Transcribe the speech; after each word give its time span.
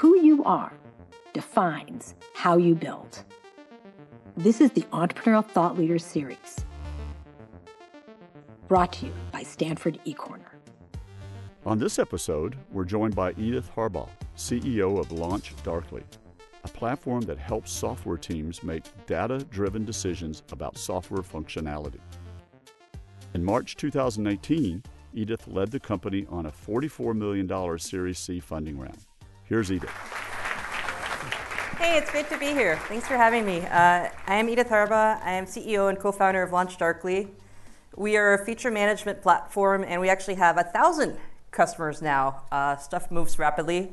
Who 0.00 0.20
you 0.20 0.44
are 0.44 0.74
defines 1.32 2.16
how 2.34 2.58
you 2.58 2.74
build. 2.74 3.24
This 4.36 4.60
is 4.60 4.70
the 4.72 4.82
Entrepreneurial 4.92 5.42
Thought 5.42 5.78
Leaders 5.78 6.04
Series, 6.04 6.66
brought 8.68 8.92
to 8.92 9.06
you 9.06 9.12
by 9.32 9.42
Stanford 9.42 9.98
eCorner. 10.04 10.52
On 11.64 11.78
this 11.78 11.98
episode, 11.98 12.56
we're 12.72 12.84
joined 12.84 13.16
by 13.16 13.32
Edith 13.38 13.70
Harbaugh, 13.74 14.10
CEO 14.36 15.00
of 15.00 15.08
LaunchDarkly, 15.08 16.02
a 16.64 16.68
platform 16.68 17.22
that 17.22 17.38
helps 17.38 17.72
software 17.72 18.18
teams 18.18 18.62
make 18.62 18.84
data 19.06 19.38
driven 19.50 19.86
decisions 19.86 20.42
about 20.52 20.76
software 20.76 21.22
functionality. 21.22 22.00
In 23.32 23.42
March 23.42 23.76
2018, 23.76 24.82
Edith 25.14 25.48
led 25.48 25.70
the 25.70 25.80
company 25.80 26.26
on 26.28 26.44
a 26.44 26.52
$44 26.52 27.16
million 27.16 27.78
Series 27.78 28.18
C 28.18 28.40
funding 28.40 28.78
round. 28.78 29.06
Here's 29.48 29.70
Edith. 29.70 29.90
Hey, 31.78 31.98
it's 31.98 32.10
great 32.10 32.28
to 32.30 32.38
be 32.38 32.46
here. 32.46 32.80
Thanks 32.88 33.06
for 33.06 33.16
having 33.16 33.46
me. 33.46 33.60
Uh, 33.60 34.08
I 34.26 34.34
am 34.34 34.48
Edith 34.48 34.68
Harbaugh. 34.68 35.22
I 35.22 35.34
am 35.34 35.46
CEO 35.46 35.88
and 35.88 35.96
co 35.96 36.10
founder 36.10 36.42
of 36.42 36.50
LaunchDarkly. 36.50 37.28
We 37.94 38.16
are 38.16 38.34
a 38.34 38.44
feature 38.44 38.72
management 38.72 39.22
platform, 39.22 39.84
and 39.86 40.00
we 40.00 40.08
actually 40.08 40.34
have 40.34 40.58
a 40.58 40.64
thousand 40.64 41.16
customers 41.52 42.02
now. 42.02 42.42
Uh, 42.50 42.76
stuff 42.76 43.12
moves 43.12 43.38
rapidly. 43.38 43.92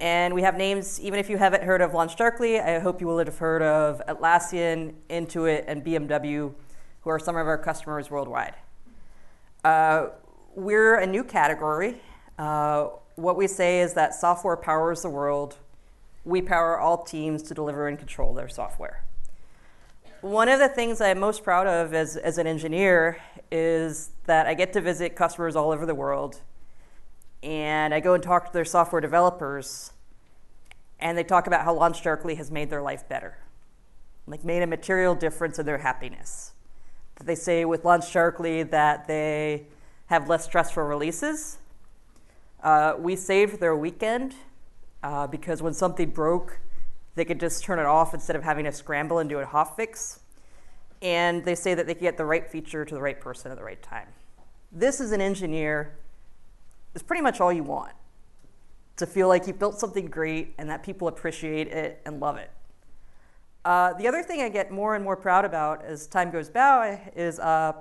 And 0.00 0.34
we 0.34 0.42
have 0.42 0.56
names, 0.56 0.98
even 1.00 1.20
if 1.20 1.30
you 1.30 1.38
haven't 1.38 1.62
heard 1.62 1.82
of 1.82 1.92
LaunchDarkly, 1.92 2.60
I 2.60 2.80
hope 2.80 3.00
you 3.00 3.06
will 3.06 3.18
have 3.18 3.38
heard 3.38 3.62
of 3.62 4.02
Atlassian, 4.08 4.94
Intuit, 5.08 5.66
and 5.68 5.84
BMW, 5.84 6.52
who 7.02 7.10
are 7.10 7.20
some 7.20 7.36
of 7.36 7.46
our 7.46 7.58
customers 7.58 8.10
worldwide. 8.10 8.54
Uh, 9.62 10.08
we're 10.56 10.96
a 10.96 11.06
new 11.06 11.22
category. 11.22 12.00
Uh, 12.36 12.88
what 13.20 13.36
we 13.36 13.46
say 13.46 13.80
is 13.80 13.94
that 13.94 14.14
software 14.14 14.56
powers 14.56 15.02
the 15.02 15.10
world. 15.10 15.56
We 16.24 16.42
power 16.42 16.78
all 16.78 17.02
teams 17.02 17.42
to 17.44 17.54
deliver 17.54 17.88
and 17.88 17.98
control 17.98 18.34
their 18.34 18.48
software. 18.48 19.04
One 20.20 20.48
of 20.48 20.58
the 20.58 20.68
things 20.68 21.00
I'm 21.00 21.18
most 21.18 21.42
proud 21.42 21.66
of 21.66 21.94
as, 21.94 22.16
as 22.16 22.36
an 22.36 22.46
engineer 22.46 23.18
is 23.50 24.10
that 24.26 24.46
I 24.46 24.54
get 24.54 24.72
to 24.74 24.80
visit 24.80 25.16
customers 25.16 25.56
all 25.56 25.70
over 25.70 25.86
the 25.86 25.94
world 25.94 26.40
and 27.42 27.94
I 27.94 28.00
go 28.00 28.14
and 28.14 28.22
talk 28.22 28.46
to 28.46 28.52
their 28.52 28.64
software 28.64 29.00
developers, 29.00 29.92
and 30.98 31.16
they 31.16 31.24
talk 31.24 31.46
about 31.46 31.64
how 31.64 31.74
LaunchDarkly 31.74 32.36
has 32.36 32.50
made 32.50 32.68
their 32.68 32.82
life 32.82 33.08
better, 33.08 33.38
like 34.26 34.44
made 34.44 34.62
a 34.62 34.66
material 34.66 35.14
difference 35.14 35.58
in 35.58 35.66
their 35.66 35.78
happiness. 35.78 36.52
They 37.22 37.34
say 37.34 37.64
with 37.64 37.82
LaunchDarkly 37.82 38.70
that 38.70 39.06
they 39.06 39.66
have 40.06 40.28
less 40.28 40.44
stressful 40.44 40.82
releases. 40.82 41.58
Uh, 42.62 42.94
we 42.98 43.16
saved 43.16 43.60
their 43.60 43.76
weekend 43.76 44.34
uh, 45.02 45.26
because 45.26 45.62
when 45.62 45.72
something 45.72 46.10
broke, 46.10 46.60
they 47.14 47.24
could 47.24 47.40
just 47.40 47.64
turn 47.64 47.78
it 47.78 47.86
off 47.86 48.14
instead 48.14 48.36
of 48.36 48.42
having 48.42 48.64
to 48.64 48.72
scramble 48.72 49.18
and 49.18 49.28
do 49.28 49.38
a 49.38 49.46
hot 49.46 49.76
fix. 49.76 50.20
And 51.02 51.44
they 51.44 51.54
say 51.54 51.74
that 51.74 51.86
they 51.86 51.94
can 51.94 52.02
get 52.02 52.16
the 52.16 52.24
right 52.24 52.46
feature 52.46 52.84
to 52.84 52.94
the 52.94 53.00
right 53.00 53.18
person 53.18 53.50
at 53.50 53.56
the 53.56 53.64
right 53.64 53.82
time. 53.82 54.08
This 54.70 55.00
is 55.00 55.12
an 55.12 55.20
engineer 55.20 55.96
is 56.94 57.02
pretty 57.02 57.22
much 57.22 57.40
all 57.40 57.52
you 57.52 57.62
want 57.62 57.92
to 58.96 59.06
feel 59.06 59.28
like 59.28 59.46
you 59.46 59.54
built 59.54 59.78
something 59.78 60.06
great 60.06 60.54
and 60.58 60.68
that 60.68 60.82
people 60.82 61.08
appreciate 61.08 61.68
it 61.68 62.00
and 62.04 62.20
love 62.20 62.36
it. 62.36 62.50
Uh, 63.64 63.94
the 63.94 64.06
other 64.06 64.22
thing 64.22 64.42
I 64.42 64.48
get 64.48 64.70
more 64.70 64.94
and 64.94 65.04
more 65.04 65.16
proud 65.16 65.44
about 65.44 65.84
as 65.84 66.06
time 66.06 66.30
goes 66.30 66.48
by 66.48 67.10
is 67.16 67.38
uh, 67.38 67.72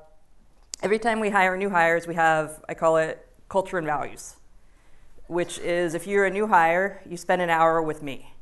every 0.81 1.00
time 1.00 1.19
we 1.19 1.30
hire 1.30 1.55
new 1.57 1.69
hires, 1.69 2.07
we 2.07 2.16
have, 2.16 2.63
I 2.67 2.73
call 2.73 2.97
it 2.97 3.25
culture 3.50 3.77
and 3.77 3.85
values, 3.85 4.35
which 5.30 5.59
is 5.59 5.94
if 5.94 6.08
you're 6.08 6.25
a 6.25 6.31
new 6.31 6.47
hire, 6.47 7.02
you 7.08 7.16
spend 7.16 7.39
an 7.39 7.52
hour 7.52 7.81
with 7.83 8.02
me. 8.02 8.33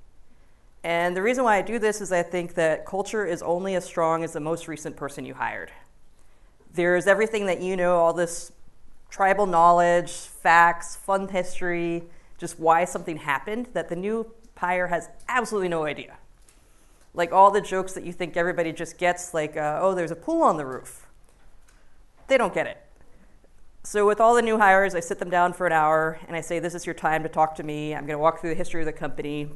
And 0.85 1.17
the 1.17 1.21
reason 1.21 1.43
why 1.43 1.57
I 1.57 1.61
do 1.61 1.79
this 1.79 1.99
is 1.99 2.13
I 2.13 2.23
think 2.23 2.53
that 2.53 2.85
culture 2.85 3.25
is 3.25 3.41
only 3.41 3.75
as 3.75 3.83
strong 3.83 4.23
as 4.23 4.31
the 4.31 4.39
most 4.39 4.69
recent 4.69 4.95
person 4.95 5.25
you 5.25 5.33
hired. 5.33 5.69
There's 6.73 7.05
everything 7.05 7.45
that 7.47 7.59
you 7.59 7.75
know, 7.75 7.97
all 7.97 8.13
this 8.13 8.53
tribal 9.09 9.45
knowledge, 9.45 10.11
facts, 10.11 10.95
fun 10.95 11.27
history, 11.27 12.03
just 12.37 12.57
why 12.57 12.85
something 12.85 13.17
happened 13.17 13.67
that 13.73 13.89
the 13.89 13.95
new 13.97 14.31
hire 14.55 14.87
has 14.87 15.09
absolutely 15.27 15.67
no 15.67 15.83
idea. 15.83 16.17
Like 17.13 17.33
all 17.33 17.51
the 17.51 17.61
jokes 17.61 17.91
that 17.93 18.05
you 18.05 18.13
think 18.13 18.37
everybody 18.37 18.71
just 18.71 18.97
gets, 18.97 19.33
like, 19.33 19.57
uh, 19.57 19.79
oh, 19.81 19.93
there's 19.93 20.11
a 20.11 20.15
pool 20.15 20.41
on 20.41 20.55
the 20.55 20.65
roof. 20.65 21.05
They 22.27 22.37
don't 22.37 22.53
get 22.53 22.65
it. 22.65 22.86
So, 23.89 24.05
with 24.05 24.19
all 24.19 24.35
the 24.35 24.41
new 24.41 24.57
hires, 24.57 24.95
I 24.95 24.99
sit 24.99 25.17
them 25.17 25.29
down 25.29 25.53
for 25.53 25.65
an 25.65 25.71
hour 25.71 26.19
and 26.27 26.35
I 26.35 26.41
say, 26.41 26.59
This 26.59 26.75
is 26.75 26.85
your 26.85 26.93
time 26.93 27.23
to 27.23 27.29
talk 27.29 27.55
to 27.55 27.63
me. 27.63 27.95
I'm 27.95 28.05
going 28.05 28.17
to 28.17 28.21
walk 28.21 28.41
through 28.41 28.49
the 28.49 28.55
history 28.57 28.81
of 28.81 28.85
the 28.85 28.91
company. 28.91 29.47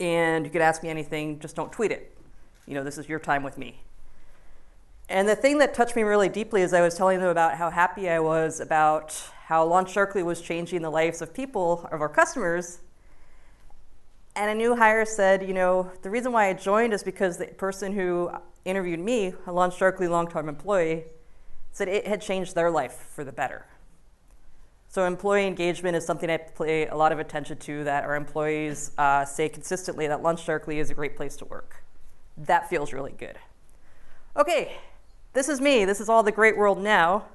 And 0.00 0.44
you 0.44 0.50
can 0.50 0.60
ask 0.60 0.82
me 0.82 0.88
anything, 0.88 1.38
just 1.38 1.54
don't 1.54 1.70
tweet 1.70 1.92
it. 1.92 2.12
You 2.66 2.74
know, 2.74 2.82
this 2.82 2.98
is 2.98 3.08
your 3.08 3.20
time 3.20 3.44
with 3.44 3.56
me. 3.56 3.82
And 5.08 5.28
the 5.28 5.36
thing 5.36 5.58
that 5.58 5.74
touched 5.74 5.94
me 5.94 6.02
really 6.02 6.28
deeply 6.28 6.62
is 6.62 6.74
I 6.74 6.80
was 6.80 6.96
telling 6.96 7.20
them 7.20 7.28
about 7.28 7.54
how 7.56 7.70
happy 7.70 8.10
I 8.10 8.18
was 8.18 8.58
about 8.58 9.12
how 9.44 9.64
LaunchDarkly 9.64 10.24
was 10.24 10.40
changing 10.40 10.82
the 10.82 10.90
lives 10.90 11.22
of 11.22 11.32
people, 11.32 11.88
of 11.92 12.00
our 12.00 12.08
customers. 12.08 12.80
And 14.34 14.50
a 14.50 14.54
new 14.56 14.74
hire 14.74 15.04
said, 15.04 15.46
you 15.46 15.54
know, 15.54 15.92
the 16.02 16.10
reason 16.10 16.32
why 16.32 16.48
I 16.48 16.54
joined 16.54 16.92
is 16.92 17.04
because 17.04 17.36
the 17.36 17.46
person 17.46 17.92
who 17.92 18.32
interviewed 18.64 18.98
me, 18.98 19.28
a 19.28 19.52
LaunchDarkly 19.52 20.10
long-term 20.10 20.48
employee, 20.48 21.04
said 21.72 21.88
it 21.88 22.06
had 22.06 22.20
changed 22.20 22.54
their 22.54 22.70
life 22.70 23.08
for 23.14 23.24
the 23.24 23.32
better. 23.32 23.66
So 24.88 25.06
employee 25.06 25.46
engagement 25.46 25.96
is 25.96 26.04
something 26.04 26.28
I 26.28 26.38
pay 26.38 26.88
a 26.88 26.96
lot 26.96 27.12
of 27.12 27.20
attention 27.20 27.58
to. 27.58 27.84
That 27.84 28.04
our 28.04 28.16
employees 28.16 28.90
uh, 28.98 29.24
say 29.24 29.48
consistently 29.48 30.08
that 30.08 30.20
LaunchDarkly 30.20 30.76
is 30.76 30.90
a 30.90 30.94
great 30.94 31.16
place 31.16 31.36
to 31.36 31.44
work. 31.44 31.84
That 32.36 32.68
feels 32.68 32.92
really 32.92 33.12
good. 33.12 33.38
Okay, 34.36 34.72
this 35.32 35.48
is 35.48 35.60
me. 35.60 35.84
This 35.84 36.00
is 36.00 36.08
all 36.08 36.24
the 36.24 36.32
great 36.32 36.56
world 36.56 36.82
now. 36.82 37.26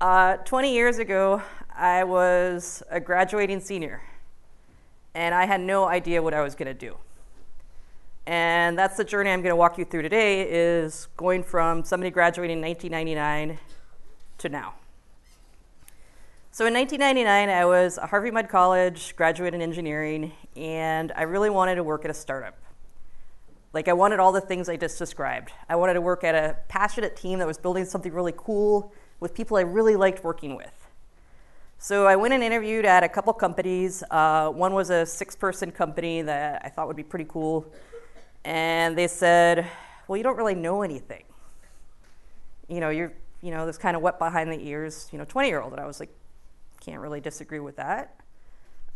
Uh, 0.00 0.36
20 0.38 0.72
years 0.72 0.98
ago, 0.98 1.42
I 1.76 2.04
was 2.04 2.82
a 2.90 3.00
graduating 3.00 3.60
senior, 3.60 4.02
and 5.14 5.34
I 5.34 5.46
had 5.46 5.60
no 5.60 5.88
idea 5.88 6.22
what 6.22 6.34
I 6.34 6.40
was 6.40 6.54
going 6.54 6.66
to 6.66 6.74
do. 6.74 6.96
And 8.26 8.78
that's 8.78 8.96
the 8.96 9.04
journey 9.04 9.30
I'm 9.30 9.42
going 9.42 9.50
to 9.50 9.56
walk 9.56 9.78
you 9.78 9.84
through 9.84 10.02
today 10.02 10.42
is 10.48 11.08
going 11.16 11.42
from 11.42 11.82
somebody 11.84 12.10
graduating 12.10 12.58
in 12.58 12.64
1999 12.64 13.58
to 14.38 14.48
now. 14.48 14.74
So 16.52 16.66
in 16.66 16.74
1999, 16.74 17.48
I 17.48 17.64
was 17.64 17.98
a 17.98 18.06
Harvey 18.06 18.30
Mudd 18.30 18.48
College, 18.48 19.16
graduate 19.16 19.54
in 19.54 19.62
engineering, 19.62 20.32
and 20.54 21.10
I 21.16 21.22
really 21.22 21.50
wanted 21.50 21.76
to 21.76 21.82
work 21.82 22.04
at 22.04 22.10
a 22.10 22.14
startup. 22.14 22.56
Like, 23.72 23.88
I 23.88 23.94
wanted 23.94 24.20
all 24.20 24.32
the 24.32 24.40
things 24.40 24.68
I 24.68 24.76
just 24.76 24.98
described. 24.98 25.50
I 25.68 25.76
wanted 25.76 25.94
to 25.94 26.02
work 26.02 26.24
at 26.24 26.34
a 26.34 26.58
passionate 26.68 27.16
team 27.16 27.38
that 27.38 27.46
was 27.46 27.56
building 27.56 27.86
something 27.86 28.12
really 28.12 28.34
cool 28.36 28.92
with 29.18 29.34
people 29.34 29.56
I 29.56 29.62
really 29.62 29.96
liked 29.96 30.22
working 30.22 30.54
with. 30.54 30.86
So 31.78 32.06
I 32.06 32.14
went 32.14 32.34
and 32.34 32.42
interviewed 32.44 32.84
at 32.84 33.02
a 33.02 33.08
couple 33.08 33.32
companies. 33.32 34.04
Uh, 34.10 34.50
one 34.50 34.74
was 34.74 34.90
a 34.90 35.06
six 35.06 35.34
person 35.34 35.72
company 35.72 36.22
that 36.22 36.62
I 36.64 36.68
thought 36.68 36.86
would 36.86 36.96
be 36.96 37.02
pretty 37.02 37.26
cool. 37.28 37.66
And 38.44 38.96
they 38.96 39.08
said, 39.08 39.66
Well, 40.08 40.16
you 40.16 40.22
don't 40.22 40.36
really 40.36 40.54
know 40.54 40.82
anything. 40.82 41.24
You 42.68 42.80
know, 42.80 42.90
you're, 42.90 43.12
you 43.40 43.50
know, 43.50 43.66
this 43.66 43.78
kind 43.78 43.96
of 43.96 44.02
wet 44.02 44.18
behind 44.18 44.50
the 44.50 44.66
ears, 44.66 45.08
you 45.12 45.18
know, 45.18 45.24
20 45.24 45.48
year 45.48 45.60
old. 45.60 45.72
And 45.72 45.80
I 45.80 45.86
was 45.86 46.00
like, 46.00 46.10
Can't 46.80 47.00
really 47.00 47.20
disagree 47.20 47.60
with 47.60 47.76
that. 47.76 48.16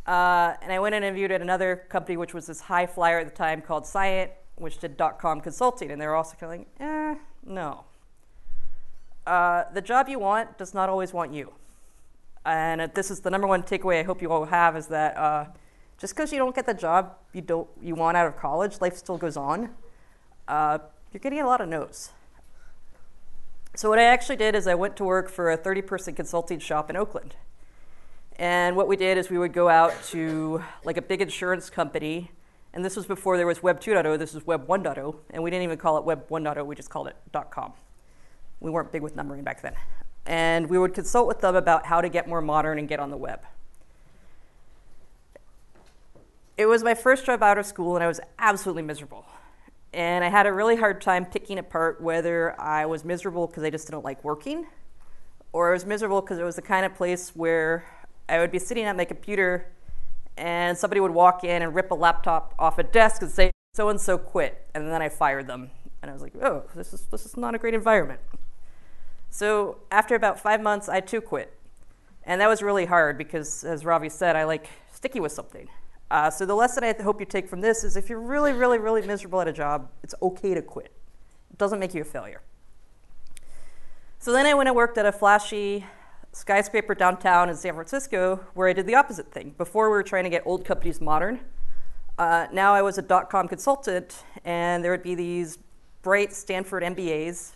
Uh, 0.06 0.54
and 0.62 0.72
I 0.72 0.78
went 0.78 0.94
and 0.94 1.04
interviewed 1.04 1.32
at 1.32 1.42
another 1.42 1.84
company, 1.88 2.16
which 2.16 2.32
was 2.32 2.46
this 2.46 2.60
high 2.60 2.86
flyer 2.86 3.18
at 3.18 3.28
the 3.28 3.34
time 3.34 3.60
called 3.60 3.84
Scient 3.84 4.30
which 4.56 4.78
did 4.78 4.96
dot 4.96 5.18
com 5.18 5.40
consulting, 5.40 5.90
and 5.90 6.00
they 6.00 6.06
were 6.06 6.14
also 6.14 6.36
kind 6.36 6.52
of 6.52 6.58
like, 6.58 6.68
eh, 6.80 7.14
no. 7.44 7.84
Uh, 9.26 9.64
the 9.72 9.82
job 9.82 10.08
you 10.08 10.18
want 10.18 10.56
does 10.56 10.72
not 10.72 10.88
always 10.88 11.12
want 11.12 11.32
you. 11.32 11.52
And 12.44 12.80
uh, 12.80 12.88
this 12.94 13.10
is 13.10 13.20
the 13.20 13.30
number 13.30 13.46
one 13.46 13.62
takeaway 13.62 14.00
I 14.00 14.02
hope 14.02 14.22
you 14.22 14.30
all 14.30 14.44
have 14.46 14.76
is 14.76 14.86
that 14.86 15.16
uh, 15.16 15.46
just 15.98 16.14
because 16.14 16.32
you 16.32 16.38
don't 16.38 16.54
get 16.54 16.66
the 16.66 16.74
job 16.74 17.14
you 17.32 17.40
don't 17.40 17.68
you 17.82 17.94
want 17.94 18.16
out 18.16 18.26
of 18.26 18.36
college, 18.36 18.80
life 18.80 18.96
still 18.96 19.18
goes 19.18 19.36
on. 19.36 19.70
Uh, 20.48 20.78
you're 21.12 21.20
getting 21.20 21.40
a 21.40 21.46
lot 21.46 21.60
of 21.60 21.68
no's. 21.68 22.10
So 23.74 23.88
what 23.90 23.98
I 23.98 24.04
actually 24.04 24.36
did 24.36 24.54
is 24.54 24.66
I 24.66 24.74
went 24.74 24.96
to 24.96 25.04
work 25.04 25.28
for 25.28 25.50
a 25.50 25.58
30-person 25.58 26.14
consulting 26.14 26.58
shop 26.58 26.88
in 26.88 26.96
Oakland. 26.96 27.36
And 28.38 28.74
what 28.74 28.88
we 28.88 28.96
did 28.96 29.18
is 29.18 29.28
we 29.28 29.38
would 29.38 29.52
go 29.52 29.68
out 29.68 29.92
to 30.08 30.62
like 30.84 30.96
a 30.96 31.02
big 31.02 31.20
insurance 31.20 31.68
company 31.68 32.30
and 32.76 32.84
this 32.84 32.94
was 32.94 33.06
before 33.06 33.38
there 33.38 33.46
was 33.46 33.62
Web 33.62 33.80
2.0, 33.80 34.18
this 34.18 34.34
was 34.34 34.46
Web 34.46 34.66
1.0, 34.66 35.16
and 35.30 35.42
we 35.42 35.50
didn't 35.50 35.62
even 35.62 35.78
call 35.78 35.96
it 35.96 36.04
Web 36.04 36.28
1.0, 36.28 36.66
we 36.66 36.74
just 36.74 36.90
called 36.90 37.08
it 37.08 37.16
.com. 37.50 37.72
We 38.60 38.70
weren't 38.70 38.92
big 38.92 39.00
with 39.00 39.16
numbering 39.16 39.44
back 39.44 39.62
then. 39.62 39.72
And 40.26 40.68
we 40.68 40.76
would 40.76 40.92
consult 40.92 41.26
with 41.26 41.40
them 41.40 41.56
about 41.56 41.86
how 41.86 42.02
to 42.02 42.10
get 42.10 42.28
more 42.28 42.42
modern 42.42 42.78
and 42.78 42.86
get 42.86 43.00
on 43.00 43.10
the 43.10 43.16
web. 43.16 43.40
It 46.58 46.66
was 46.66 46.82
my 46.82 46.94
first 46.94 47.26
job 47.26 47.42
out 47.42 47.58
of 47.58 47.66
school, 47.66 47.96
and 47.96 48.02
I 48.02 48.06
was 48.06 48.18
absolutely 48.38 48.82
miserable. 48.82 49.26
And 49.92 50.24
I 50.24 50.28
had 50.28 50.46
a 50.46 50.52
really 50.52 50.76
hard 50.76 51.02
time 51.02 51.26
picking 51.26 51.58
apart 51.58 52.00
whether 52.00 52.58
I 52.58 52.86
was 52.86 53.04
miserable 53.04 53.46
because 53.46 53.62
I 53.62 53.68
just 53.68 53.86
didn't 53.86 54.04
like 54.04 54.24
working, 54.24 54.66
or 55.52 55.70
I 55.70 55.72
was 55.74 55.84
miserable 55.84 56.22
because 56.22 56.38
it 56.38 56.44
was 56.44 56.56
the 56.56 56.62
kind 56.62 56.86
of 56.86 56.94
place 56.94 57.36
where 57.36 57.84
I 58.26 58.38
would 58.38 58.50
be 58.50 58.58
sitting 58.58 58.84
at 58.84 58.96
my 58.96 59.04
computer 59.04 59.66
and 60.38 60.76
somebody 60.76 61.00
would 61.00 61.12
walk 61.12 61.44
in 61.44 61.60
and 61.62 61.74
rip 61.74 61.90
a 61.90 61.94
laptop 61.94 62.54
off 62.58 62.78
a 62.78 62.82
desk 62.82 63.20
and 63.22 63.30
say, 63.30 63.50
so 63.74 63.90
and 63.90 64.00
so 64.00 64.16
quit. 64.16 64.66
And 64.74 64.90
then 64.90 65.02
I 65.02 65.10
fired 65.10 65.46
them. 65.46 65.70
And 66.00 66.10
I 66.10 66.14
was 66.14 66.22
like, 66.22 66.34
oh, 66.42 66.64
this 66.74 66.94
is, 66.94 67.02
this 67.10 67.26
is 67.26 67.36
not 67.36 67.54
a 67.54 67.58
great 67.58 67.74
environment. 67.74 68.20
So 69.28 69.78
after 69.90 70.14
about 70.14 70.40
five 70.40 70.62
months, 70.62 70.88
I 70.88 71.00
too 71.00 71.20
quit. 71.20 71.52
And 72.24 72.40
that 72.40 72.48
was 72.48 72.62
really 72.62 72.86
hard 72.86 73.18
because, 73.18 73.62
as 73.64 73.84
Ravi 73.84 74.08
said, 74.08 74.36
I 74.36 74.44
like 74.44 74.68
sticky 74.92 75.20
with 75.20 75.32
something. 75.32 75.68
Uh, 76.10 76.30
so 76.30 76.46
the 76.46 76.54
lesson 76.54 76.84
I 76.84 76.94
hope 77.02 77.18
you 77.20 77.26
take 77.26 77.48
from 77.48 77.60
this 77.60 77.82
is 77.82 77.96
if 77.96 78.08
you're 78.08 78.20
really, 78.20 78.52
really, 78.52 78.78
really 78.78 79.04
miserable 79.06 79.40
at 79.40 79.48
a 79.48 79.52
job, 79.52 79.88
it's 80.02 80.14
okay 80.22 80.54
to 80.54 80.62
quit. 80.62 80.92
It 81.50 81.58
doesn't 81.58 81.80
make 81.80 81.94
you 81.94 82.02
a 82.02 82.04
failure. 82.04 82.42
So 84.18 84.32
then 84.32 84.46
I 84.46 84.54
went 84.54 84.68
and 84.68 84.76
worked 84.76 84.98
at 84.98 85.06
a 85.06 85.12
flashy 85.12 85.84
skyscraper 86.32 86.94
downtown 86.94 87.48
in 87.48 87.56
San 87.56 87.74
Francisco 87.74 88.44
where 88.54 88.68
I 88.68 88.72
did 88.72 88.86
the 88.86 88.94
opposite 88.94 89.32
thing. 89.32 89.54
Before 89.56 89.88
we 89.88 89.96
were 89.96 90.02
trying 90.02 90.24
to 90.24 90.30
get 90.30 90.42
old 90.46 90.64
companies 90.64 91.00
modern. 91.00 91.40
Uh, 92.18 92.46
now 92.52 92.72
I 92.72 92.82
was 92.82 92.96
a 92.96 93.02
dot 93.02 93.28
com 93.28 93.46
consultant, 93.46 94.24
and 94.44 94.82
there 94.82 94.90
would 94.90 95.02
be 95.02 95.14
these 95.14 95.58
bright 96.02 96.32
Stanford 96.32 96.82
MBAs 96.82 97.52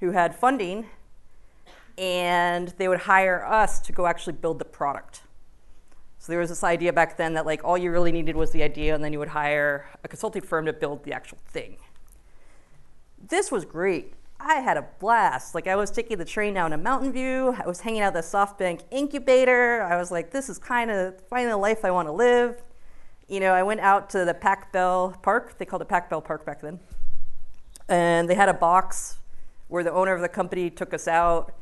who 0.00 0.10
had 0.10 0.34
funding, 0.34 0.86
and 1.96 2.68
they 2.76 2.88
would 2.88 3.00
hire 3.00 3.44
us 3.44 3.80
to 3.80 3.92
go 3.92 4.06
actually 4.06 4.34
build 4.34 4.58
the 4.58 4.66
product. 4.66 5.22
So 6.18 6.32
there 6.32 6.40
was 6.40 6.48
this 6.48 6.64
idea 6.64 6.92
back 6.92 7.16
then 7.16 7.34
that 7.34 7.46
like 7.46 7.62
all 7.64 7.78
you 7.78 7.90
really 7.90 8.12
needed 8.12 8.36
was 8.36 8.50
the 8.50 8.62
idea, 8.62 8.94
and 8.94 9.04
then 9.04 9.12
you 9.12 9.18
would 9.18 9.28
hire 9.28 9.86
a 10.02 10.08
consulting 10.08 10.42
firm 10.42 10.66
to 10.66 10.72
build 10.72 11.04
the 11.04 11.12
actual 11.12 11.38
thing. 11.48 11.76
This 13.28 13.50
was 13.50 13.64
great. 13.64 14.14
I 14.38 14.56
had 14.56 14.76
a 14.76 14.86
blast. 15.00 15.54
Like 15.54 15.66
I 15.66 15.76
was 15.76 15.90
taking 15.90 16.18
the 16.18 16.24
train 16.24 16.54
down 16.54 16.70
to 16.70 16.76
Mountain 16.76 17.12
View. 17.12 17.56
I 17.58 17.66
was 17.66 17.80
hanging 17.80 18.02
out 18.02 18.14
at 18.14 18.22
the 18.22 18.36
SoftBank 18.36 18.82
incubator. 18.90 19.82
I 19.82 19.96
was 19.96 20.10
like, 20.10 20.30
this 20.30 20.48
is 20.48 20.58
kind 20.58 20.90
of 20.90 21.20
finding 21.28 21.48
the 21.48 21.56
life 21.56 21.84
I 21.84 21.90
want 21.90 22.08
to 22.08 22.12
live. 22.12 22.62
You 23.28 23.40
know, 23.40 23.52
I 23.52 23.62
went 23.62 23.80
out 23.80 24.10
to 24.10 24.24
the 24.24 24.34
Pac 24.34 24.72
Bell 24.72 25.16
Park. 25.22 25.58
They 25.58 25.64
called 25.64 25.82
it 25.82 25.88
Pac 25.88 26.08
Bell 26.10 26.20
Park 26.20 26.44
back 26.44 26.60
then. 26.60 26.78
And 27.88 28.28
they 28.28 28.34
had 28.34 28.48
a 28.48 28.54
box 28.54 29.18
where 29.68 29.82
the 29.82 29.92
owner 29.92 30.12
of 30.12 30.20
the 30.20 30.28
company 30.28 30.70
took 30.70 30.94
us 30.94 31.08
out. 31.08 31.52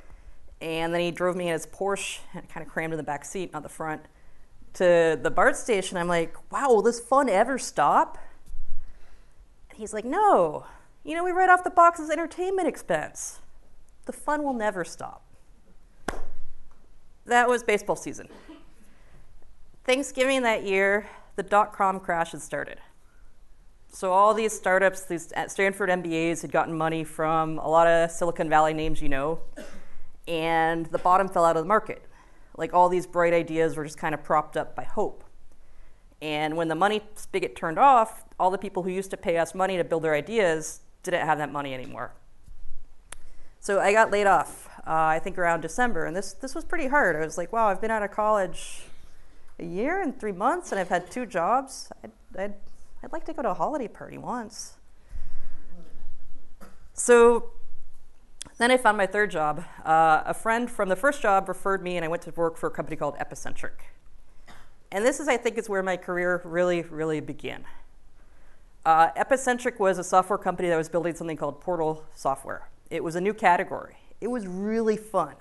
And 0.61 0.93
then 0.93 1.01
he 1.01 1.11
drove 1.11 1.37
me 1.37 1.49
in 1.49 1.53
his 1.53 1.67
Porsche 1.67 2.21
and 2.35 2.49
kind 2.49 2.67
of 2.67 2.73
crammed 2.73 2.93
in 2.93 2.97
the 2.97 3.05
back 3.05 3.25
seat, 3.25 3.53
not 3.53 3.63
the 3.63 3.69
front, 3.69 4.03
to 4.75 5.19
the 5.21 5.31
BART 5.31 5.57
station. 5.57 5.97
I'm 5.97 6.09
like, 6.09 6.37
wow, 6.53 6.69
will 6.69 6.83
this 6.83 7.01
fun 7.01 7.29
ever 7.29 7.59
stop? 7.59 8.19
And 9.71 9.79
he's 9.79 9.93
like, 9.93 10.05
no, 10.05 10.67
you 11.05 11.15
know, 11.15 11.25
we 11.25 11.31
write 11.31 11.51
off 11.51 11.65
the 11.65 11.71
box 11.71 12.01
as 12.01 12.11
entertainment 12.11 12.69
expense. 12.69 13.41
The 14.07 14.13
fun 14.13 14.43
will 14.43 14.53
never 14.55 14.85
stop. 14.85 15.23
That 17.27 17.49
was 17.49 17.63
baseball 17.63 17.97
season. 17.97 18.29
Thanksgiving 19.85 20.43
that 20.43 20.65
year, 20.65 21.09
the 21.37 21.43
dot 21.43 21.73
com 21.73 22.01
crash 22.01 22.33
had 22.33 22.43
started. 22.43 22.79
So, 23.93 24.13
all 24.13 24.35
these 24.35 24.53
startups, 24.53 25.05
these 25.05 25.33
uh, 25.33 25.47
Stanford 25.47 25.89
MBAs, 25.89 26.43
had 26.43 26.51
gotten 26.51 26.75
money 26.75 27.05
from 27.05 27.59
a 27.59 27.69
lot 27.69 27.87
of 27.87 28.11
Silicon 28.11 28.49
Valley 28.49 28.75
names 28.75 29.01
you 29.01 29.09
know, 29.09 29.41
and 30.27 30.87
the 30.87 30.99
bottom 30.99 31.29
fell 31.29 31.45
out 31.45 31.57
of 31.57 31.63
the 31.63 31.69
market. 31.69 32.03
Like 32.57 32.73
all 32.73 32.89
these 32.89 33.07
bright 33.07 33.33
ideas 33.33 33.77
were 33.77 33.85
just 33.85 33.99
kind 33.99 34.15
of 34.15 34.23
propped 34.23 34.57
up 34.57 34.77
by 34.77 34.85
hope. 34.85 35.25
And 36.23 36.57
when 36.57 36.69
the 36.69 36.75
money 36.75 37.03
spigot 37.17 37.57
turned 37.57 37.79
off, 37.79 38.25
all 38.39 38.51
the 38.51 38.59
people 38.59 38.83
who 38.83 38.91
used 38.91 39.11
to 39.11 39.17
pay 39.17 39.37
us 39.37 39.55
money 39.55 39.77
to 39.77 39.85
build 39.85 40.03
their 40.03 40.15
ideas 40.15 40.81
didn't 41.03 41.27
have 41.27 41.39
that 41.39 41.53
money 41.53 41.75
anymore. 41.75 42.15
So 43.61 43.81
I 43.81 43.93
got 43.93 44.11
laid 44.11 44.27
off, 44.27 44.69
uh, 44.87 44.91
I 44.91 45.19
think 45.19 45.39
around 45.39 45.63
December, 45.63 46.05
and 46.05 46.15
this, 46.15 46.35
this 46.35 46.55
was 46.55 46.65
pretty 46.65 46.87
hard. 46.87 47.17
I 47.17 47.21
was 47.21 47.39
like, 47.39 47.53
wow, 47.53 47.69
I've 47.69 47.81
been 47.81 47.91
out 47.91 48.03
of 48.03 48.11
college 48.11 48.83
a 49.59 49.65
year 49.65 50.03
and 50.03 50.19
three 50.19 50.33
months, 50.33 50.71
and 50.71 50.79
I've 50.79 50.89
had 50.89 51.11
two 51.11 51.25
jobs. 51.25 51.91
I'd, 52.03 52.11
I'd, 52.39 52.55
I'd 53.03 53.13
like 53.13 53.25
to 53.25 53.33
go 53.33 53.43
to 53.43 53.51
a 53.51 53.55
holiday 53.55 53.89
party 53.89 54.19
once. 54.19 54.75
So 56.93 57.51
then 58.59 58.71
I 58.71 58.77
found 58.77 58.97
my 58.97 59.07
third 59.07 59.31
job. 59.31 59.65
Uh, 59.85 60.23
a 60.25 60.35
friend 60.35 60.71
from 60.71 60.89
the 60.89 60.97
first 60.97 61.21
job 61.21 61.49
referred 61.49 61.83
me, 61.83 61.97
and 61.97 62.05
I 62.05 62.09
went 62.09 62.23
to 62.23 62.31
work 62.33 62.57
for 62.57 62.69
a 62.69 62.71
company 62.71 62.97
called 62.97 63.17
Epicentric. 63.17 63.73
And 64.93 65.05
this 65.05 65.19
is, 65.19 65.27
I 65.27 65.37
think, 65.37 65.59
is 65.59 65.69
where 65.69 65.83
my 65.83 65.97
career 65.97 66.41
really, 66.45 66.83
really 66.83 67.21
began. 67.21 67.65
Uh, 68.87 69.11
Epicentric 69.13 69.79
was 69.79 69.99
a 69.99 70.05
software 70.05 70.39
company 70.39 70.69
that 70.69 70.77
was 70.77 70.89
building 70.89 71.15
something 71.15 71.37
called 71.37 71.61
portal 71.61 72.05
software. 72.15 72.69
It 72.91 73.03
was 73.03 73.17
a 73.17 73.21
new 73.21 73.35
category. 73.35 73.97
It 74.21 74.29
was 74.29 74.47
really 74.47 74.97
fun. 74.97 75.35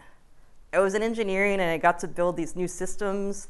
I 0.71 0.79
was 0.79 0.95
in 0.95 1.03
engineering 1.03 1.59
and 1.59 1.69
I 1.69 1.77
got 1.77 1.99
to 1.99 2.07
build 2.07 2.35
these 2.35 2.55
new 2.55 2.67
systems. 2.67 3.49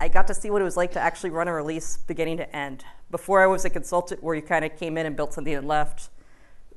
I 0.00 0.08
got 0.08 0.26
to 0.28 0.34
see 0.34 0.50
what 0.50 0.60
it 0.60 0.64
was 0.64 0.76
like 0.76 0.92
to 0.92 1.00
actually 1.00 1.30
run 1.30 1.46
a 1.46 1.52
release 1.52 1.98
beginning 1.98 2.38
to 2.38 2.56
end. 2.56 2.84
Before 3.10 3.42
I 3.42 3.46
was 3.46 3.64
a 3.64 3.70
consultant 3.70 4.22
where 4.22 4.34
you 4.34 4.42
kind 4.42 4.64
of 4.64 4.76
came 4.76 4.96
in 4.98 5.06
and 5.06 5.14
built 5.14 5.34
something 5.34 5.54
and 5.54 5.68
left. 5.68 6.08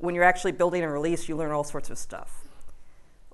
When 0.02 0.16
you're 0.16 0.24
actually 0.24 0.54
building 0.54 0.82
a 0.82 0.90
release, 0.90 1.30
you 1.30 1.36
learn 1.36 1.52
all 1.52 1.64
sorts 1.64 1.92
of 1.92 1.98
stuff. 2.00 2.44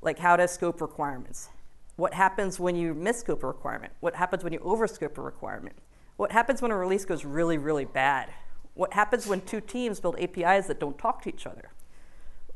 Like 0.02 0.20
how 0.20 0.36
to 0.36 0.50
scope 0.50 0.82
requirements. 0.82 1.48
What 1.96 2.14
happens 2.14 2.60
when 2.60 2.76
you 2.76 2.94
miss 2.94 3.22
scope 3.22 3.42
a 3.44 3.48
requirement? 3.48 3.94
What 4.02 4.16
happens 4.16 4.44
when 4.44 4.52
you 4.52 4.60
overscope 4.60 5.18
a 5.18 5.22
requirement? 5.22 5.78
What 6.18 6.34
happens 6.34 6.62
when 6.62 6.72
a 6.72 6.78
release 6.78 7.06
goes 7.06 7.24
really, 7.24 7.58
really 7.58 7.86
bad? 7.86 8.32
What 8.74 8.94
happens 8.94 9.26
when 9.28 9.42
two 9.42 9.62
teams 9.62 10.02
build 10.02 10.20
APIs 10.20 10.68
that 10.68 10.78
don't 10.78 10.98
talk 10.98 11.22
to 11.22 11.30
each 11.30 11.48
other? 11.48 11.70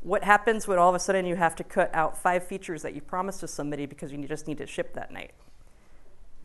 What 0.02 0.24
happens 0.24 0.68
when 0.68 0.78
all 0.78 0.90
of 0.90 0.94
a 0.94 0.98
sudden 0.98 1.24
you 1.24 1.36
have 1.36 1.56
to 1.56 1.64
cut 1.64 1.90
out 1.94 2.18
five 2.18 2.46
features 2.46 2.82
that 2.82 2.94
you 2.94 3.00
promised 3.00 3.40
to 3.40 3.48
somebody 3.48 3.86
because 3.86 4.12
you 4.12 4.22
just 4.28 4.46
need 4.46 4.58
to 4.58 4.66
ship 4.66 4.92
that 4.92 5.10
night? 5.10 5.32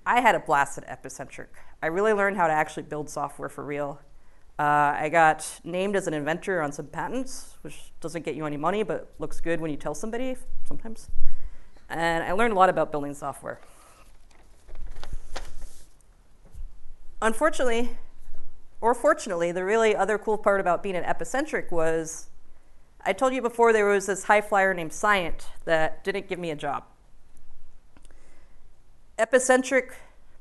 I 0.06 0.22
had 0.22 0.36
a 0.36 0.40
blast 0.40 0.78
at 0.78 0.88
Epicentric. 0.88 1.48
I 1.84 1.88
really 1.88 2.14
learned 2.14 2.38
how 2.38 2.48
to 2.48 2.54
actually 2.54 2.84
build 2.84 3.10
software 3.10 3.50
for 3.50 3.66
real. 3.66 4.00
Uh, 4.60 4.98
I 4.98 5.10
got 5.10 5.60
named 5.64 5.96
as 5.96 6.08
an 6.08 6.16
inventor 6.16 6.62
on 6.62 6.72
some 6.72 6.88
patents, 6.88 7.58
which 7.62 7.92
doesn't 8.02 8.26
get 8.26 8.34
you 8.34 8.46
any 8.46 8.58
money, 8.58 8.82
but 8.82 9.14
looks 9.20 9.40
good 9.40 9.62
when 9.62 9.70
you 9.70 9.78
tell 9.78 9.94
somebody 9.94 10.36
sometimes. 10.64 11.10
And 11.90 12.24
I 12.24 12.32
learned 12.32 12.54
a 12.54 12.56
lot 12.56 12.70
about 12.70 12.92
building 12.92 13.14
software. 13.14 13.60
Unfortunately, 17.22 17.92
or 18.82 18.94
fortunately, 18.94 19.52
the 19.52 19.64
really 19.64 19.96
other 19.96 20.18
cool 20.18 20.38
part 20.38 20.60
about 20.60 20.82
being 20.82 20.96
an 20.96 21.04
Epicentric 21.04 21.72
was 21.72 22.28
I 23.06 23.14
told 23.14 23.34
you 23.34 23.42
before 23.42 23.74
there 23.74 23.86
was 23.86 24.08
this 24.08 24.26
high 24.26 24.42
flyer 24.42 24.74
named 24.74 24.92
Scient 24.92 25.46
that 25.66 26.04
didn't 26.04 26.28
give 26.28 26.40
me 26.40 26.52
a 26.52 26.56
job. 26.56 26.84
Epicentric 29.18 29.92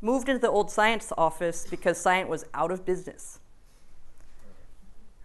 moved 0.00 0.28
into 0.28 0.40
the 0.40 0.50
old 0.50 0.70
Scient's 0.70 1.12
office 1.16 1.66
because 1.68 2.02
Scient 2.02 2.28
was 2.28 2.44
out 2.52 2.70
of 2.70 2.84
business. 2.84 3.40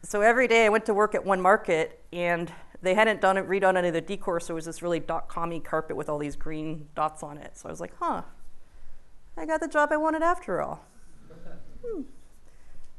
So 0.03 0.22
every 0.22 0.48
day 0.48 0.65
I 0.65 0.70
went 0.70 0.86
to 0.86 0.93
work 0.93 1.15
at 1.15 1.25
one 1.25 1.41
market 1.41 2.03
and 2.12 2.51
they 2.81 2.96
hadn't 2.96 3.22
done 3.22 3.38
it, 3.38 3.48
redone 3.48 3.77
any 3.77 3.89
of 3.89 3.93
the 3.93 4.01
decor, 4.01 4.39
so 4.39 4.53
it 4.53 4.55
was 4.55 4.65
this 4.65 4.81
really 4.81 5.00
dot 5.00 5.29
commy 5.29 5.63
carpet 5.63 5.96
with 5.96 6.10
all 6.10 6.17
these 6.17 6.36
green 6.36 6.88
dots 6.96 7.22
on 7.22 7.38
it. 7.38 7.58
So 7.58 7.70
I 7.70 7.72
was 7.72 7.79
like, 7.79 7.93
huh, 8.00 8.24
I 9.38 9.46
got 9.46 9.62
the 9.62 9.67
job 9.67 9.89
I 9.91 9.98
wanted 9.98 10.24
after 10.24 10.62
all. 10.62 10.86
Hmm 11.86 12.01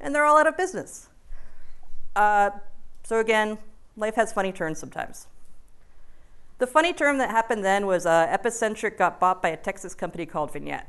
and 0.03 0.15
they're 0.15 0.25
all 0.25 0.37
out 0.37 0.47
of 0.47 0.57
business. 0.57 1.09
Uh, 2.15 2.51
so 3.05 3.21
again, 3.21 3.57
life 3.97 4.17
has 4.17 4.33
funny 4.33 4.53
turns 4.53 4.79
sometimes. 4.79 5.29
The 6.59 6.67
funny 6.67 6.93
turn 6.93 7.19
that 7.19 7.31
happened 7.31 7.65
then 7.65 7.87
was 7.87 8.05
uh, 8.05 8.27
Epicentric 8.27 8.99
got 8.99 9.19
bought 9.19 9.41
by 9.41 9.51
a 9.51 9.57
Texas 9.57 9.95
company 9.95 10.27
called 10.27 10.53
Vignette. 10.53 10.89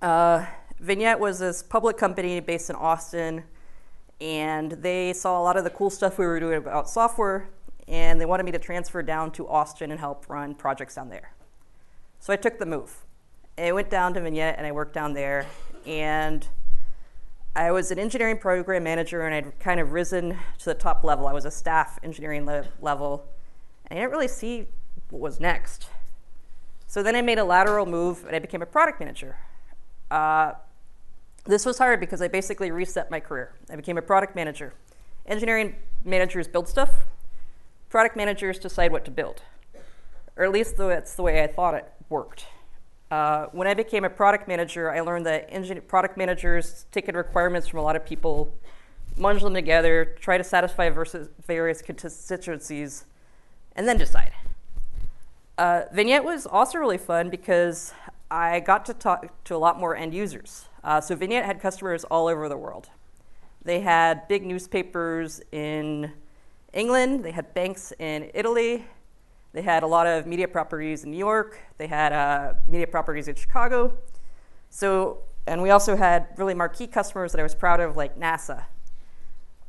Uh, 0.00 0.46
Vignette 0.78 1.18
was 1.18 1.38
this 1.38 1.62
public 1.62 1.96
company 1.96 2.40
based 2.40 2.70
in 2.70 2.76
Austin, 2.76 3.44
and 4.24 4.72
they 4.72 5.12
saw 5.12 5.38
a 5.38 5.42
lot 5.42 5.58
of 5.58 5.64
the 5.64 5.70
cool 5.70 5.90
stuff 5.90 6.16
we 6.16 6.24
were 6.24 6.40
doing 6.40 6.56
about 6.56 6.88
software, 6.88 7.50
and 7.86 8.18
they 8.18 8.24
wanted 8.24 8.44
me 8.44 8.52
to 8.52 8.58
transfer 8.58 9.02
down 9.02 9.30
to 9.32 9.46
Austin 9.46 9.90
and 9.90 10.00
help 10.00 10.24
run 10.30 10.54
projects 10.54 10.94
down 10.94 11.10
there. 11.10 11.34
So 12.20 12.32
I 12.32 12.36
took 12.36 12.58
the 12.58 12.64
move. 12.64 13.04
I 13.58 13.70
went 13.72 13.90
down 13.90 14.14
to 14.14 14.22
Vignette 14.22 14.56
and 14.56 14.66
I 14.66 14.72
worked 14.72 14.94
down 14.94 15.12
there, 15.12 15.44
and 15.84 16.48
I 17.54 17.70
was 17.70 17.90
an 17.90 17.98
engineering 17.98 18.38
program 18.38 18.82
manager 18.82 19.20
and 19.20 19.34
I'd 19.34 19.60
kind 19.60 19.78
of 19.78 19.92
risen 19.92 20.38
to 20.58 20.64
the 20.64 20.74
top 20.74 21.04
level. 21.04 21.26
I 21.26 21.34
was 21.34 21.44
a 21.44 21.50
staff 21.50 21.98
engineering 22.02 22.46
le- 22.46 22.64
level. 22.80 23.26
And 23.88 23.98
I 23.98 24.02
didn't 24.02 24.12
really 24.12 24.28
see 24.28 24.68
what 25.10 25.20
was 25.20 25.38
next. 25.38 25.88
So 26.86 27.02
then 27.02 27.14
I 27.14 27.20
made 27.20 27.38
a 27.38 27.44
lateral 27.44 27.84
move 27.84 28.24
and 28.24 28.34
I 28.34 28.38
became 28.38 28.62
a 28.62 28.66
product 28.66 29.00
manager. 29.00 29.36
Uh, 30.10 30.54
this 31.44 31.66
was 31.66 31.78
hard 31.78 32.00
because 32.00 32.22
I 32.22 32.28
basically 32.28 32.70
reset 32.70 33.10
my 33.10 33.20
career. 33.20 33.52
I 33.70 33.76
became 33.76 33.98
a 33.98 34.02
product 34.02 34.34
manager. 34.34 34.72
Engineering 35.26 35.76
managers 36.04 36.48
build 36.48 36.68
stuff, 36.68 37.06
product 37.88 38.16
managers 38.16 38.58
decide 38.58 38.92
what 38.92 39.04
to 39.04 39.10
build. 39.10 39.42
Or 40.36 40.44
at 40.44 40.52
least 40.52 40.76
that's 40.76 41.14
the 41.14 41.22
way 41.22 41.42
I 41.42 41.46
thought 41.46 41.74
it 41.74 41.90
worked. 42.08 42.46
Uh, 43.10 43.46
when 43.52 43.68
I 43.68 43.74
became 43.74 44.04
a 44.04 44.10
product 44.10 44.48
manager, 44.48 44.90
I 44.90 45.00
learned 45.00 45.26
that 45.26 45.46
engine, 45.48 45.80
product 45.82 46.16
managers 46.16 46.86
take 46.90 47.08
in 47.08 47.16
requirements 47.16 47.68
from 47.68 47.78
a 47.78 47.82
lot 47.82 47.94
of 47.94 48.04
people, 48.04 48.52
munge 49.16 49.42
them 49.42 49.54
together, 49.54 50.16
try 50.20 50.36
to 50.36 50.44
satisfy 50.44 50.90
various 51.46 51.82
constituencies, 51.82 53.04
and 53.76 53.86
then 53.86 53.98
decide. 53.98 54.32
Uh, 55.56 55.82
Vignette 55.92 56.24
was 56.24 56.46
also 56.46 56.78
really 56.78 56.98
fun 56.98 57.30
because 57.30 57.92
I 58.30 58.58
got 58.60 58.84
to 58.86 58.94
talk 58.94 59.44
to 59.44 59.54
a 59.54 59.58
lot 59.58 59.78
more 59.78 59.94
end 59.94 60.12
users. 60.14 60.66
Uh, 60.84 61.00
so 61.00 61.16
Vignette 61.16 61.46
had 61.46 61.60
customers 61.60 62.04
all 62.04 62.28
over 62.28 62.46
the 62.48 62.58
world. 62.58 62.90
They 63.64 63.80
had 63.80 64.28
big 64.28 64.44
newspapers 64.44 65.40
in 65.50 66.12
England, 66.74 67.24
they 67.24 67.30
had 67.30 67.54
banks 67.54 67.94
in 67.98 68.30
Italy, 68.34 68.84
they 69.54 69.62
had 69.62 69.82
a 69.82 69.86
lot 69.86 70.06
of 70.06 70.26
media 70.26 70.46
properties 70.46 71.04
in 71.04 71.10
New 71.10 71.16
York, 71.16 71.58
they 71.78 71.86
had 71.86 72.12
uh, 72.12 72.52
media 72.68 72.86
properties 72.86 73.28
in 73.28 73.34
Chicago. 73.34 73.96
So, 74.68 75.22
and 75.46 75.62
we 75.62 75.70
also 75.70 75.96
had 75.96 76.28
really 76.36 76.52
marquee 76.52 76.86
customers 76.86 77.32
that 77.32 77.40
I 77.40 77.42
was 77.42 77.54
proud 77.54 77.80
of, 77.80 77.96
like 77.96 78.18
NASA. 78.18 78.64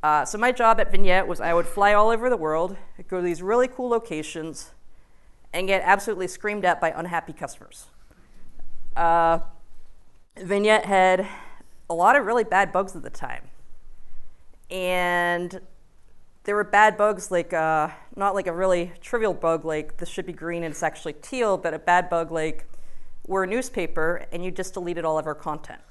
Uh, 0.03 0.25
so 0.25 0.37
my 0.37 0.51
job 0.51 0.81
at 0.81 0.91
Vignette 0.91 1.27
was 1.27 1.39
I 1.39 1.53
would 1.53 1.65
fly 1.65 1.93
all 1.93 2.09
over 2.09 2.29
the 2.29 2.37
world, 2.37 2.75
go 3.07 3.17
to 3.17 3.23
these 3.23 3.41
really 3.41 3.69
cool 3.69 3.87
locations, 3.87 4.71
and 5.53 5.67
get 5.67 5.81
absolutely 5.85 6.27
screamed 6.27 6.65
at 6.65 6.81
by 6.81 6.91
unhappy 6.91 7.31
customers. 7.31 7.85
Uh, 8.97 9.39
Vignette 10.37 10.85
had 10.85 11.27
a 11.89 11.93
lot 11.93 12.15
of 12.15 12.25
really 12.25 12.43
bad 12.43 12.71
bugs 12.71 12.95
at 12.95 13.03
the 13.03 13.09
time. 13.09 13.49
And 14.69 15.61
there 16.43 16.55
were 16.55 16.63
bad 16.63 16.97
bugs 16.97 17.31
like, 17.31 17.53
uh, 17.53 17.89
not 18.15 18.35
like 18.35 18.47
a 18.47 18.53
really 18.53 18.91
trivial 19.01 19.33
bug 19.33 19.63
like 19.65 19.97
this 19.97 20.09
should 20.09 20.25
be 20.25 20.33
green 20.33 20.63
and 20.63 20.71
it's 20.71 20.83
actually 20.83 21.13
teal, 21.13 21.57
but 21.57 21.73
a 21.73 21.79
bad 21.79 22.09
bug 22.09 22.31
like 22.31 22.67
we're 23.27 23.43
a 23.43 23.47
newspaper 23.47 24.25
and 24.31 24.43
you 24.43 24.51
just 24.51 24.73
deleted 24.73 25.05
all 25.05 25.17
of 25.17 25.25
our 25.25 25.35
content. 25.35 25.81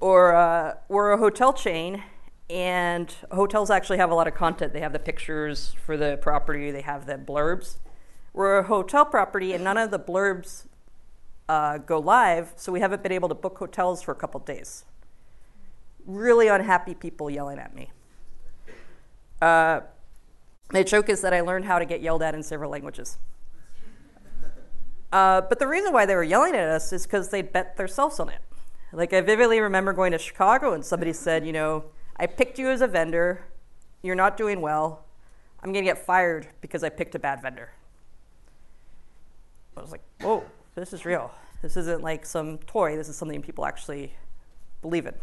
Or 0.00 0.34
uh, 0.34 0.74
we're 0.88 1.12
a 1.12 1.18
hotel 1.18 1.52
chain 1.52 2.02
and 2.50 3.14
hotels 3.30 3.70
actually 3.70 3.98
have 3.98 4.10
a 4.10 4.14
lot 4.14 4.26
of 4.26 4.34
content. 4.34 4.72
They 4.72 4.80
have 4.80 4.92
the 4.92 4.98
pictures 4.98 5.74
for 5.86 5.96
the 5.96 6.18
property, 6.20 6.70
they 6.70 6.82
have 6.82 7.06
the 7.06 7.14
blurbs. 7.14 7.76
We're 8.32 8.58
a 8.58 8.62
hotel 8.64 9.04
property 9.04 9.52
and 9.52 9.62
none 9.62 9.78
of 9.78 9.90
the 9.90 9.98
blurbs 9.98 10.64
uh, 11.48 11.78
go 11.78 11.98
live, 11.98 12.52
so 12.56 12.72
we 12.72 12.80
haven't 12.80 13.02
been 13.02 13.12
able 13.12 13.28
to 13.28 13.34
book 13.34 13.58
hotels 13.58 14.02
for 14.02 14.12
a 14.12 14.14
couple 14.14 14.40
days. 14.40 14.84
Really 16.06 16.48
unhappy 16.48 16.94
people 16.94 17.30
yelling 17.30 17.58
at 17.58 17.74
me. 17.74 17.90
Uh, 19.40 19.80
my 20.72 20.82
joke 20.82 21.08
is 21.08 21.20
that 21.20 21.34
I 21.34 21.40
learned 21.40 21.64
how 21.64 21.78
to 21.78 21.84
get 21.84 22.00
yelled 22.00 22.22
at 22.22 22.34
in 22.34 22.42
several 22.42 22.70
languages. 22.70 23.18
Uh, 25.12 25.42
but 25.42 25.58
the 25.58 25.68
reason 25.68 25.92
why 25.92 26.06
they 26.06 26.14
were 26.14 26.22
yelling 26.22 26.54
at 26.54 26.68
us 26.68 26.92
is 26.92 27.04
because 27.04 27.28
they'd 27.28 27.52
bet 27.52 27.76
themselves 27.76 28.18
on 28.18 28.30
it. 28.30 28.40
Like, 28.92 29.12
I 29.12 29.20
vividly 29.20 29.60
remember 29.60 29.92
going 29.92 30.12
to 30.12 30.18
Chicago 30.18 30.72
and 30.72 30.84
somebody 30.84 31.12
said, 31.12 31.46
you 31.46 31.52
know, 31.52 31.84
I 32.16 32.26
picked 32.26 32.58
you 32.58 32.68
as 32.70 32.80
a 32.80 32.86
vendor, 32.86 33.44
you're 34.02 34.14
not 34.14 34.36
doing 34.36 34.60
well, 34.60 35.04
I'm 35.62 35.72
going 35.72 35.84
to 35.84 35.90
get 35.90 36.04
fired 36.04 36.48
because 36.60 36.82
I 36.82 36.88
picked 36.88 37.14
a 37.14 37.18
bad 37.18 37.40
vendor. 37.40 37.70
I 39.76 39.80
was 39.80 39.92
like, 39.92 40.02
whoa, 40.20 40.44
this 40.74 40.92
is 40.92 41.04
real. 41.04 41.30
This 41.60 41.76
isn't 41.76 42.02
like 42.02 42.26
some 42.26 42.58
toy, 42.58 42.96
this 42.96 43.08
is 43.08 43.16
something 43.16 43.40
people 43.42 43.64
actually 43.64 44.14
believe 44.80 45.06
in. 45.06 45.14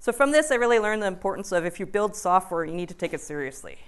So, 0.00 0.12
from 0.12 0.32
this, 0.32 0.50
I 0.50 0.56
really 0.56 0.78
learned 0.78 1.02
the 1.02 1.06
importance 1.06 1.52
of 1.52 1.64
if 1.64 1.78
you 1.78 1.86
build 1.86 2.16
software, 2.16 2.64
you 2.64 2.74
need 2.74 2.88
to 2.88 2.94
take 2.94 3.14
it 3.14 3.20
seriously. 3.20 3.78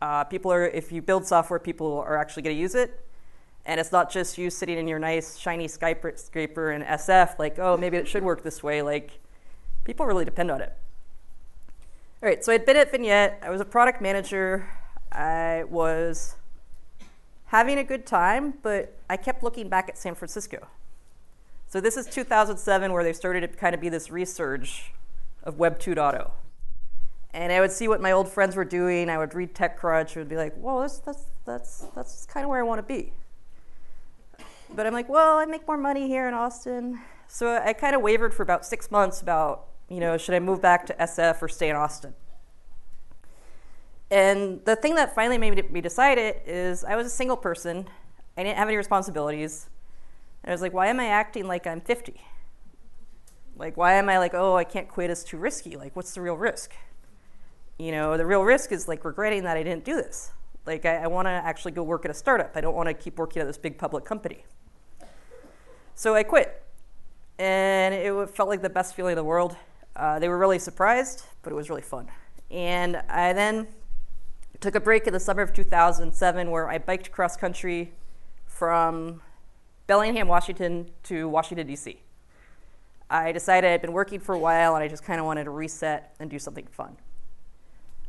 Uh, 0.00 0.24
people 0.24 0.52
are, 0.52 0.66
if 0.66 0.92
you 0.92 1.02
build 1.02 1.26
software, 1.26 1.58
people 1.58 2.00
are 2.06 2.16
actually 2.16 2.42
going 2.42 2.54
to 2.54 2.60
use 2.60 2.74
it. 2.74 3.02
And 3.64 3.80
it's 3.80 3.90
not 3.90 4.12
just 4.12 4.38
you 4.38 4.48
sitting 4.48 4.78
in 4.78 4.86
your 4.86 5.00
nice, 5.00 5.36
shiny 5.36 5.66
skyscraper 5.66 6.70
in 6.70 6.82
SF, 6.82 7.38
like, 7.40 7.58
oh, 7.58 7.76
maybe 7.76 7.96
it 7.96 8.06
should 8.06 8.22
work 8.22 8.44
this 8.44 8.62
way. 8.62 8.80
Like, 8.82 9.18
people 9.82 10.06
really 10.06 10.24
depend 10.24 10.52
on 10.52 10.60
it. 10.60 10.72
All 12.22 12.28
right, 12.28 12.44
so 12.44 12.52
I'd 12.52 12.64
been 12.64 12.76
at 12.76 12.92
Vignette. 12.92 13.40
I 13.42 13.50
was 13.50 13.60
a 13.60 13.64
product 13.64 14.00
manager. 14.00 14.68
I 15.10 15.64
was 15.68 16.36
having 17.46 17.78
a 17.78 17.84
good 17.84 18.06
time, 18.06 18.54
but 18.62 18.98
I 19.08 19.16
kept 19.16 19.42
looking 19.42 19.68
back 19.68 19.88
at 19.88 19.98
San 19.98 20.14
Francisco. 20.14 20.66
So 21.68 21.80
this 21.80 21.96
is 21.96 22.06
2007, 22.06 22.92
where 22.92 23.02
they 23.02 23.12
started 23.12 23.40
to 23.40 23.48
kind 23.48 23.74
of 23.74 23.80
be 23.80 23.88
this 23.88 24.08
resurge 24.08 24.90
of 25.42 25.58
Web 25.58 25.78
2.0. 25.78 26.30
And 27.32 27.52
I 27.52 27.60
would 27.60 27.72
see 27.72 27.88
what 27.88 28.00
my 28.00 28.12
old 28.12 28.28
friends 28.28 28.56
were 28.56 28.64
doing. 28.64 29.10
I 29.10 29.18
would 29.18 29.34
read 29.34 29.54
TechCrunch. 29.54 30.08
and 30.08 30.16
would 30.16 30.28
be 30.28 30.36
like, 30.36 30.54
"Whoa, 30.56 30.80
that's 30.80 30.98
that's 31.00 31.24
that's 31.44 31.86
that's 31.94 32.26
kind 32.26 32.44
of 32.44 32.50
where 32.50 32.60
I 32.60 32.62
want 32.62 32.78
to 32.78 32.82
be." 32.82 33.12
But 34.74 34.86
I'm 34.86 34.94
like, 34.94 35.08
"Well, 35.08 35.36
I 35.36 35.44
make 35.44 35.66
more 35.66 35.76
money 35.76 36.08
here 36.08 36.26
in 36.28 36.34
Austin." 36.34 37.00
So 37.28 37.60
I 37.62 37.72
kind 37.72 37.94
of 37.94 38.00
wavered 38.00 38.32
for 38.32 38.42
about 38.42 38.64
six 38.64 38.90
months 38.90 39.20
about, 39.20 39.66
you 39.88 40.00
know, 40.00 40.16
should 40.16 40.34
I 40.34 40.38
move 40.38 40.62
back 40.62 40.86
to 40.86 40.94
SF 40.94 41.42
or 41.42 41.48
stay 41.48 41.68
in 41.68 41.76
Austin? 41.76 42.14
And 44.10 44.64
the 44.64 44.76
thing 44.76 44.94
that 44.94 45.14
finally 45.14 45.38
made 45.38 45.70
me 45.70 45.80
decide 45.80 46.18
it 46.18 46.42
is 46.46 46.84
I 46.84 46.94
was 46.96 47.06
a 47.06 47.10
single 47.10 47.36
person. 47.36 47.88
I 48.36 48.42
didn't 48.44 48.56
have 48.56 48.68
any 48.68 48.76
responsibilities. 48.76 49.68
And 50.42 50.50
I 50.50 50.54
was 50.54 50.62
like, 50.62 50.72
why 50.72 50.86
am 50.88 51.00
I 51.00 51.06
acting 51.06 51.46
like 51.46 51.66
I'm 51.66 51.80
50? 51.80 52.20
Like, 53.56 53.76
why 53.76 53.94
am 53.94 54.08
I 54.08 54.18
like, 54.18 54.34
oh, 54.34 54.56
I 54.56 54.64
can't 54.64 54.88
quit, 54.88 55.10
it's 55.10 55.24
too 55.24 55.38
risky? 55.38 55.76
Like, 55.76 55.96
what's 55.96 56.14
the 56.14 56.20
real 56.20 56.36
risk? 56.36 56.72
You 57.78 57.90
know, 57.90 58.16
the 58.16 58.26
real 58.26 58.42
risk 58.42 58.70
is 58.70 58.86
like 58.86 59.04
regretting 59.04 59.44
that 59.44 59.56
I 59.56 59.62
didn't 59.62 59.84
do 59.84 59.96
this. 59.96 60.30
Like, 60.66 60.84
I, 60.84 60.96
I 60.96 61.06
want 61.06 61.26
to 61.26 61.30
actually 61.30 61.72
go 61.72 61.82
work 61.82 62.04
at 62.04 62.10
a 62.10 62.14
startup. 62.14 62.52
I 62.54 62.60
don't 62.60 62.74
want 62.74 62.88
to 62.88 62.94
keep 62.94 63.18
working 63.18 63.40
at 63.40 63.46
this 63.46 63.58
big 63.58 63.78
public 63.78 64.04
company. 64.04 64.44
So 65.94 66.14
I 66.14 66.22
quit. 66.22 66.62
And 67.38 67.94
it 67.94 68.30
felt 68.30 68.48
like 68.48 68.62
the 68.62 68.70
best 68.70 68.94
feeling 68.94 69.12
in 69.12 69.16
the 69.16 69.24
world. 69.24 69.56
Uh, 69.94 70.18
they 70.18 70.28
were 70.28 70.38
really 70.38 70.58
surprised, 70.58 71.24
but 71.42 71.52
it 71.52 71.56
was 71.56 71.70
really 71.70 71.82
fun. 71.82 72.08
And 72.50 72.96
I 73.08 73.32
then 73.32 73.68
took 74.60 74.74
a 74.74 74.80
break 74.80 75.06
in 75.06 75.12
the 75.12 75.20
summer 75.20 75.42
of 75.42 75.52
2007 75.52 76.50
where 76.50 76.68
I 76.68 76.78
biked 76.78 77.12
cross 77.12 77.36
country 77.36 77.92
from 78.46 79.20
Bellingham, 79.86 80.28
Washington 80.28 80.90
to 81.04 81.28
Washington, 81.28 81.66
D.C. 81.66 82.00
I 83.08 83.32
decided 83.32 83.70
I'd 83.70 83.82
been 83.82 83.92
working 83.92 84.18
for 84.18 84.34
a 84.34 84.38
while 84.38 84.74
and 84.74 84.82
I 84.82 84.88
just 84.88 85.04
kind 85.04 85.20
of 85.20 85.26
wanted 85.26 85.44
to 85.44 85.50
reset 85.50 86.14
and 86.18 86.30
do 86.30 86.38
something 86.38 86.66
fun. 86.66 86.96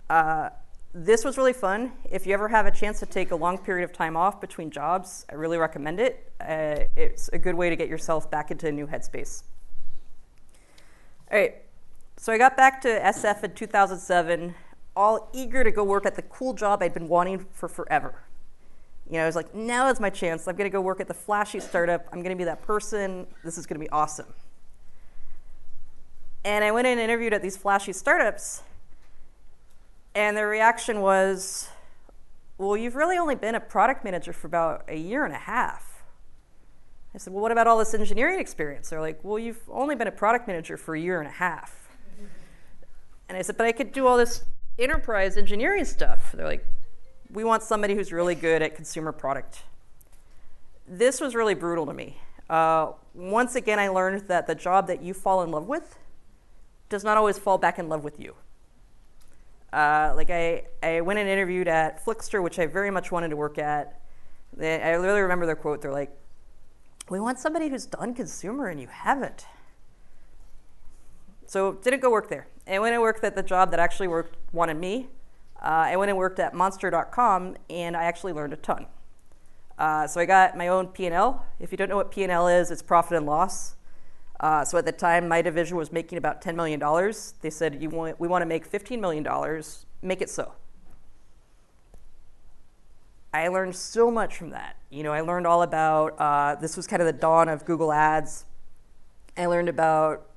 Uh, 0.10 0.50
this 0.94 1.24
was 1.24 1.38
really 1.38 1.54
fun. 1.54 1.92
If 2.10 2.25
you 2.25 2.34
ever 2.34 2.48
have 2.48 2.66
a 2.66 2.72
chance 2.72 3.00
to 3.00 3.06
take 3.06 3.32
a 3.32 3.36
long 3.36 3.58
period 3.58 3.84
of 3.84 3.94
time 3.94 4.18
off 4.18 4.42
between 4.42 4.72
jobs, 4.72 5.25
I 5.30 5.36
really 5.36 5.58
recommend 5.58 6.00
it. 6.00 6.32
Uh, 6.39 6.86
it's 6.96 7.30
a 7.30 7.38
good 7.38 7.56
way 7.56 7.70
to 7.70 7.75
get 7.75 7.89
yourself 7.89 8.32
back 8.32 8.50
into 8.50 8.68
a 8.68 8.72
new 8.72 8.88
headspace. 8.88 9.44
All 11.32 11.38
right, 11.38 11.56
so 12.16 12.32
I 12.32 12.38
got 12.38 12.56
back 12.56 12.82
to 12.82 12.88
SF 12.88 13.44
in 13.44 13.54
2007 13.54 14.56
all 14.98 15.30
eager 15.32 15.63
to 15.63 15.72
go 15.72 15.84
work 15.84 16.08
at 16.08 16.16
the 16.16 16.24
cool 16.24 16.54
job 16.54 16.82
I'd 16.82 16.94
been 16.94 17.08
wanting 17.08 17.46
for 17.51 17.70
forever. 17.70 18.16
You 19.08 19.18
know, 19.18 19.24
I 19.24 19.25
was 19.27 19.36
like, 19.36 19.54
now 19.54 19.89
is 19.89 20.00
my 20.00 20.10
chance. 20.10 20.48
I'm 20.48 20.56
going 20.56 20.70
to 20.70 20.74
go 20.74 20.82
work 20.82 21.00
at 21.00 21.08
the 21.08 21.13
flashy 21.13 21.60
startup. 21.60 22.08
I'm 22.12 22.24
going 22.24 22.36
to 22.36 22.38
be 22.38 22.44
that 22.46 22.63
person. 22.63 23.27
This 23.46 23.58
is 23.58 23.68
going 23.68 23.80
to 23.80 23.86
be 23.86 23.89
awesome. 23.92 24.34
And 26.44 26.66
I 26.66 26.72
went 26.72 26.88
in 26.88 26.94
and 26.94 27.01
interviewed 27.01 27.32
at 27.32 27.42
these 27.42 27.56
flashy 27.56 27.94
startups, 27.94 28.63
and 30.16 30.36
their 30.36 30.48
reaction 30.48 31.01
was, 31.01 31.70
well, 32.58 32.75
you've 32.75 32.96
really 32.96 33.18
only 33.18 33.36
been 33.36 33.54
a 33.54 33.60
product 33.60 34.04
manager 34.04 34.34
for 34.34 34.48
about 34.48 34.84
a 34.88 34.98
year 34.98 35.25
and 35.25 35.34
a 35.34 35.38
half. 35.39 36.04
I 37.13 37.20
said, 37.20 37.34
well, 37.34 37.42
what 37.42 37.51
about 37.51 37.68
all 37.68 37.77
this 37.77 37.94
engineering 37.94 38.39
experience? 38.39 38.89
They're 38.89 39.01
like, 39.01 39.20
well, 39.24 39.38
you've 39.38 39.62
only 39.70 39.96
been 39.96 40.08
a 40.08 40.12
product 40.12 40.48
manager 40.48 40.75
for 40.75 40.96
a 40.96 41.00
year 41.00 41.20
and 41.20 41.27
a 41.27 41.34
half. 41.34 41.88
And 43.30 43.38
I 43.38 43.42
said, 43.42 43.58
but 43.58 43.68
I 43.68 43.72
could 43.72 43.92
do 43.92 44.08
all 44.08 44.18
this 44.18 44.44
enterprise 44.79 45.38
engineering 45.38 45.86
stuff. 45.86 46.31
They're 46.34 46.46
like, 46.46 46.65
we 47.31 47.43
want 47.43 47.63
somebody 47.63 47.96
who's 47.96 48.12
really 48.12 48.36
good 48.36 48.62
at 48.62 48.75
consumer 48.75 49.12
product. 49.12 49.63
This 50.88 51.19
was 51.19 51.36
really 51.36 51.55
brutal 51.55 51.86
to 51.86 51.93
me. 51.93 52.17
Uh, 52.50 52.91
once 53.13 53.55
again, 53.55 53.79
I 53.79 53.89
learned 53.89 54.27
that 54.27 54.48
the 54.48 54.55
job 54.55 54.88
that 54.88 55.01
you 55.01 55.13
fall 55.13 55.43
in 55.43 55.51
love 55.51 55.67
with 55.67 55.98
does 56.89 57.03
not 57.03 57.17
always 57.17 57.38
fall 57.38 57.57
back 57.57 57.77
in 57.79 57.89
love 57.89 58.03
with 58.03 58.19
you. 58.19 58.36
Uh, 59.74 60.13
like 60.15 60.29
I, 60.29 60.63
I 60.81 61.01
went 61.01 61.19
and 61.19 61.27
interviewed 61.27 61.67
at 61.67 62.03
Flixster, 62.05 62.41
which 62.41 62.57
I 62.57 62.67
very 62.67 62.89
much 62.89 63.12
wanted 63.12 63.29
to 63.29 63.36
work 63.36 63.57
at. 63.57 64.00
I 64.60 64.91
really 64.91 65.19
remember 65.19 65.46
their 65.46 65.57
quote. 65.57 65.81
They're 65.81 65.91
like, 65.91 66.17
"We 67.10 67.19
want 67.19 67.38
somebody 67.38 67.67
who's 67.67 67.86
done 67.86 68.13
consumer, 68.13 68.67
and 68.67 68.79
you 68.79 68.88
haven't." 68.88 69.46
So 71.48 71.74
didn't 71.74 72.01
go 72.01 72.12
work 72.12 72.30
there. 72.30 72.48
I 72.68 72.77
went 72.80 72.94
and 72.94 73.01
worked 73.01 73.24
at 73.24 73.36
the 73.36 73.42
job 73.42 73.72
that 73.72 73.80
actually 73.80 74.10
worked, 74.10 74.36
wanted 74.51 74.75
me. 74.75 75.08
Uh, 75.62 75.88
I 75.89 75.96
went 75.96 76.10
and 76.10 76.18
worked 76.18 76.39
at 76.39 76.54
Monster.com, 76.54 77.56
and 77.70 77.96
I 77.96 78.04
actually 78.04 78.34
learned 78.34 78.54
a 78.54 78.58
ton. 78.58 78.86
Uh, 79.80 80.06
so 80.08 80.20
I 80.20 80.25
got 80.25 80.58
my 80.58 80.68
own 80.68 80.88
P&L. 80.88 81.46
If 81.60 81.72
you 81.72 81.77
don't 81.77 81.88
know 81.88 81.96
what 81.96 82.12
P&L 82.12 82.48
is, 82.50 82.70
it's 82.70 82.82
profit 82.82 83.18
and 83.18 83.25
loss. 83.25 83.75
Uh, 84.39 84.66
so 84.66 84.77
at 84.77 84.86
the 84.86 84.92
time, 84.92 85.27
my 85.27 85.42
division 85.42 85.77
was 85.77 85.92
making 85.92 86.18
about 86.18 86.42
$10 86.42 86.56
million. 86.56 86.80
They 87.42 87.50
said, 87.50 87.82
you 87.82 87.89
want, 87.89 88.20
we 88.20 88.27
want 88.27 88.42
to 88.42 88.46
make 88.46 88.70
$15 88.70 89.00
million. 89.00 89.25
Make 90.01 90.22
it 90.22 90.30
so. 90.30 90.51
I 93.34 93.48
learned 93.48 93.75
so 93.75 94.12
much 94.12 94.36
from 94.36 94.50
that. 94.50 94.75
You 94.89 95.04
know, 95.04 95.13
I 95.13 95.22
learned 95.22 95.48
all 95.48 95.62
about, 95.62 96.20
uh, 96.20 96.56
this 96.56 96.75
was 96.75 96.88
kind 96.88 97.01
of 97.01 97.06
the 97.06 97.13
dawn 97.13 97.48
of 97.48 97.66
Google 97.66 97.92
Ads. 97.92 98.46
I 99.38 99.46
learned 99.46 99.70
about 99.70 100.27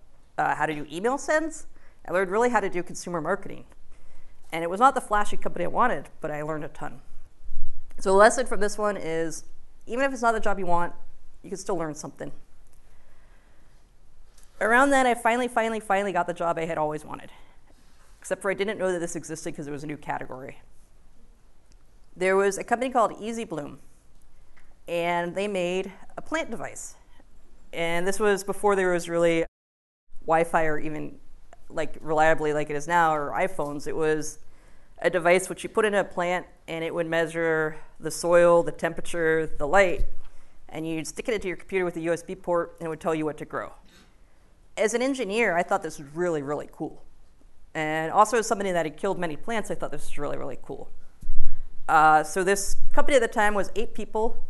uh, 0.40 0.54
how 0.54 0.66
to 0.66 0.74
do 0.74 0.86
email 0.90 1.18
sends. 1.18 1.66
I 2.08 2.12
learned 2.12 2.30
really 2.30 2.48
how 2.48 2.60
to 2.60 2.70
do 2.70 2.82
consumer 2.82 3.20
marketing. 3.20 3.64
And 4.52 4.64
it 4.64 4.70
was 4.70 4.80
not 4.80 4.94
the 4.94 5.00
flashy 5.00 5.36
company 5.36 5.66
I 5.66 5.68
wanted, 5.68 6.08
but 6.20 6.30
I 6.30 6.42
learned 6.42 6.64
a 6.64 6.68
ton. 6.68 7.00
So 7.98 8.10
the 8.10 8.16
lesson 8.16 8.46
from 8.46 8.60
this 8.60 8.78
one 8.78 8.96
is 8.96 9.44
even 9.86 10.04
if 10.04 10.12
it's 10.12 10.22
not 10.22 10.32
the 10.32 10.40
job 10.40 10.58
you 10.58 10.66
want, 10.66 10.92
you 11.42 11.50
can 11.50 11.58
still 11.58 11.76
learn 11.76 11.94
something. 11.94 12.32
Around 14.60 14.90
then, 14.90 15.06
I 15.06 15.14
finally, 15.14 15.48
finally, 15.48 15.80
finally 15.80 16.12
got 16.12 16.26
the 16.26 16.34
job 16.34 16.58
I 16.58 16.64
had 16.64 16.78
always 16.78 17.04
wanted. 17.04 17.30
Except 18.20 18.42
for 18.42 18.50
I 18.50 18.54
didn't 18.54 18.78
know 18.78 18.92
that 18.92 18.98
this 18.98 19.16
existed 19.16 19.52
because 19.52 19.66
it 19.66 19.70
was 19.70 19.84
a 19.84 19.86
new 19.86 19.96
category. 19.96 20.58
There 22.16 22.36
was 22.36 22.58
a 22.58 22.64
company 22.64 22.90
called 22.90 23.12
EasyBloom, 23.12 23.78
and 24.86 25.34
they 25.34 25.48
made 25.48 25.92
a 26.16 26.22
plant 26.22 26.50
device. 26.50 26.96
And 27.72 28.06
this 28.06 28.20
was 28.20 28.44
before 28.44 28.76
there 28.76 28.92
was 28.92 29.08
really 29.08 29.46
Wi-Fi 30.26 30.64
or 30.64 30.78
even 30.78 31.16
like 31.68 31.96
reliably 32.00 32.52
like 32.52 32.70
it 32.70 32.76
is 32.76 32.88
now 32.88 33.14
or 33.14 33.30
iPhones. 33.30 33.86
It 33.86 33.96
was 33.96 34.38
a 34.98 35.10
device 35.10 35.48
which 35.48 35.62
you 35.62 35.68
put 35.68 35.84
in 35.84 35.94
a 35.94 36.04
plant 36.04 36.46
and 36.68 36.84
it 36.84 36.94
would 36.94 37.06
measure 37.06 37.76
the 37.98 38.10
soil, 38.10 38.62
the 38.62 38.72
temperature, 38.72 39.46
the 39.58 39.66
light, 39.66 40.04
and 40.68 40.86
you'd 40.86 41.06
stick 41.06 41.28
it 41.28 41.34
into 41.34 41.48
your 41.48 41.56
computer 41.56 41.84
with 41.84 41.96
a 41.96 42.00
USB 42.00 42.40
port 42.40 42.76
and 42.78 42.86
it 42.86 42.88
would 42.88 43.00
tell 43.00 43.14
you 43.14 43.24
what 43.24 43.38
to 43.38 43.44
grow. 43.44 43.72
As 44.76 44.94
an 44.94 45.02
engineer, 45.02 45.56
I 45.56 45.62
thought 45.62 45.82
this 45.82 45.98
was 45.98 46.08
really, 46.14 46.42
really 46.42 46.68
cool. 46.72 47.02
And 47.74 48.12
also 48.12 48.38
as 48.38 48.46
somebody 48.46 48.72
that 48.72 48.86
had 48.86 48.96
killed 48.96 49.18
many 49.18 49.36
plants, 49.36 49.70
I 49.70 49.74
thought 49.74 49.90
this 49.90 50.02
was 50.02 50.18
really, 50.18 50.36
really 50.36 50.58
cool. 50.62 50.90
Uh, 51.88 52.22
so 52.22 52.44
this 52.44 52.76
company 52.92 53.16
at 53.16 53.20
the 53.20 53.28
time 53.28 53.54
was 53.54 53.70
eight 53.74 53.94
people. 53.94 54.44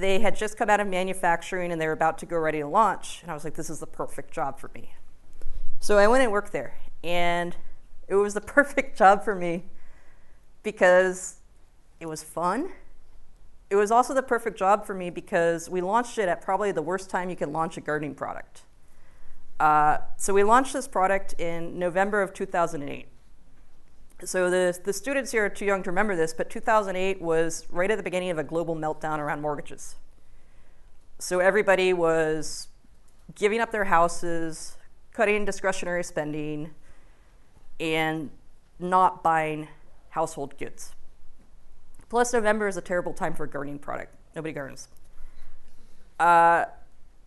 They 0.00 0.20
had 0.20 0.34
just 0.34 0.56
come 0.56 0.70
out 0.70 0.80
of 0.80 0.88
manufacturing 0.88 1.72
and 1.72 1.80
they 1.80 1.86
were 1.86 1.92
about 1.92 2.16
to 2.18 2.26
go 2.26 2.38
ready 2.38 2.60
to 2.60 2.66
launch. 2.66 3.20
And 3.22 3.30
I 3.30 3.34
was 3.34 3.44
like, 3.44 3.54
this 3.54 3.68
is 3.68 3.80
the 3.80 3.86
perfect 3.86 4.32
job 4.32 4.58
for 4.58 4.70
me. 4.74 4.94
So 5.78 5.98
I 5.98 6.08
went 6.08 6.22
and 6.22 6.32
worked 6.32 6.52
there. 6.52 6.78
And 7.04 7.54
it 8.08 8.14
was 8.14 8.32
the 8.32 8.40
perfect 8.40 8.96
job 8.96 9.22
for 9.22 9.34
me 9.34 9.64
because 10.62 11.36
it 12.00 12.06
was 12.06 12.22
fun. 12.22 12.70
It 13.68 13.76
was 13.76 13.90
also 13.90 14.14
the 14.14 14.22
perfect 14.22 14.58
job 14.58 14.86
for 14.86 14.94
me 14.94 15.10
because 15.10 15.68
we 15.68 15.82
launched 15.82 16.16
it 16.16 16.28
at 16.28 16.40
probably 16.40 16.72
the 16.72 16.82
worst 16.82 17.10
time 17.10 17.28
you 17.28 17.36
can 17.36 17.52
launch 17.52 17.76
a 17.76 17.80
gardening 17.82 18.14
product. 18.14 18.62
Uh, 19.60 19.98
so 20.16 20.32
we 20.32 20.42
launched 20.42 20.72
this 20.72 20.88
product 20.88 21.34
in 21.38 21.78
November 21.78 22.22
of 22.22 22.32
2008. 22.32 23.06
So 24.24 24.50
the, 24.50 24.78
the 24.84 24.92
students 24.92 25.32
here 25.32 25.46
are 25.46 25.48
too 25.48 25.64
young 25.64 25.82
to 25.82 25.90
remember 25.90 26.14
this, 26.14 26.34
but 26.34 26.50
2008 26.50 27.22
was 27.22 27.66
right 27.70 27.90
at 27.90 27.96
the 27.96 28.02
beginning 28.02 28.30
of 28.30 28.38
a 28.38 28.44
global 28.44 28.76
meltdown 28.76 29.18
around 29.18 29.40
mortgages. 29.40 29.96
So 31.18 31.38
everybody 31.40 31.92
was 31.92 32.68
giving 33.34 33.60
up 33.60 33.70
their 33.72 33.84
houses, 33.84 34.76
cutting 35.12 35.44
discretionary 35.44 36.04
spending, 36.04 36.70
and 37.78 38.30
not 38.78 39.22
buying 39.22 39.68
household 40.10 40.56
goods. 40.58 40.94
Plus, 42.08 42.32
November 42.32 42.68
is 42.68 42.76
a 42.76 42.80
terrible 42.80 43.12
time 43.12 43.34
for 43.34 43.44
a 43.44 43.48
gardening 43.48 43.78
product. 43.78 44.14
Nobody 44.34 44.52
gardens. 44.52 44.88
Uh, 46.18 46.64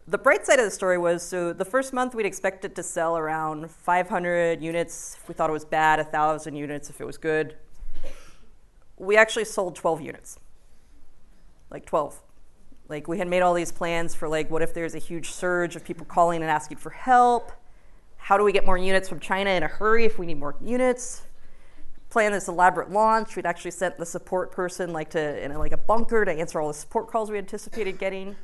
the 0.08 0.18
bright 0.18 0.46
side 0.46 0.60
of 0.60 0.66
the 0.66 0.72
story 0.72 0.98
was 0.98 1.24
so 1.24 1.54
the 1.54 1.66
first 1.66 1.94
month 1.94 2.14
we'd 2.14 2.26
expect 2.26 2.66
it 2.66 2.76
to 2.76 2.84
sell 2.84 3.18
around 3.18 3.72
500 3.72 4.62
units 4.62 5.18
if 5.22 5.28
we 5.28 5.34
thought 5.34 5.50
it 5.50 5.54
was 5.54 5.66
bad, 5.66 6.00
1,000 6.00 6.56
units 6.56 6.90
if 6.90 7.00
it 7.00 7.06
was 7.06 7.18
good. 7.18 7.56
We 8.98 9.18
actually 9.18 9.46
sold 9.46 9.76
12 9.76 10.02
units. 10.02 10.40
Like 11.70 11.86
12. 11.86 12.22
Like 12.90 13.08
we 13.08 13.18
had 13.18 13.28
made 13.28 13.42
all 13.42 13.54
these 13.54 13.72
plans 13.72 14.14
for 14.14 14.28
like 14.28 14.52
what 14.52 14.62
if 14.62 14.74
there's 14.74 14.96
a 14.96 15.00
huge 15.00 15.32
surge 15.32 15.76
of 15.76 15.84
people 15.84 16.06
calling 16.06 16.42
and 16.42 16.50
asking 16.50 16.78
for 16.78 16.90
help? 16.90 17.52
How 18.18 18.38
do 18.38 18.44
we 18.44 18.52
get 18.52 18.66
more 18.66 18.78
units 18.78 19.10
from 19.10 19.20
China 19.20 19.50
in 19.50 19.64
a 19.64 19.68
hurry 19.68 20.06
if 20.06 20.20
we 20.20 20.26
need 20.26 20.40
more 20.40 20.56
units? 20.62 21.24
plan 22.14 22.32
this 22.32 22.48
elaborate 22.48 22.92
launch. 22.92 23.36
We'd 23.36 23.48
actually 23.48 23.72
sent 23.72 23.98
the 23.98 24.06
support 24.06 24.52
person 24.52 24.94
like 24.94 25.10
to 25.10 25.44
in 25.44 25.52
a, 25.52 25.58
like 25.58 25.72
a 25.72 25.78
bunker 25.78 26.24
to 26.24 26.32
answer 26.32 26.62
all 26.62 26.68
the 26.68 26.74
support 26.74 27.08
calls 27.08 27.32
we 27.32 27.40
anticipated 27.40 27.98
getting. 27.98 28.36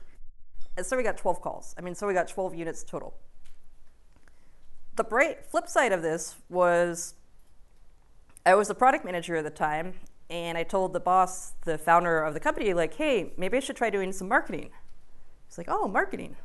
So 0.83 0.97
we 0.97 1.03
got 1.03 1.17
12 1.17 1.41
calls. 1.41 1.75
I 1.77 1.81
mean, 1.81 1.95
so 1.95 2.07
we 2.07 2.13
got 2.13 2.27
12 2.27 2.55
units 2.55 2.83
total. 2.83 3.13
The 4.95 5.03
bright 5.03 5.45
flip 5.45 5.67
side 5.67 5.91
of 5.91 6.01
this 6.01 6.35
was 6.49 7.15
I 8.45 8.55
was 8.55 8.67
the 8.67 8.75
product 8.75 9.05
manager 9.05 9.35
at 9.35 9.43
the 9.43 9.49
time, 9.49 9.93
and 10.29 10.57
I 10.57 10.63
told 10.63 10.93
the 10.93 10.99
boss, 10.99 11.53
the 11.65 11.77
founder 11.77 12.21
of 12.21 12.33
the 12.33 12.39
company, 12.39 12.73
like, 12.73 12.95
hey, 12.95 13.33
maybe 13.37 13.57
I 13.57 13.59
should 13.59 13.75
try 13.75 13.89
doing 13.89 14.11
some 14.11 14.27
marketing. 14.27 14.69
He's 15.47 15.57
like, 15.57 15.67
oh, 15.69 15.87
marketing. 15.87 16.35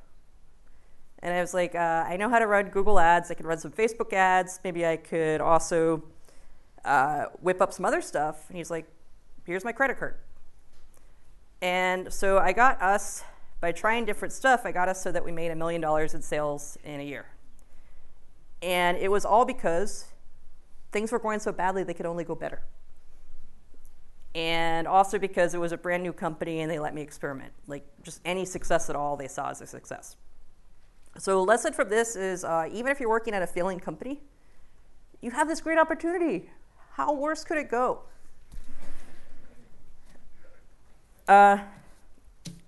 And 1.21 1.35
I 1.35 1.41
was 1.41 1.55
like, 1.55 1.75
uh, 1.75 2.05
I 2.07 2.17
know 2.17 2.29
how 2.29 2.39
to 2.39 2.47
run 2.47 2.69
Google 2.69 2.99
ads. 2.99 3.31
I 3.31 3.35
can 3.35 3.47
run 3.47 3.59
some 3.59 3.71
Facebook 3.73 4.13
ads. 4.13 4.61
Maybe 4.63 4.85
I 4.85 4.97
could 4.97 5.41
also 5.41 6.03
uh, 6.85 7.27
whip 7.41 7.63
up 7.63 7.73
some 7.73 7.87
other 7.87 8.03
stuff. 8.03 8.45
And 8.49 8.59
he's 8.59 8.71
like, 8.71 8.87
here's 9.45 9.65
my 9.65 9.73
credit 9.73 9.99
card. 9.99 10.17
And 11.63 12.13
so 12.13 12.39
I 12.39 12.53
got 12.53 12.81
us, 12.83 13.25
by 13.65 13.73
trying 13.73 14.05
different 14.05 14.31
stuff, 14.31 14.67
I 14.67 14.73
got 14.73 14.91
us 14.91 15.03
so 15.03 15.11
that 15.11 15.25
we 15.25 15.33
made 15.33 15.51
a 15.51 15.57
million 15.57 15.81
dollars 15.81 16.13
in 16.13 16.21
sales 16.21 16.77
in 16.85 17.01
a 17.01 17.03
year. 17.03 17.25
And 18.61 18.99
it 18.99 19.11
was 19.11 19.25
all 19.25 19.47
because 19.47 20.05
things 20.93 21.11
were 21.11 21.19
going 21.19 21.41
so 21.41 21.51
badly 21.51 21.83
they 21.83 21.95
could 21.95 22.05
only 22.05 22.25
go 22.25 22.35
better. 22.35 22.61
And 24.35 24.87
also 24.87 25.19
because 25.19 25.55
it 25.55 25.59
was 25.59 25.73
a 25.73 25.79
brand 25.79 26.03
new 26.03 26.13
company 26.13 26.61
and 26.61 26.71
they 26.71 26.79
let 26.79 26.95
me 26.95 27.01
experiment. 27.01 27.55
Like 27.67 27.87
just 28.03 28.21
any 28.27 28.45
success 28.45 28.91
at 28.91 28.97
all, 28.97 29.17
they 29.17 29.29
saw 29.29 29.49
as 29.49 29.63
a 29.63 29.67
success. 29.67 30.17
So, 31.17 31.43
lesson 31.43 31.73
from 31.73 31.89
this 31.89 32.17
is 32.17 32.45
uh, 32.45 32.69
even 32.71 32.93
if 32.93 33.01
you're 33.01 33.09
working 33.09 33.33
at 33.33 33.41
a 33.41 33.47
failing 33.47 33.81
company, 33.81 34.21
you 35.23 35.31
have 35.31 35.49
this 35.49 35.63
great 35.63 35.79
opportunity 35.79 36.51
how 36.93 37.15
worse 37.15 37.45
could 37.45 37.57
it 37.57 37.71
go? 37.71 38.01
Uh, 41.27 41.57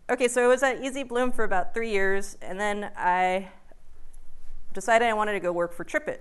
okay, 0.09 0.29
so 0.29 0.45
it 0.45 0.49
was 0.49 0.63
at 0.63 0.81
EasyBloom 0.81 1.35
for 1.35 1.45
about 1.45 1.75
three 1.75 1.91
years, 1.91 2.37
and 2.41 2.59
then 2.61 2.91
I 2.97 3.49
decided 4.73 5.09
I 5.09 5.15
wanted 5.15 5.33
to 5.33 5.41
go 5.41 5.53
work 5.53 5.73
for 5.73 5.85
TripIt. 5.85 6.19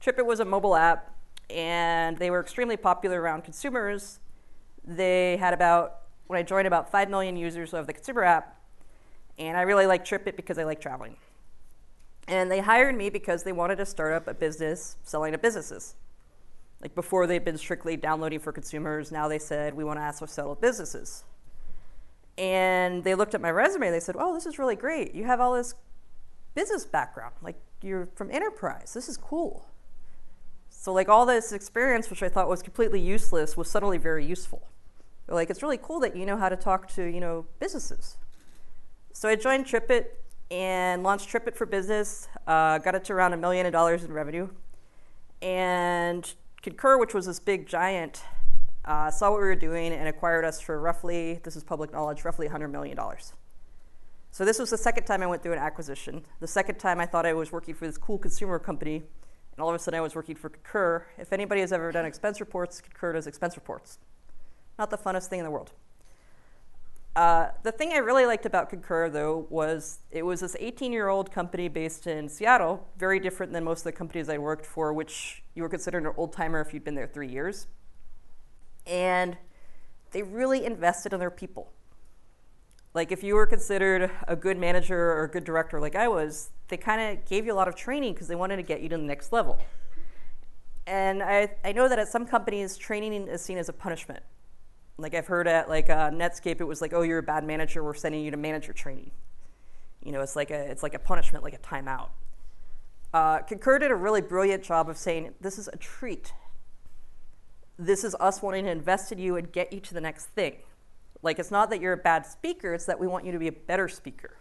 TripIt 0.00 0.24
was 0.24 0.40
a 0.40 0.44
mobile 0.44 0.76
app, 0.76 1.14
and 1.50 2.16
they 2.18 2.30
were 2.30 2.40
extremely 2.40 2.76
popular 2.76 3.20
around 3.20 3.42
consumers. 3.42 4.20
They 4.84 5.36
had 5.36 5.52
about, 5.52 6.02
when 6.26 6.38
I 6.38 6.42
joined, 6.42 6.66
about 6.66 6.90
5 6.90 7.10
million 7.10 7.36
users 7.36 7.74
of 7.74 7.86
the 7.86 7.92
consumer 7.92 8.24
app, 8.24 8.56
and 9.38 9.56
I 9.56 9.62
really 9.62 9.86
liked 9.86 10.08
TripIt 10.08 10.36
because 10.36 10.58
I 10.58 10.64
like 10.64 10.80
traveling. 10.80 11.16
And 12.28 12.50
they 12.50 12.60
hired 12.60 12.96
me 12.96 13.10
because 13.10 13.42
they 13.42 13.52
wanted 13.52 13.76
to 13.76 13.86
start 13.86 14.12
up 14.12 14.28
a 14.28 14.34
business 14.34 14.96
selling 15.02 15.32
to 15.32 15.38
businesses. 15.38 15.96
Like 16.80 16.94
before, 16.94 17.26
they'd 17.26 17.44
been 17.44 17.58
strictly 17.58 17.96
downloading 17.96 18.38
for 18.38 18.52
consumers. 18.52 19.10
Now 19.10 19.28
they 19.28 19.38
said, 19.38 19.74
we 19.74 19.84
want 19.84 19.98
to 19.98 20.02
ask 20.02 20.20
for 20.20 20.26
settled 20.26 20.60
businesses. 20.60 21.24
And 22.40 23.04
they 23.04 23.14
looked 23.14 23.34
at 23.34 23.42
my 23.42 23.50
resume 23.50 23.88
and 23.88 23.94
they 23.94 24.00
said, 24.00 24.16
oh, 24.18 24.32
this 24.32 24.46
is 24.46 24.58
really 24.58 24.74
great. 24.74 25.14
You 25.14 25.24
have 25.24 25.40
all 25.40 25.52
this 25.52 25.74
business 26.54 26.86
background. 26.86 27.34
Like 27.42 27.60
you're 27.82 28.08
from 28.14 28.30
enterprise. 28.30 28.94
This 28.94 29.08
is 29.10 29.18
cool. 29.18 29.66
So, 30.70 30.94
like 30.94 31.10
all 31.10 31.26
this 31.26 31.52
experience, 31.52 32.08
which 32.08 32.22
I 32.22 32.30
thought 32.30 32.48
was 32.48 32.62
completely 32.62 33.00
useless, 33.00 33.54
was 33.54 33.70
suddenly 33.70 33.98
very 33.98 34.24
useful. 34.24 34.62
Like, 35.28 35.50
it's 35.50 35.62
really 35.62 35.76
cool 35.76 36.00
that 36.00 36.16
you 36.16 36.24
know 36.24 36.38
how 36.38 36.48
to 36.48 36.56
talk 36.56 36.88
to, 36.94 37.04
you 37.04 37.20
know, 37.20 37.44
businesses. 37.58 38.16
So 39.12 39.28
I 39.28 39.36
joined 39.36 39.66
TripIt 39.66 40.06
and 40.50 41.02
launched 41.02 41.28
TripIt 41.28 41.54
for 41.54 41.66
Business. 41.66 42.28
Uh, 42.46 42.78
got 42.78 42.94
it 42.94 43.04
to 43.04 43.12
around 43.12 43.34
a 43.34 43.36
million 43.36 43.70
dollars 43.70 44.02
in 44.02 44.12
revenue, 44.12 44.48
and 45.42 46.32
Concur, 46.62 46.98
which 46.98 47.12
was 47.12 47.26
this 47.26 47.40
big 47.40 47.66
giant, 47.66 48.22
uh, 48.90 49.08
saw 49.08 49.30
what 49.30 49.38
we 49.38 49.46
were 49.46 49.54
doing 49.54 49.92
and 49.92 50.08
acquired 50.08 50.44
us 50.44 50.60
for 50.60 50.80
roughly, 50.80 51.38
this 51.44 51.54
is 51.54 51.62
public 51.62 51.92
knowledge, 51.92 52.24
roughly 52.24 52.48
$100 52.48 52.72
million. 52.72 52.98
So 54.32 54.44
this 54.44 54.58
was 54.58 54.70
the 54.70 54.78
second 54.78 55.04
time 55.04 55.22
I 55.22 55.28
went 55.28 55.44
through 55.44 55.52
an 55.52 55.60
acquisition. 55.60 56.24
The 56.40 56.48
second 56.48 56.80
time 56.80 56.98
I 56.98 57.06
thought 57.06 57.24
I 57.24 57.32
was 57.32 57.52
working 57.52 57.76
for 57.76 57.86
this 57.86 57.96
cool 57.96 58.18
consumer 58.18 58.58
company, 58.58 58.96
and 58.96 59.60
all 59.60 59.68
of 59.68 59.76
a 59.76 59.78
sudden 59.78 59.96
I 59.96 60.00
was 60.00 60.16
working 60.16 60.34
for 60.34 60.48
Concur. 60.48 61.06
If 61.18 61.32
anybody 61.32 61.60
has 61.60 61.72
ever 61.72 61.92
done 61.92 62.04
expense 62.04 62.40
reports, 62.40 62.80
Concur 62.80 63.12
does 63.12 63.28
expense 63.28 63.54
reports. 63.54 64.00
Not 64.76 64.90
the 64.90 64.98
funnest 64.98 65.26
thing 65.26 65.38
in 65.38 65.44
the 65.44 65.52
world. 65.52 65.70
Uh, 67.14 67.50
the 67.62 67.70
thing 67.70 67.92
I 67.92 67.98
really 67.98 68.26
liked 68.26 68.44
about 68.44 68.70
Concur, 68.70 69.08
though, 69.08 69.46
was 69.50 70.00
it 70.10 70.24
was 70.26 70.40
this 70.40 70.56
18 70.58 70.90
year 70.90 71.06
old 71.06 71.30
company 71.30 71.68
based 71.68 72.08
in 72.08 72.28
Seattle, 72.28 72.88
very 72.98 73.20
different 73.20 73.52
than 73.52 73.62
most 73.62 73.80
of 73.80 73.84
the 73.84 73.92
companies 73.92 74.28
I 74.28 74.38
worked 74.38 74.66
for, 74.66 74.92
which 74.92 75.44
you 75.54 75.62
were 75.62 75.68
considered 75.68 76.02
an 76.02 76.12
old 76.16 76.32
timer 76.32 76.60
if 76.60 76.74
you'd 76.74 76.82
been 76.82 76.96
there 76.96 77.06
three 77.06 77.28
years. 77.28 77.68
And 78.86 79.36
they 80.12 80.22
really 80.22 80.64
invested 80.64 81.12
in 81.12 81.20
their 81.20 81.30
people. 81.30 81.70
Like, 82.92 83.12
if 83.12 83.22
you 83.22 83.34
were 83.34 83.46
considered 83.46 84.10
a 84.26 84.34
good 84.34 84.58
manager 84.58 85.12
or 85.12 85.24
a 85.24 85.30
good 85.30 85.44
director 85.44 85.80
like 85.80 85.94
I 85.94 86.08
was, 86.08 86.50
they 86.68 86.76
kind 86.76 87.00
of 87.00 87.24
gave 87.24 87.46
you 87.46 87.52
a 87.52 87.54
lot 87.54 87.68
of 87.68 87.76
training 87.76 88.14
because 88.14 88.26
they 88.26 88.34
wanted 88.34 88.56
to 88.56 88.62
get 88.62 88.80
you 88.80 88.88
to 88.88 88.96
the 88.96 89.02
next 89.02 89.32
level. 89.32 89.60
And 90.86 91.22
I, 91.22 91.50
I 91.64 91.72
know 91.72 91.88
that 91.88 92.00
at 92.00 92.08
some 92.08 92.26
companies, 92.26 92.76
training 92.76 93.28
is 93.28 93.42
seen 93.42 93.58
as 93.58 93.68
a 93.68 93.72
punishment 93.72 94.24
like 95.00 95.14
I've 95.14 95.26
heard 95.26 95.48
at 95.48 95.68
like 95.68 95.90
uh, 95.90 96.10
Netscape, 96.10 96.60
it 96.60 96.64
was 96.64 96.80
like, 96.80 96.92
oh, 96.92 97.02
you're 97.02 97.18
a 97.18 97.22
bad 97.22 97.44
manager. 97.44 97.82
We're 97.82 97.94
sending 97.94 98.24
you 98.24 98.30
to 98.30 98.36
manager 98.36 98.72
training. 98.72 99.10
You 100.02 100.12
know, 100.12 100.20
it's 100.20 100.36
like 100.36 100.50
a 100.50 100.70
it's 100.70 100.82
like 100.82 100.94
a 100.94 100.98
punishment, 100.98 101.44
like 101.44 101.54
a 101.54 101.58
timeout. 101.58 102.08
Uh, 103.12 103.38
Concur 103.40 103.78
did 103.78 103.90
a 103.90 103.96
really 103.96 104.20
brilliant 104.20 104.62
job 104.62 104.88
of 104.88 104.96
saying 104.96 105.34
this 105.40 105.58
is 105.58 105.68
a 105.68 105.76
treat. 105.76 106.32
This 107.80 108.04
is 108.04 108.14
us 108.20 108.42
wanting 108.42 108.66
to 108.66 108.70
invest 108.70 109.10
in 109.10 109.18
you 109.18 109.36
and 109.36 109.50
get 109.50 109.72
you 109.72 109.80
to 109.80 109.94
the 109.94 110.02
next 110.02 110.26
thing. 110.26 110.56
Like 111.22 111.38
it's 111.38 111.50
not 111.50 111.70
that 111.70 111.80
you're 111.80 111.94
a 111.94 111.96
bad 111.96 112.26
speaker; 112.26 112.74
it's 112.74 112.84
that 112.84 113.00
we 113.00 113.06
want 113.06 113.24
you 113.24 113.32
to 113.32 113.38
be 113.38 113.48
a 113.48 113.52
better 113.52 113.88
speaker. 113.88 114.36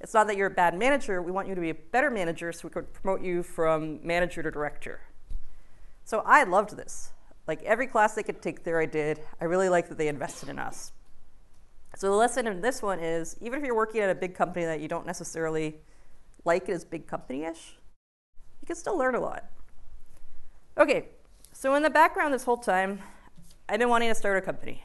It's 0.00 0.14
not 0.14 0.26
that 0.28 0.36
you're 0.36 0.46
a 0.46 0.50
bad 0.50 0.78
manager, 0.78 1.20
we 1.20 1.30
want 1.30 1.48
you 1.48 1.54
to 1.54 1.60
be 1.60 1.70
a 1.70 1.74
better 1.74 2.10
manager 2.10 2.50
so 2.50 2.68
we 2.68 2.70
could 2.70 2.92
promote 2.94 3.20
you 3.20 3.42
from 3.42 4.00
manager 4.06 4.42
to 4.42 4.50
director. 4.50 5.00
So 6.04 6.22
I 6.24 6.44
loved 6.44 6.76
this. 6.76 7.10
Like 7.46 7.62
every 7.64 7.86
class 7.86 8.14
they 8.14 8.22
could 8.22 8.40
take 8.40 8.64
there, 8.64 8.80
I 8.80 8.86
did. 8.86 9.20
I 9.40 9.44
really 9.44 9.68
liked 9.68 9.88
that 9.90 9.98
they 9.98 10.08
invested 10.08 10.48
in 10.48 10.58
us. 10.58 10.92
So 11.96 12.08
the 12.08 12.16
lesson 12.16 12.46
in 12.46 12.60
this 12.60 12.80
one 12.80 13.00
is 13.00 13.36
even 13.40 13.58
if 13.58 13.66
you're 13.66 13.74
working 13.74 14.00
at 14.00 14.08
a 14.08 14.14
big 14.14 14.34
company 14.34 14.64
that 14.64 14.80
you 14.80 14.88
don't 14.88 15.06
necessarily 15.06 15.76
like 16.44 16.68
it 16.68 16.72
as 16.72 16.84
big 16.84 17.06
company 17.06 17.44
ish, 17.44 17.76
you 18.62 18.66
can 18.66 18.76
still 18.76 18.96
learn 18.96 19.14
a 19.14 19.20
lot. 19.20 19.44
Okay, 20.78 21.08
so 21.60 21.74
in 21.74 21.82
the 21.82 21.90
background 21.90 22.32
this 22.32 22.44
whole 22.44 22.56
time, 22.56 23.00
I've 23.68 23.80
been 23.80 23.88
wanting 23.88 24.10
to 24.10 24.14
start 24.14 24.38
a 24.38 24.40
company. 24.40 24.84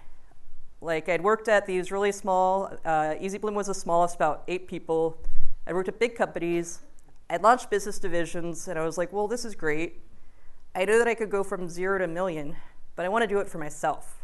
Like 0.82 1.08
I'd 1.08 1.22
worked 1.22 1.48
at 1.48 1.68
these 1.68 1.92
really 1.92 2.12
small, 2.12 2.76
uh, 2.84 3.14
EasyBloom 3.22 3.54
was 3.54 3.68
the 3.68 3.76
smallest, 3.76 4.16
about 4.16 4.42
eight 4.48 4.68
people. 4.68 5.16
I 5.68 5.74
worked 5.74 5.88
at 5.88 6.00
big 6.00 6.16
companies. 6.16 6.80
I'd 7.30 7.44
launched 7.44 7.70
business 7.70 8.00
divisions, 8.00 8.68
and 8.68 8.80
I 8.80 8.84
was 8.84 8.98
like, 8.98 9.14
well, 9.14 9.28
this 9.28 9.46
is 9.46 9.54
great. 9.54 10.02
I 10.74 10.84
know 10.86 10.98
that 10.98 11.08
I 11.08 11.14
could 11.14 11.30
go 11.30 11.44
from 11.44 11.70
zero 11.70 12.00
to 12.00 12.06
a 12.06 12.08
million, 12.08 12.56
but 12.96 13.06
I 13.06 13.10
want 13.10 13.22
to 13.22 13.28
do 13.28 13.38
it 13.38 13.48
for 13.48 13.60
myself. 13.60 14.24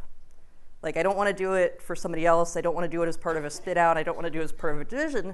Like, 0.82 0.98
I 0.98 1.04
don't 1.04 1.16
want 1.16 1.30
to 1.30 1.36
do 1.36 1.54
it 1.54 1.80
for 1.84 1.96
somebody 1.96 2.26
else. 2.26 2.58
I 2.58 2.62
don't 2.62 2.74
want 2.74 2.84
to 2.84 2.90
do 2.90 3.04
it 3.04 3.08
as 3.08 3.16
part 3.16 3.38
of 3.38 3.46
a 3.46 3.52
spit 3.52 3.78
out. 3.78 3.96
I 3.96 4.02
don't 4.02 4.16
want 4.16 4.26
to 4.26 4.32
do 4.32 4.42
it 4.42 4.46
as 4.46 4.54
part 4.54 4.74
of 4.74 4.82
a 4.82 4.86
division. 4.86 5.28
I 5.28 5.34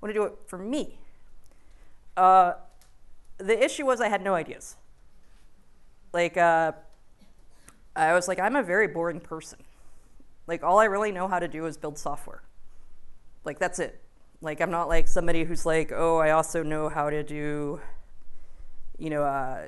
want 0.00 0.10
to 0.10 0.12
do 0.14 0.22
it 0.22 0.34
for 0.46 0.58
me. 0.58 1.00
Uh, 2.16 2.52
the 3.38 3.60
issue 3.60 3.84
was 3.84 4.00
I 4.00 4.08
had 4.08 4.22
no 4.22 4.34
ideas. 4.34 4.76
Like, 6.12 6.36
uh, 6.36 6.72
I 7.96 8.12
was 8.14 8.28
like, 8.28 8.38
I'm 8.38 8.56
a 8.56 8.62
very 8.62 8.88
boring 8.88 9.20
person. 9.20 9.58
Like, 10.46 10.62
all 10.62 10.78
I 10.78 10.84
really 10.84 11.12
know 11.12 11.28
how 11.28 11.38
to 11.38 11.48
do 11.48 11.66
is 11.66 11.76
build 11.76 11.98
software. 11.98 12.42
Like, 13.44 13.58
that's 13.58 13.78
it. 13.78 14.00
Like, 14.40 14.60
I'm 14.60 14.70
not 14.70 14.88
like 14.88 15.08
somebody 15.08 15.44
who's 15.44 15.64
like, 15.64 15.92
oh, 15.92 16.18
I 16.18 16.30
also 16.30 16.62
know 16.62 16.88
how 16.88 17.10
to 17.10 17.22
do, 17.22 17.80
you 18.98 19.10
know, 19.10 19.22
uh, 19.22 19.66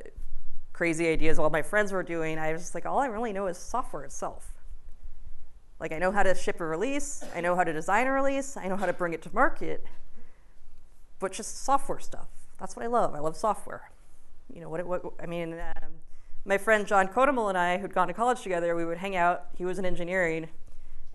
crazy 0.73 1.09
ideas 1.09 1.39
while 1.39 1.51
my 1.51 1.63
friends 1.63 1.93
were 1.93 2.03
doing. 2.03 2.39
I 2.39 2.53
was 2.53 2.63
just 2.63 2.75
like, 2.75 2.85
all 2.85 2.99
I 2.99 3.07
really 3.07 3.33
know 3.33 3.47
is 3.47 3.57
software 3.57 4.05
itself. 4.05 4.53
Like, 5.79 5.93
I 5.93 5.99
know 5.99 6.13
how 6.13 6.23
to 6.23 6.35
ship 6.35 6.61
a 6.61 6.67
release, 6.67 7.25
I 7.35 7.41
know 7.41 7.57
how 7.57 7.65
to 7.65 7.73
design 7.73 8.07
a 8.07 8.13
release, 8.13 8.57
I 8.57 8.69
know 8.69 8.77
how 8.77 8.87
to 8.87 8.93
bring 8.93 9.13
it 9.13 9.23
to 9.23 9.35
market, 9.35 9.85
but 11.19 11.33
just 11.33 11.65
software 11.65 11.99
stuff. 11.99 12.29
That's 12.59 12.77
what 12.77 12.85
I 12.85 12.89
love. 12.89 13.15
I 13.15 13.19
love 13.19 13.37
software. 13.37 13.91
You 14.53 14.61
know, 14.61 14.69
what, 14.69 14.87
what 14.87 15.03
I 15.21 15.27
mean, 15.27 15.55
um, 15.55 15.91
my 16.45 16.59
friend 16.59 16.87
John 16.87 17.09
Kodumal 17.09 17.49
and 17.49 17.57
I, 17.57 17.79
who'd 17.79 17.95
gone 17.95 18.09
to 18.09 18.15
college 18.15 18.43
together, 18.43 18.77
we 18.77 18.85
would 18.85 18.99
hang 18.99 19.17
out. 19.17 19.47
He 19.57 19.65
was 19.65 19.79
in 19.79 19.87
engineering, 19.87 20.49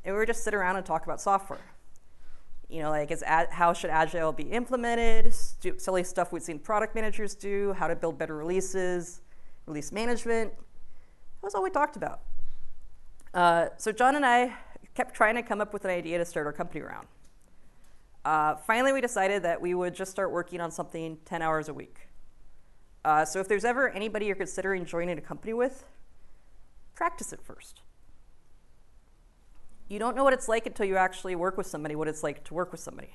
and 0.03 0.15
we 0.15 0.19
would 0.19 0.27
just 0.27 0.43
sit 0.43 0.53
around 0.53 0.77
and 0.77 0.85
talk 0.85 1.03
about 1.03 1.21
software. 1.21 1.59
You 2.67 2.83
know, 2.83 2.89
like 2.89 3.11
is 3.11 3.23
how 3.25 3.73
should 3.73 3.89
Agile 3.89 4.31
be 4.31 4.43
implemented? 4.43 5.33
silly 5.33 6.03
stuff 6.03 6.31
we'd 6.31 6.43
seen 6.43 6.59
product 6.59 6.95
managers 6.95 7.33
do. 7.35 7.73
How 7.73 7.87
to 7.87 7.95
build 7.95 8.17
better 8.17 8.35
releases, 8.35 9.21
release 9.65 9.91
management. 9.91 10.53
That 10.53 11.47
was 11.47 11.55
all 11.55 11.63
we 11.63 11.71
talked 11.71 11.95
about. 11.95 12.21
Uh, 13.33 13.67
so 13.77 13.91
John 13.91 14.15
and 14.15 14.25
I 14.25 14.55
kept 14.93 15.15
trying 15.15 15.35
to 15.35 15.43
come 15.43 15.61
up 15.61 15.73
with 15.73 15.85
an 15.85 15.91
idea 15.91 16.17
to 16.17 16.25
start 16.25 16.45
our 16.45 16.53
company 16.53 16.81
around. 16.81 17.07
Uh, 18.25 18.55
finally, 18.55 18.91
we 18.91 19.01
decided 19.01 19.43
that 19.43 19.61
we 19.61 19.73
would 19.73 19.95
just 19.95 20.11
start 20.11 20.31
working 20.31 20.59
on 20.59 20.71
something 20.71 21.17
10 21.25 21.41
hours 21.41 21.69
a 21.69 21.73
week. 21.73 22.08
Uh, 23.03 23.23
so 23.25 23.39
if 23.39 23.47
there's 23.47 23.65
ever 23.65 23.89
anybody 23.89 24.25
you're 24.25 24.35
considering 24.35 24.85
joining 24.85 25.17
a 25.17 25.21
company 25.21 25.53
with, 25.53 25.85
practice 26.95 27.31
it 27.31 27.41
first. 27.41 27.81
You 29.87 29.99
don't 29.99 30.15
know 30.15 30.23
what 30.23 30.33
it's 30.33 30.47
like 30.47 30.65
until 30.65 30.85
you 30.85 30.97
actually 30.97 31.35
work 31.35 31.57
with 31.57 31.65
somebody, 31.65 31.95
what 31.95 32.07
it's 32.07 32.23
like 32.23 32.43
to 32.45 32.53
work 32.53 32.71
with 32.71 32.81
somebody. 32.81 33.09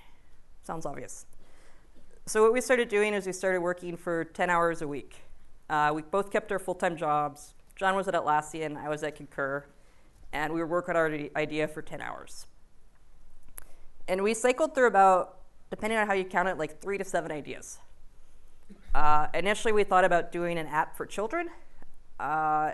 Sounds 0.63 0.87
obvious. 0.87 1.27
So 2.27 2.43
what 2.43 2.53
we 2.53 2.61
started 2.61 2.89
doing 2.89 3.13
is 3.13 3.27
we 3.27 3.33
started 3.33 3.61
working 3.61 3.97
for 3.97 4.25
10 4.25 4.49
hours 4.49 4.81
a 4.81 4.89
week. 4.89 5.17
Uh, 5.69 5.93
we 5.95 6.03
both 6.03 6.31
kept 6.31 6.51
our 6.51 6.59
full-time 6.59 6.97
jobs. 6.97 7.55
John 7.77 7.95
was 7.95 8.09
at 8.09 8.15
Atlassian, 8.15 8.77
I 8.77 8.89
was 8.89 9.03
at 9.03 9.17
Concur, 9.17 9.65
and 10.33 10.53
we 10.53 10.61
were 10.61 10.67
working 10.67 10.97
on 10.97 10.97
our 10.97 11.19
idea 11.37 11.69
for 11.69 11.83
10 11.83 12.01
hours. 12.01 12.47
And 14.09 14.23
we 14.23 14.35
cycled 14.35 14.75
through 14.75 14.87
about, 14.87 15.39
depending 15.71 15.99
on 15.99 16.07
how 16.07 16.15
you 16.15 16.25
count 16.25 16.49
it, 16.49 16.59
like 16.59 16.81
three 16.81 16.99
to 16.99 17.05
seven 17.05 17.31
ideas. 17.31 17.79
Uh, 18.95 19.27
initially, 19.35 19.73
we 19.73 19.83
thought 19.83 20.05
about 20.05 20.31
doing 20.31 20.57
an 20.57 20.67
app 20.67 20.97
for 20.97 21.05
children. 21.05 21.49
Uh, 22.21 22.73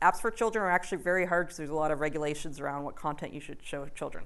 apps 0.00 0.20
for 0.20 0.30
children 0.30 0.64
are 0.64 0.70
actually 0.70 0.98
very 0.98 1.26
hard 1.26 1.46
because 1.46 1.58
there's 1.58 1.70
a 1.70 1.74
lot 1.74 1.90
of 1.90 2.00
regulations 2.00 2.60
around 2.60 2.84
what 2.84 2.96
content 2.96 3.32
you 3.34 3.40
should 3.40 3.58
show 3.62 3.86
children. 3.94 4.24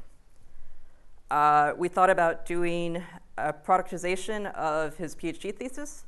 Uh, 1.31 1.72
we 1.76 1.88
thought 1.88 2.09
about 2.09 2.46
doing 2.46 3.02
a 3.37 3.52
productization 3.52 4.52
of 4.54 4.96
his 4.96 5.14
PhD 5.14 5.54
thesis, 5.54 6.04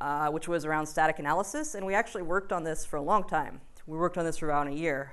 uh, 0.00 0.28
which 0.28 0.48
was 0.48 0.64
around 0.64 0.86
static 0.86 1.18
analysis, 1.18 1.74
and 1.74 1.86
we 1.86 1.94
actually 1.94 2.22
worked 2.22 2.52
on 2.52 2.64
this 2.64 2.84
for 2.84 2.96
a 2.96 3.02
long 3.02 3.24
time. 3.24 3.60
We 3.86 3.96
worked 3.96 4.18
on 4.18 4.24
this 4.24 4.38
for 4.38 4.48
around 4.48 4.68
a 4.68 4.74
year. 4.74 5.12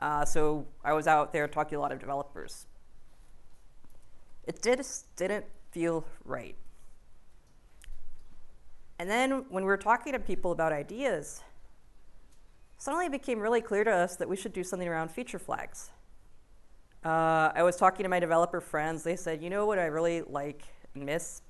Uh, 0.00 0.24
so 0.24 0.66
I 0.84 0.92
was 0.92 1.06
out 1.06 1.32
there 1.32 1.48
talking 1.48 1.70
to 1.70 1.76
a 1.76 1.80
lot 1.80 1.90
of 1.90 1.98
developers. 1.98 2.66
It 4.46 4.62
did, 4.62 4.80
didn't 5.16 5.46
feel 5.72 6.04
right. 6.24 6.54
And 8.98 9.10
then 9.10 9.44
when 9.50 9.64
we 9.64 9.68
were 9.68 9.76
talking 9.76 10.12
to 10.12 10.18
people 10.18 10.52
about 10.52 10.72
ideas, 10.72 11.42
suddenly 12.78 13.06
it 13.06 13.12
became 13.12 13.40
really 13.40 13.60
clear 13.60 13.84
to 13.84 13.90
us 13.90 14.16
that 14.16 14.28
we 14.28 14.36
should 14.36 14.52
do 14.52 14.64
something 14.64 14.88
around 14.88 15.10
feature 15.10 15.38
flags. 15.38 15.90
Uh, 17.04 17.52
I 17.54 17.62
was 17.62 17.76
talking 17.76 18.04
to 18.04 18.08
my 18.08 18.18
developer 18.18 18.60
friends. 18.60 19.02
They 19.02 19.16
said, 19.16 19.42
you 19.42 19.50
know 19.50 19.66
what 19.66 19.78
I 19.78 19.86
really 19.86 20.22
like 20.22 20.62
and 20.94 21.04
miss 21.04 21.42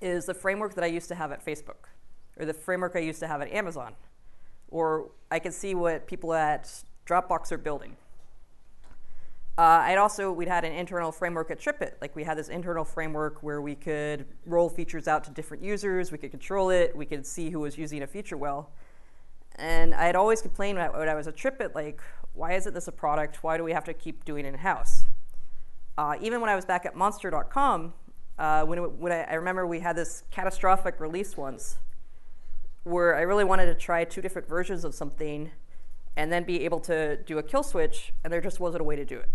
is 0.00 0.26
the 0.26 0.34
framework 0.34 0.74
that 0.74 0.84
I 0.84 0.88
used 0.88 1.08
to 1.08 1.14
have 1.14 1.32
at 1.32 1.44
Facebook, 1.44 1.88
or 2.38 2.44
the 2.46 2.54
framework 2.54 2.96
I 2.96 3.00
used 3.00 3.20
to 3.20 3.26
have 3.26 3.40
at 3.42 3.52
Amazon. 3.52 3.94
Or 4.68 5.10
I 5.30 5.38
can 5.38 5.52
see 5.52 5.74
what 5.74 6.06
people 6.06 6.32
at 6.34 6.82
Dropbox 7.06 7.52
are 7.52 7.58
building. 7.58 7.96
Uh, 9.56 9.82
I'd 9.82 9.98
also, 9.98 10.32
we'd 10.32 10.48
had 10.48 10.64
an 10.64 10.72
internal 10.72 11.12
framework 11.12 11.50
at 11.50 11.60
TripIt. 11.60 11.92
Like 12.00 12.16
we 12.16 12.24
had 12.24 12.36
this 12.36 12.48
internal 12.48 12.84
framework 12.84 13.42
where 13.42 13.60
we 13.60 13.76
could 13.76 14.26
roll 14.46 14.68
features 14.68 15.06
out 15.06 15.22
to 15.24 15.30
different 15.30 15.62
users, 15.62 16.10
we 16.10 16.18
could 16.18 16.32
control 16.32 16.70
it, 16.70 16.96
we 16.96 17.06
could 17.06 17.24
see 17.24 17.50
who 17.50 17.60
was 17.60 17.78
using 17.78 18.02
a 18.02 18.06
feature 18.06 18.36
well. 18.36 18.72
And 19.56 19.94
I 19.94 20.06
had 20.06 20.16
always 20.16 20.42
complained 20.42 20.78
when 20.78 21.08
I 21.08 21.14
was 21.14 21.28
at 21.28 21.36
TripIt, 21.36 21.76
like, 21.76 22.00
why 22.32 22.54
isn't 22.54 22.74
this 22.74 22.88
a 22.88 22.92
product? 22.92 23.44
Why 23.44 23.56
do 23.56 23.62
we 23.62 23.70
have 23.72 23.84
to 23.84 23.94
keep 23.94 24.24
doing 24.24 24.44
in-house? 24.44 25.04
Uh, 25.96 26.16
even 26.20 26.40
when 26.40 26.50
I 26.50 26.56
was 26.56 26.64
back 26.64 26.84
at 26.84 26.96
monster.com, 26.96 27.92
uh, 28.36 28.64
when, 28.64 28.78
when 28.98 29.12
I, 29.12 29.22
I 29.22 29.34
remember 29.34 29.64
we 29.64 29.78
had 29.78 29.94
this 29.94 30.24
catastrophic 30.32 30.98
release 30.98 31.36
once 31.36 31.76
where 32.82 33.14
I 33.14 33.20
really 33.22 33.44
wanted 33.44 33.66
to 33.66 33.74
try 33.74 34.02
two 34.02 34.20
different 34.20 34.48
versions 34.48 34.84
of 34.84 34.94
something 34.94 35.52
and 36.16 36.32
then 36.32 36.42
be 36.42 36.64
able 36.64 36.80
to 36.80 37.16
do 37.18 37.38
a 37.38 37.42
kill 37.42 37.62
switch, 37.62 38.12
and 38.22 38.32
there 38.32 38.40
just 38.40 38.58
wasn't 38.58 38.80
a 38.80 38.84
way 38.84 38.96
to 38.96 39.04
do 39.04 39.18
it. 39.18 39.28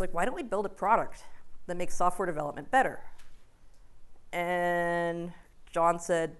Like, 0.00 0.14
why 0.14 0.24
don't 0.24 0.34
we 0.34 0.42
build 0.42 0.66
a 0.66 0.70
product 0.70 1.24
that 1.66 1.76
makes 1.76 1.94
software 1.94 2.26
development 2.26 2.70
better? 2.70 3.00
And 4.32 5.32
John 5.70 5.98
said, 5.98 6.36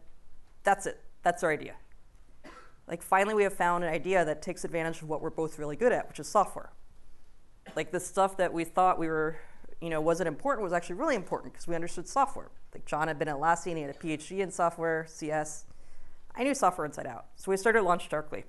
that's 0.63 0.87
it. 0.87 1.01
That's 1.23 1.43
our 1.43 1.53
idea. 1.53 1.75
Like, 2.89 3.03
finally, 3.03 3.35
we 3.35 3.43
have 3.45 3.55
found 3.55 3.85
an 3.85 3.91
idea 3.93 4.25
that 4.25 4.43
takes 4.43 4.65
advantage 4.65 5.03
of 5.03 5.09
what 5.09 5.23
we're 5.23 5.31
both 5.31 5.59
really 5.59 5.77
good 5.77 5.93
at, 5.93 6.09
which 6.09 6.19
is 6.19 6.29
software. 6.29 6.73
Like, 7.77 7.93
the 7.93 8.01
stuff 8.01 8.37
that 8.39 8.53
we 8.53 8.65
thought 8.65 8.99
we 8.99 9.07
were, 9.07 9.39
you 9.81 9.89
know, 9.89 10.01
wasn't 10.01 10.29
important 10.29 10.65
was 10.65 10.73
actually 10.73 10.97
really 10.97 11.15
important 11.15 11.53
because 11.53 11.69
we 11.69 11.75
understood 11.75 12.09
software. 12.09 12.51
Like, 12.75 12.85
John 12.85 13.09
had 13.09 13.19
been 13.19 13.29
at 13.29 13.37
Atlassian, 13.37 13.77
he 13.77 13.83
had 13.83 13.91
a 13.91 13.99
PhD 13.99 14.41
in 14.41 14.51
software, 14.51 15.07
CS. 15.09 15.65
I 16.35 16.45
knew 16.45 16.55
software 16.55 16.87
inside 16.87 17.07
out. 17.07 17.27
So 17.37 17.51
we 17.51 17.57
started 17.57 17.83
LaunchDarkly. 17.83 18.45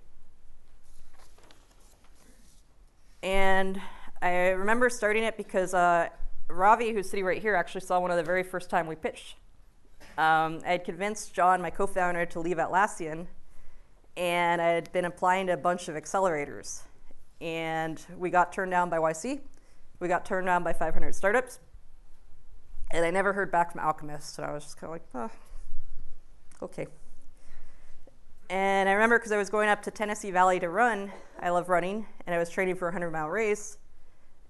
And 3.22 3.82
I 4.24 4.52
remember 4.52 4.90
starting 4.90 5.26
it 5.26 5.36
because 5.36 5.74
uh, 5.74 6.08
Ravi, 6.48 6.94
who's 6.94 7.10
sitting 7.10 7.26
right 7.26 7.42
here, 7.42 7.56
actually 7.56 7.82
saw 7.82 8.00
one 8.00 8.10
of 8.10 8.16
the 8.16 8.24
very 8.24 8.42
first 8.42 8.70
time 8.70 8.88
we 8.88 8.96
pitched. 8.96 9.36
Um, 10.18 10.62
I 10.66 10.72
had 10.72 10.86
convinced 10.86 11.34
John, 11.34 11.62
my 11.62 11.70
co-founder, 11.70 12.26
to 12.28 12.40
leave 12.40 12.56
Atlassian, 12.56 13.28
and 14.16 14.62
I 14.62 14.68
had 14.68 14.90
been 14.94 15.04
applying 15.04 15.48
to 15.48 15.54
a 15.54 15.58
bunch 15.58 15.90
of 15.90 15.96
accelerators. 15.96 16.84
And 17.42 18.02
we 18.18 18.30
got 18.30 18.54
turned 18.54 18.72
down 18.72 18.90
by 18.90 18.98
YC. 18.98 19.42
We 20.00 20.08
got 20.08 20.24
turned 20.24 20.46
down 20.48 20.64
by 20.64 20.72
500 20.72 21.14
startups. 21.14 21.60
And 22.92 23.04
I 23.04 23.12
never 23.12 23.34
heard 23.34 23.52
back 23.52 23.74
from 23.74 23.82
Alchemist, 23.82 24.38
and 24.38 24.48
I 24.48 24.54
was 24.54 24.64
just 24.64 24.78
kind 24.78 24.86
of 24.86 24.92
like, 24.92 25.04
oh, 25.16 26.66
okay. 26.66 26.88
And 28.50 28.88
I 28.88 28.94
remember 28.94 29.20
because 29.20 29.34
I 29.34 29.38
was 29.38 29.50
going 29.50 29.68
up 29.68 29.82
to 29.82 29.92
Tennessee 29.92 30.32
Valley 30.32 30.62
to 30.62 30.70
run, 30.70 31.12
I 31.42 31.50
love 31.50 31.68
running, 31.68 32.06
and 32.26 32.34
I 32.34 32.40
was 32.40 32.50
training 32.50 32.76
for 32.76 32.88
a 32.88 32.92
100 32.92 33.12
mile 33.12 33.28
race. 33.28 33.80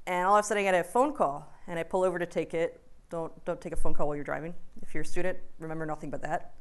And 0.06 0.26
all 0.26 0.36
of 0.36 0.44
a 0.44 0.48
sudden, 0.48 0.62
I 0.62 0.72
get 0.72 0.76
a 0.76 0.84
phone 0.84 1.14
call, 1.14 1.52
and 1.68 1.80
I 1.80 1.84
pull 1.84 2.04
over 2.04 2.20
to 2.20 2.26
take 2.26 2.54
it. 2.54 2.82
Don't 3.10 3.46
don't 3.46 3.62
take 3.62 3.74
a 3.74 3.78
phone 3.78 3.94
call 3.94 4.08
while 4.08 4.16
you're 4.16 4.26
driving. 4.26 4.54
If 4.82 4.94
you're 4.94 5.04
a 5.04 5.06
student, 5.06 5.38
remember 5.60 5.86
nothing 5.86 6.10
but 6.10 6.22
that. 6.22 6.54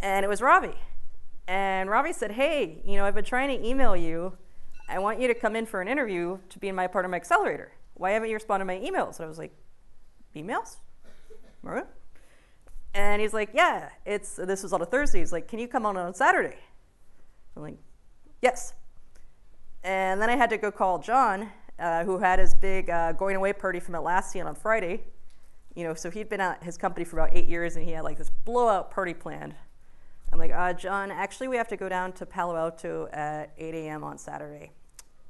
And 0.00 0.24
it 0.24 0.28
was 0.28 0.42
Ravi, 0.42 0.74
and 1.48 1.88
Ravi 1.88 2.12
said, 2.12 2.32
"Hey, 2.32 2.82
you 2.84 2.96
know, 2.96 3.04
I've 3.04 3.14
been 3.14 3.24
trying 3.24 3.48
to 3.48 3.66
email 3.66 3.96
you. 3.96 4.36
I 4.88 4.98
want 4.98 5.20
you 5.20 5.28
to 5.28 5.34
come 5.34 5.56
in 5.56 5.66
for 5.66 5.80
an 5.80 5.88
interview 5.88 6.38
to 6.48 6.58
be 6.58 6.68
in 6.68 6.74
my 6.74 6.86
part 6.86 7.04
of 7.04 7.10
my 7.10 7.16
accelerator." 7.16 7.72
why 7.96 8.10
haven't 8.10 8.28
you 8.28 8.34
responded 8.34 8.64
to 8.64 8.66
my 8.66 8.78
emails? 8.78 9.16
And 9.16 9.24
I 9.24 9.28
was 9.28 9.38
like, 9.38 9.52
emails? 10.34 10.76
And 12.94 13.20
he's 13.20 13.32
like, 13.32 13.50
yeah, 13.54 13.88
it's, 14.04 14.36
this 14.36 14.62
was 14.62 14.72
on 14.72 14.82
a 14.82 14.86
Thursday. 14.86 15.18
He's 15.18 15.32
like, 15.32 15.48
can 15.48 15.58
you 15.58 15.66
come 15.66 15.86
on 15.86 15.96
on 15.96 16.14
Saturday? 16.14 16.56
I'm 17.56 17.62
like, 17.62 17.78
yes. 18.42 18.74
And 19.82 20.20
then 20.20 20.28
I 20.28 20.36
had 20.36 20.50
to 20.50 20.58
go 20.58 20.70
call 20.70 20.98
John, 20.98 21.50
uh, 21.78 22.04
who 22.04 22.18
had 22.18 22.38
his 22.38 22.54
big 22.54 22.90
uh, 22.90 23.12
going 23.12 23.36
away 23.36 23.52
party 23.52 23.80
from 23.80 23.94
Atlassian 23.94 24.46
on 24.46 24.54
Friday. 24.54 25.04
You 25.74 25.84
know, 25.84 25.94
so 25.94 26.10
he'd 26.10 26.28
been 26.28 26.40
at 26.40 26.62
his 26.62 26.78
company 26.78 27.04
for 27.04 27.18
about 27.18 27.36
eight 27.36 27.48
years, 27.48 27.76
and 27.76 27.84
he 27.84 27.92
had 27.92 28.04
like 28.04 28.16
this 28.18 28.30
blowout 28.44 28.90
party 28.90 29.12
planned. 29.12 29.54
I'm 30.32 30.38
like, 30.38 30.52
uh, 30.52 30.72
John, 30.72 31.10
actually, 31.10 31.48
we 31.48 31.56
have 31.56 31.68
to 31.68 31.76
go 31.76 31.88
down 31.88 32.12
to 32.14 32.26
Palo 32.26 32.56
Alto 32.56 33.08
at 33.12 33.52
8 33.58 33.74
a.m. 33.74 34.02
on 34.02 34.18
Saturday. 34.18 34.72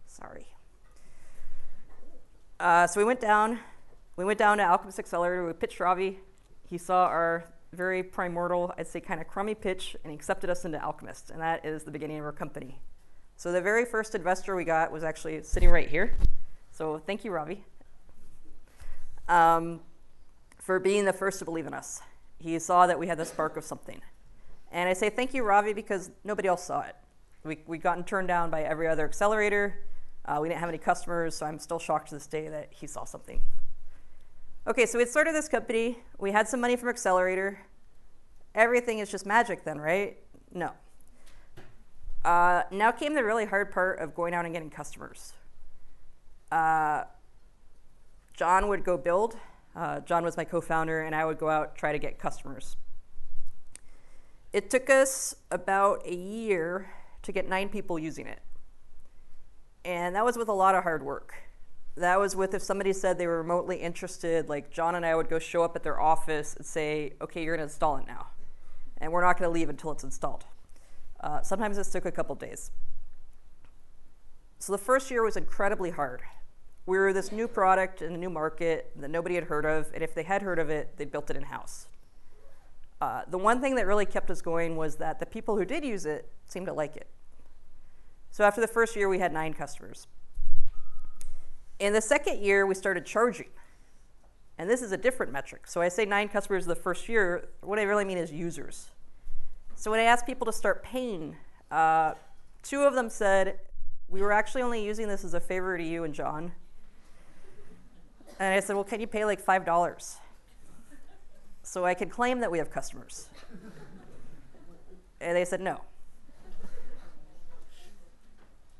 Sorry. 0.07 0.47
Uh, 2.59 2.87
so 2.87 3.01
we 3.01 3.05
went 3.05 3.21
down. 3.21 3.59
We 4.17 4.25
went 4.25 4.39
down 4.39 4.59
to 4.59 4.65
Alchemist 4.65 4.99
Accelerator. 4.99 5.47
We 5.47 5.53
pitched 5.53 5.79
Ravi. 5.81 6.21
He 6.65 6.79
saw 6.79 7.05
our 7.07 7.45
very 7.73 8.03
primordial, 8.03 8.73
I'd 8.79 8.87
say, 8.87 9.01
kind 9.01 9.21
of 9.21 9.29
crummy 9.29 9.55
pitch, 9.55 9.95
and 10.03 10.11
he 10.11 10.17
accepted 10.17 10.49
us 10.49 10.65
into 10.65 10.83
Alchemist. 10.83 11.31
And 11.31 11.41
that 11.41 11.65
is 11.67 11.85
the 11.85 11.91
beginning 11.91 12.19
of 12.19 12.25
our 12.25 12.33
company. 12.33 12.81
So 13.37 13.53
the 13.53 13.61
very 13.61 13.85
first 13.85 14.14
investor 14.14 14.57
we 14.57 14.64
got 14.64 14.90
was 14.90 15.05
actually 15.05 15.42
sitting 15.42 15.70
right 15.70 15.88
here. 15.88 16.16
So 16.70 16.99
thank 16.99 17.25
you, 17.25 17.31
Ravi, 17.31 17.64
um, 19.29 19.81
for 20.59 20.79
being 20.79 21.05
the 21.05 21.12
first 21.12 21.38
to 21.40 21.44
believe 21.44 21.66
in 21.66 21.75
us. 21.75 22.01
He 22.38 22.59
saw 22.59 22.87
that 22.87 22.99
we 22.99 23.07
had 23.07 23.18
the 23.18 23.25
spark 23.25 23.57
of 23.57 23.64
something. 23.64 24.01
And 24.72 24.88
I 24.88 24.92
say 24.94 25.11
thank 25.11 25.35
you, 25.35 25.42
Ravi, 25.42 25.72
because 25.72 26.11
nobody 26.25 26.49
else 26.49 26.64
saw 26.64 26.83
it. 26.83 26.96
We, 27.44 27.59
we 27.66 27.79
gotten 27.79 28.05
turned 28.05 28.29
down 28.29 28.51
by 28.51 28.62
every 28.62 28.88
other 28.88 29.05
accelerator. 29.05 29.79
Uh, 30.25 30.38
we 30.40 30.49
didn't 30.49 30.61
have 30.61 30.68
any 30.68 30.79
customers, 30.79 31.37
so 31.37 31.46
I'm 31.46 31.59
still 31.59 31.79
shocked 31.79 32.09
to 32.09 32.14
this 32.16 32.27
day 32.27 32.49
that 32.49 32.68
he 32.70 32.87
saw 32.87 33.05
something. 33.05 33.40
Okay, 34.66 34.85
so 34.87 34.99
we 34.99 35.07
started 35.07 35.35
this 35.35 35.49
company. 35.49 35.99
We 36.18 36.33
had 36.33 36.49
some 36.49 36.61
money 36.61 36.75
from 36.75 36.88
Accelerator. 36.88 37.61
Everything 38.55 38.99
is 38.99 39.09
just 39.09 39.25
magic 39.25 39.62
then, 39.62 39.79
right? 39.79 40.16
No. 40.53 40.72
Uh, 42.27 42.65
now 42.73 42.91
came 42.91 43.15
the 43.15 43.23
really 43.23 43.45
hard 43.45 43.71
part 43.71 44.01
of 44.01 44.12
going 44.12 44.35
out 44.35 44.45
and 44.45 44.53
getting 44.53 44.69
customers. 44.69 45.33
Uh, 46.51 47.05
John 48.35 48.67
would 48.67 48.83
go 48.83 48.99
build. 48.99 49.37
Uh, 49.77 50.01
John 50.01 50.25
was 50.25 50.37
my 50.37 50.43
co 50.43 50.61
founder, 50.61 51.03
and 51.03 51.15
I 51.15 51.25
would 51.25 51.39
go 51.39 51.49
out 51.49 51.77
try 51.77 51.93
to 51.93 52.01
get 52.01 52.19
customers. 52.19 52.77
It 54.53 54.71
took 54.71 54.91
us 54.91 55.37
about 55.53 56.05
a 56.05 56.15
year 56.17 56.91
to 57.23 57.31
get 57.31 57.49
nine 57.49 57.69
people 57.69 57.97
using 57.97 58.27
it. 58.27 58.41
And 59.85 60.17
that 60.17 60.25
was 60.25 60.37
with 60.37 60.49
a 60.49 60.53
lot 60.53 60.75
of 60.75 60.83
hard 60.83 61.05
work. 61.05 61.33
That 61.97 62.19
was 62.19 62.35
with 62.35 62.55
if 62.55 62.62
somebody 62.62 62.93
said 62.93 63.19
they 63.19 63.29
were 63.29 63.39
remotely 63.39 63.77
interested, 63.77 64.49
like 64.49 64.73
John 64.73 64.97
and 64.97 65.07
I 65.07 65.15
would 65.15 65.29
go 65.29 65.39
show 65.39 65.62
up 65.62 65.77
at 65.77 65.85
their 65.85 66.01
office 66.01 66.57
and 66.57 66.67
say, 66.67 67.12
okay, 67.21 67.45
you're 67.45 67.57
going 67.57 67.67
to 67.67 67.73
install 67.73 67.99
it 67.99 68.07
now. 68.09 68.27
And 68.99 69.12
we're 69.12 69.23
not 69.23 69.39
going 69.39 69.49
to 69.49 69.55
leave 69.55 69.69
until 69.69 69.93
it's 69.93 70.03
installed. 70.03 70.45
Uh, 71.27 71.43
sometimes 71.43 71.77
this 71.77 71.91
took 71.91 72.07
a 72.07 72.12
couple 72.12 72.37
days. 72.37 72.71
So 74.61 74.71
the 74.71 74.79
first 74.79 75.11
year 75.11 75.25
was 75.25 75.37
incredibly 75.37 75.91
hard. 75.91 76.23
We 76.87 76.99
were 76.99 77.12
this 77.12 77.33
new 77.33 77.49
product 77.49 78.01
in 78.01 78.15
a 78.15 78.17
new 78.17 78.31
market 78.31 78.93
that 78.95 79.11
nobody 79.11 79.35
had 79.35 79.43
heard 79.43 79.65
of, 79.65 79.91
and 79.93 80.05
if 80.05 80.15
they 80.15 80.23
had 80.23 80.41
heard 80.41 80.61
of 80.61 80.71
it, 80.71 80.97
they 80.97 81.05
built 81.05 81.29
it 81.29 81.37
in 81.37 81.43
house. 81.43 81.89
Uh, 83.01 83.23
the 83.29 83.39
one 83.39 83.61
thing 83.61 83.75
that 83.75 83.89
really 83.89 84.07
kept 84.07 84.31
us 84.31 84.41
going 84.41 84.77
was 84.77 84.95
that 84.97 85.19
the 85.19 85.27
people 85.27 85.57
who 85.57 85.65
did 85.65 85.85
use 85.85 86.07
it 86.07 86.31
seemed 86.47 86.67
to 86.67 86.73
like 86.73 86.95
it. 86.95 87.09
So 88.31 88.45
after 88.45 88.61
the 88.61 88.69
first 88.69 88.95
year, 88.95 89.09
we 89.09 89.19
had 89.19 89.33
nine 89.33 89.53
customers. 89.53 90.07
In 91.81 91.93
the 91.93 92.01
second 92.01 92.41
year, 92.41 92.67
we 92.67 92.77
started 92.77 93.05
charging. 93.05 93.49
And 94.59 94.71
this 94.71 94.81
is 94.81 94.93
a 94.93 94.97
different 94.97 95.33
metric. 95.33 95.67
So 95.67 95.81
I 95.83 95.89
say 95.89 96.05
nine 96.05 96.29
customers 96.29 96.67
the 96.67 96.77
first 96.77 97.09
year. 97.09 97.49
What 97.62 97.81
I 97.81 97.83
really 97.83 98.05
mean 98.05 98.17
is 98.17 98.31
users. 98.31 98.93
So 99.77 99.91
when 99.91 100.01
I 100.01 100.05
asked 100.05 100.27
people 100.27 100.47
to 100.47 100.53
start 100.53 100.83
paying, 100.83 101.37
uh, 101.71 102.15
two 102.62 102.83
of 102.83 102.95
them 102.95 103.09
said, 103.09 103.61
We 104.09 104.21
were 104.21 104.33
actually 104.33 104.62
only 104.62 104.85
using 104.85 105.07
this 105.07 105.25
as 105.25 105.35
a 105.35 105.41
favor 105.41 105.79
to 105.79 105.85
you 105.85 106.03
and 106.03 106.12
John. 106.12 106.51
And 108.41 108.53
I 108.55 108.61
said, 108.61 108.75
Well, 108.75 108.85
can 108.85 109.01
you 109.01 109.07
pay 109.07 109.25
like 109.25 109.45
$5? 109.45 110.17
So 111.62 111.85
I 111.85 111.95
could 111.95 112.11
claim 112.11 112.41
that 112.41 112.51
we 112.51 112.59
have 112.59 112.71
customers. 112.71 113.29
and 115.21 115.37
they 115.37 115.45
said, 115.45 115.61
No 115.61 115.81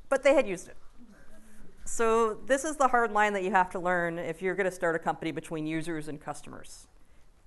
but 0.09 0.23
they 0.23 0.33
had 0.33 0.47
used 0.47 0.67
it. 0.67 0.77
So 1.85 2.37
this 2.45 2.65
is 2.65 2.75
the 2.75 2.87
hard 2.87 3.11
line 3.11 3.33
that 3.33 3.43
you 3.43 3.51
have 3.51 3.69
to 3.71 3.79
learn 3.79 4.19
if 4.19 4.41
you're 4.41 4.55
going 4.55 4.69
to 4.69 4.75
start 4.75 4.95
a 4.95 4.99
company 4.99 5.31
between 5.31 5.65
users 5.65 6.07
and 6.07 6.19
customers. 6.19 6.87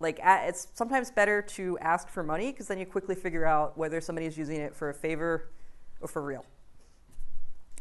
Like 0.01 0.19
it's 0.23 0.69
sometimes 0.75 1.11
better 1.11 1.43
to 1.43 1.79
ask 1.79 2.09
for 2.09 2.23
money 2.23 2.51
because 2.51 2.67
then 2.69 2.79
you 2.79 2.87
quickly 2.87 3.15
figure 3.15 3.45
out 3.45 3.77
whether 3.77 4.01
somebody 4.01 4.27
is 4.27 4.37
using 4.37 4.57
it 4.57 4.75
for 4.75 4.89
a 4.89 4.95
favor 4.95 5.51
or 6.01 6.09
for 6.09 6.23
real. 6.23 6.45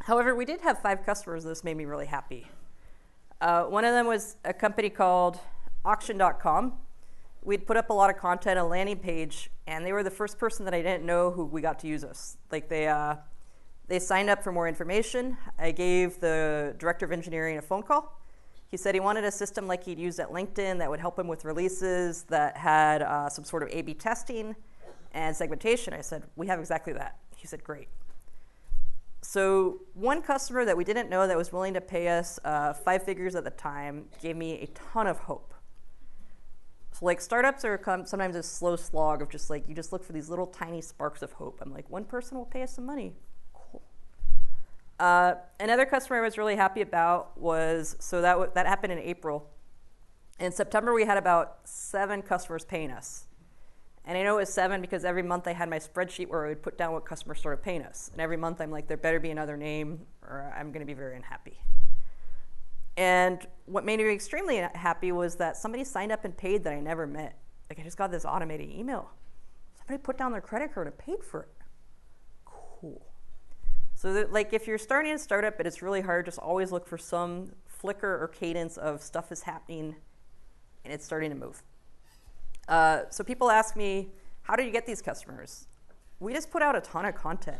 However, 0.01 0.36
we 0.36 0.45
did 0.45 0.62
have 0.62 0.82
five 0.82 1.05
customers. 1.05 1.43
This 1.43 1.63
made 1.63 1.77
me 1.77 1.86
really 1.86 2.05
happy. 2.05 2.47
Uh, 3.41 3.63
one 3.63 3.86
of 3.86 3.93
them 3.93 4.05
was 4.05 4.36
a 4.43 4.53
company 4.53 4.89
called 4.89 5.39
Auction.com. 5.86 6.73
We'd 7.41 7.65
put 7.65 7.77
up 7.77 7.89
a 7.89 7.93
lot 7.93 8.10
of 8.10 8.17
content, 8.17 8.60
a 8.60 8.63
landing 8.63 8.97
page, 8.97 9.49
and 9.65 9.86
they 9.86 9.93
were 9.93 10.03
the 10.03 10.12
first 10.12 10.38
person 10.38 10.65
that 10.65 10.73
I 10.73 10.82
didn't 10.82 11.05
know 11.05 11.32
who 11.32 11.45
we 11.45 11.62
got 11.62 11.79
to 11.79 11.88
use 11.88 12.03
us. 12.03 12.38
Like 12.51 12.67
they, 12.67 12.88
uh, 12.88 13.15
they 13.88 13.99
signed 13.99 14.29
up 14.29 14.43
for 14.43 14.51
more 14.51 14.67
information. 14.67 15.38
I 15.58 15.71
gave 15.71 16.19
the 16.19 16.75
director 16.77 17.05
of 17.05 17.13
engineering 17.13 17.58
a 17.58 17.62
phone 17.62 17.84
call. 17.84 18.21
He 18.69 18.77
said 18.77 18.93
he 18.93 18.99
wanted 18.99 19.23
a 19.23 19.32
system 19.32 19.67
like 19.67 19.84
he'd 19.84 19.99
used 19.99 20.19
at 20.19 20.29
LinkedIn 20.29 20.77
that 20.77 20.89
would 20.89 20.99
help 20.99 21.17
him 21.17 21.27
with 21.27 21.43
releases, 21.43 22.23
that 22.23 22.55
had 22.55 23.01
uh, 23.01 23.27
some 23.27 23.43
sort 23.43 23.63
of 23.63 23.69
A 23.71 23.82
B 23.82 23.93
testing 23.93 24.55
and 25.13 25.36
segmentation. 25.36 25.93
I 25.93 26.01
said, 26.01 26.23
We 26.36 26.47
have 26.47 26.60
exactly 26.60 26.93
that. 26.93 27.17
He 27.36 27.47
said, 27.47 27.63
Great. 27.63 27.88
So, 29.21 29.82
one 29.95 30.21
customer 30.21 30.63
that 30.65 30.77
we 30.77 30.84
didn't 30.84 31.10
know 31.10 31.27
that 31.27 31.36
was 31.36 31.51
willing 31.51 31.73
to 31.73 31.82
pay 31.82 32.08
us 32.08 32.39
uh, 32.45 32.73
five 32.73 33.03
figures 33.03 33.36
at 33.36 33.43
the 33.43 33.49
time 33.49 34.05
gave 34.21 34.38
me 34.38 34.62
a 34.62 34.67
ton 34.67 35.08
of 35.08 35.17
hope. 35.17 35.53
So, 36.93 37.05
like, 37.05 37.19
startups 37.19 37.65
are 37.65 37.79
sometimes 38.05 38.36
a 38.36 38.43
slow 38.43 38.75
slog 38.75 39.21
of 39.21 39.29
just 39.29 39.49
like, 39.49 39.67
you 39.67 39.75
just 39.75 39.91
look 39.91 40.03
for 40.03 40.13
these 40.13 40.29
little 40.29 40.47
tiny 40.47 40.82
sparks 40.82 41.21
of 41.21 41.34
hope. 41.34 41.60
I'm 41.62 41.73
like, 41.73 41.89
one 41.89 42.05
person 42.05 42.38
will 42.38 42.45
pay 42.45 42.62
us 42.62 42.75
some 42.75 42.86
money. 42.86 43.13
Uh, 44.99 45.35
another 45.59 45.85
customer 45.85 46.19
I 46.19 46.21
was 46.21 46.38
really 46.38 46.57
happy 46.57 46.81
about 46.81 47.38
was 47.38 47.95
so 47.99 48.21
that 48.21 48.33
w- 48.33 48.51
that 48.53 48.67
happened 48.67 48.91
in 48.91 48.99
April. 48.99 49.49
In 50.39 50.51
September, 50.51 50.93
we 50.93 51.05
had 51.05 51.17
about 51.17 51.59
seven 51.63 52.21
customers 52.21 52.65
paying 52.65 52.91
us. 52.91 53.25
And 54.05 54.17
I 54.17 54.23
know 54.23 54.35
it 54.35 54.41
was 54.41 54.53
seven 54.53 54.81
because 54.81 55.05
every 55.05 55.23
month 55.23 55.47
I 55.47 55.53
had 55.53 55.69
my 55.69 55.79
spreadsheet 55.79 56.29
where 56.29 56.45
I 56.45 56.49
would 56.49 56.63
put 56.63 56.77
down 56.77 56.93
what 56.93 57.05
customers 57.05 57.39
started 57.39 57.62
paying 57.62 57.83
us. 57.83 58.09
And 58.12 58.21
every 58.21 58.38
month 58.38 58.59
I'm 58.59 58.71
like, 58.71 58.88
there 58.88 58.97
better 58.97 59.19
be 59.19 59.29
another 59.29 59.55
name 59.55 60.05
or 60.23 60.53
I'm 60.57 60.71
going 60.71 60.81
to 60.81 60.85
be 60.85 60.93
very 60.93 61.15
unhappy. 61.15 61.59
And 62.97 63.45
what 63.65 63.85
made 63.85 63.99
me 63.99 64.12
extremely 64.12 64.57
happy 64.57 65.12
was 65.12 65.35
that 65.35 65.57
somebody 65.57 65.83
signed 65.83 66.12
up 66.12 66.25
and 66.25 66.35
paid 66.35 66.63
that 66.63 66.73
I 66.73 66.79
never 66.79 67.05
met. 67.07 67.38
Like 67.69 67.79
I 67.79 67.83
just 67.83 67.97
got 67.97 68.12
this 68.12 68.25
automated 68.25 68.69
email. 68.71 69.12
Somebody 69.77 70.01
put 70.01 70.17
down 70.17 70.31
their 70.31 70.41
credit 70.41 70.73
card 70.73 70.88
and 70.88 70.97
paid 70.97 71.23
for 71.23 71.43
it. 71.43 71.49
Cool. 72.45 73.09
So, 73.99 74.13
that, 74.13 74.31
like, 74.31 74.53
if 74.53 74.65
you're 74.65 74.77
starting 74.77 75.12
a 75.12 75.19
startup 75.19 75.57
but 75.57 75.67
it's 75.67 75.81
really 75.81 75.99
hard, 75.99 76.23
just 76.23 76.39
always 76.39 76.71
look 76.71 76.88
for 76.88 76.97
some 76.97 77.51
flicker 77.67 78.23
or 78.23 78.29
cadence 78.29 78.77
of 78.77 79.03
stuff 79.03 79.29
is 79.29 79.41
happening 79.41 79.93
and 80.85 80.93
it's 80.93 81.03
starting 81.03 81.31
to 81.31 81.35
move. 81.35 81.62
Uh, 82.69 83.01
so, 83.09 83.25
people 83.25 83.51
ask 83.51 83.75
me, 83.75 84.07
how 84.43 84.55
do 84.55 84.63
you 84.63 84.71
get 84.71 84.85
these 84.85 85.01
customers? 85.01 85.67
We 86.21 86.31
just 86.31 86.49
put 86.49 86.62
out 86.62 86.77
a 86.77 86.79
ton 86.79 87.03
of 87.03 87.15
content. 87.15 87.59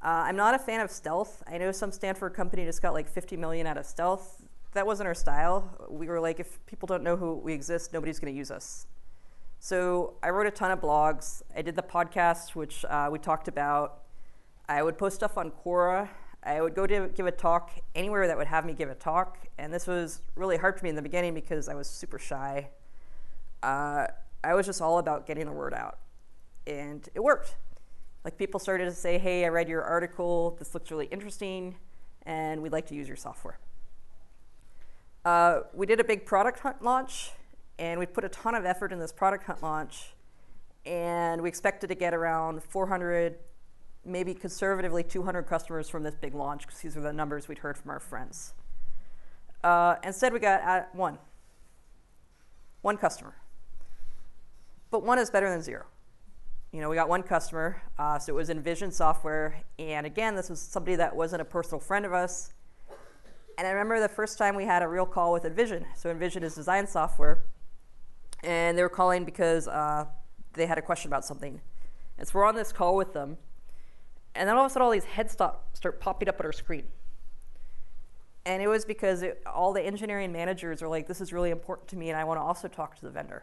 Uh, 0.00 0.26
I'm 0.28 0.36
not 0.36 0.54
a 0.54 0.60
fan 0.60 0.80
of 0.80 0.92
stealth. 0.92 1.42
I 1.48 1.58
know 1.58 1.72
some 1.72 1.90
Stanford 1.90 2.34
company 2.34 2.64
just 2.64 2.80
got 2.80 2.94
like 2.94 3.08
50 3.08 3.36
million 3.36 3.66
out 3.66 3.78
of 3.78 3.84
stealth. 3.84 4.40
That 4.74 4.86
wasn't 4.86 5.08
our 5.08 5.14
style. 5.14 5.88
We 5.90 6.06
were 6.06 6.20
like, 6.20 6.38
if 6.38 6.64
people 6.66 6.86
don't 6.86 7.02
know 7.02 7.16
who 7.16 7.34
we 7.34 7.52
exist, 7.52 7.92
nobody's 7.92 8.20
going 8.20 8.32
to 8.32 8.38
use 8.38 8.52
us. 8.52 8.86
So 9.58 10.18
I 10.22 10.30
wrote 10.30 10.46
a 10.46 10.52
ton 10.52 10.70
of 10.70 10.80
blogs. 10.80 11.42
I 11.56 11.62
did 11.62 11.74
the 11.74 11.82
podcast, 11.82 12.54
which 12.54 12.84
uh, 12.84 13.08
we 13.10 13.18
talked 13.18 13.48
about. 13.48 14.04
I 14.68 14.82
would 14.82 14.98
post 14.98 15.16
stuff 15.16 15.38
on 15.38 15.50
Quora. 15.50 16.08
I 16.42 16.60
would 16.60 16.74
go 16.74 16.86
to 16.86 17.08
give 17.14 17.26
a 17.26 17.32
talk 17.32 17.72
anywhere 17.94 18.26
that 18.26 18.36
would 18.36 18.46
have 18.46 18.64
me 18.64 18.74
give 18.74 18.90
a 18.90 18.94
talk. 18.94 19.46
And 19.58 19.72
this 19.72 19.86
was 19.86 20.20
really 20.36 20.58
hard 20.58 20.78
for 20.78 20.84
me 20.84 20.90
in 20.90 20.96
the 20.96 21.02
beginning 21.02 21.34
because 21.34 21.68
I 21.68 21.74
was 21.74 21.88
super 21.88 22.18
shy. 22.18 22.68
Uh, 23.62 24.06
I 24.44 24.54
was 24.54 24.66
just 24.66 24.80
all 24.80 24.98
about 24.98 25.26
getting 25.26 25.46
the 25.46 25.52
word 25.52 25.72
out. 25.72 25.98
And 26.66 27.08
it 27.14 27.20
worked. 27.20 27.56
Like 28.24 28.36
people 28.36 28.60
started 28.60 28.84
to 28.84 28.92
say, 28.92 29.18
hey, 29.18 29.44
I 29.44 29.48
read 29.48 29.68
your 29.68 29.82
article. 29.82 30.54
This 30.58 30.74
looks 30.74 30.90
really 30.90 31.06
interesting. 31.06 31.76
And 32.24 32.62
we'd 32.62 32.72
like 32.72 32.86
to 32.88 32.94
use 32.94 33.08
your 33.08 33.16
software. 33.16 33.58
Uh, 35.24 35.60
we 35.72 35.86
did 35.86 35.98
a 35.98 36.04
big 36.04 36.26
product 36.26 36.60
hunt 36.60 36.82
launch. 36.82 37.30
And 37.78 37.98
we 37.98 38.06
put 38.06 38.24
a 38.24 38.28
ton 38.28 38.54
of 38.54 38.66
effort 38.66 38.92
in 38.92 38.98
this 38.98 39.12
product 39.12 39.44
hunt 39.44 39.62
launch. 39.62 40.12
And 40.84 41.40
we 41.40 41.48
expected 41.48 41.88
to 41.88 41.94
get 41.94 42.12
around 42.12 42.62
400 42.62 43.38
maybe 44.08 44.34
conservatively 44.34 45.02
200 45.02 45.42
customers 45.42 45.88
from 45.88 46.02
this 46.02 46.14
big 46.14 46.34
launch 46.34 46.66
because 46.66 46.80
these 46.80 46.96
are 46.96 47.00
the 47.00 47.12
numbers 47.12 47.48
we'd 47.48 47.58
heard 47.58 47.76
from 47.76 47.90
our 47.90 48.00
friends. 48.00 48.54
Uh, 49.62 49.96
instead, 50.02 50.32
we 50.32 50.38
got 50.38 50.60
at 50.62 50.94
one. 50.94 51.18
One 52.82 52.96
customer. 52.96 53.34
But 54.90 55.02
one 55.02 55.18
is 55.18 55.30
better 55.30 55.50
than 55.50 55.62
zero. 55.62 55.84
You 56.72 56.80
know, 56.80 56.88
we 56.88 56.96
got 56.96 57.08
one 57.08 57.22
customer, 57.22 57.82
uh, 57.98 58.18
so 58.18 58.32
it 58.32 58.36
was 58.36 58.50
InVision 58.50 58.92
Software, 58.92 59.62
and 59.78 60.06
again, 60.06 60.34
this 60.34 60.50
was 60.50 60.60
somebody 60.60 60.96
that 60.96 61.16
wasn't 61.16 61.40
a 61.40 61.44
personal 61.44 61.80
friend 61.80 62.04
of 62.04 62.12
us. 62.12 62.52
And 63.56 63.66
I 63.66 63.70
remember 63.70 64.00
the 64.00 64.08
first 64.08 64.36
time 64.36 64.54
we 64.54 64.66
had 64.66 64.82
a 64.82 64.88
real 64.88 65.06
call 65.06 65.32
with 65.32 65.44
InVision. 65.44 65.86
So 65.96 66.14
InVision 66.14 66.42
is 66.42 66.54
design 66.54 66.86
software, 66.86 67.42
and 68.44 68.76
they 68.76 68.82
were 68.82 68.90
calling 68.90 69.24
because 69.24 69.66
uh, 69.66 70.04
they 70.52 70.66
had 70.66 70.76
a 70.76 70.82
question 70.82 71.08
about 71.08 71.24
something. 71.24 71.60
And 72.18 72.28
so 72.28 72.38
we're 72.38 72.44
on 72.44 72.54
this 72.54 72.70
call 72.70 72.96
with 72.96 73.14
them, 73.14 73.38
and 74.38 74.48
then 74.48 74.56
all 74.56 74.64
of 74.64 74.70
a 74.70 74.72
sudden, 74.72 74.84
all 74.84 74.92
these 74.92 75.04
heads 75.04 75.32
stop, 75.32 75.76
start 75.76 76.00
popping 76.00 76.28
up 76.28 76.38
at 76.38 76.46
our 76.46 76.52
screen. 76.52 76.84
And 78.46 78.62
it 78.62 78.68
was 78.68 78.84
because 78.84 79.22
it, 79.22 79.42
all 79.44 79.72
the 79.72 79.82
engineering 79.82 80.32
managers 80.32 80.80
are 80.80 80.88
like, 80.88 81.06
this 81.06 81.20
is 81.20 81.32
really 81.32 81.50
important 81.50 81.88
to 81.88 81.96
me, 81.96 82.08
and 82.08 82.18
I 82.18 82.24
want 82.24 82.38
to 82.38 82.42
also 82.42 82.68
talk 82.68 82.96
to 82.96 83.02
the 83.02 83.10
vendor. 83.10 83.42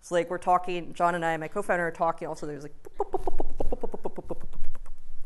So 0.00 0.14
like 0.14 0.30
we're 0.30 0.38
talking, 0.38 0.94
John 0.94 1.16
and 1.16 1.24
I, 1.24 1.36
my 1.36 1.48
co-founder, 1.48 1.88
are 1.88 1.90
talking. 1.90 2.28
Also, 2.28 2.46
there's 2.46 2.62
like, 2.62 2.74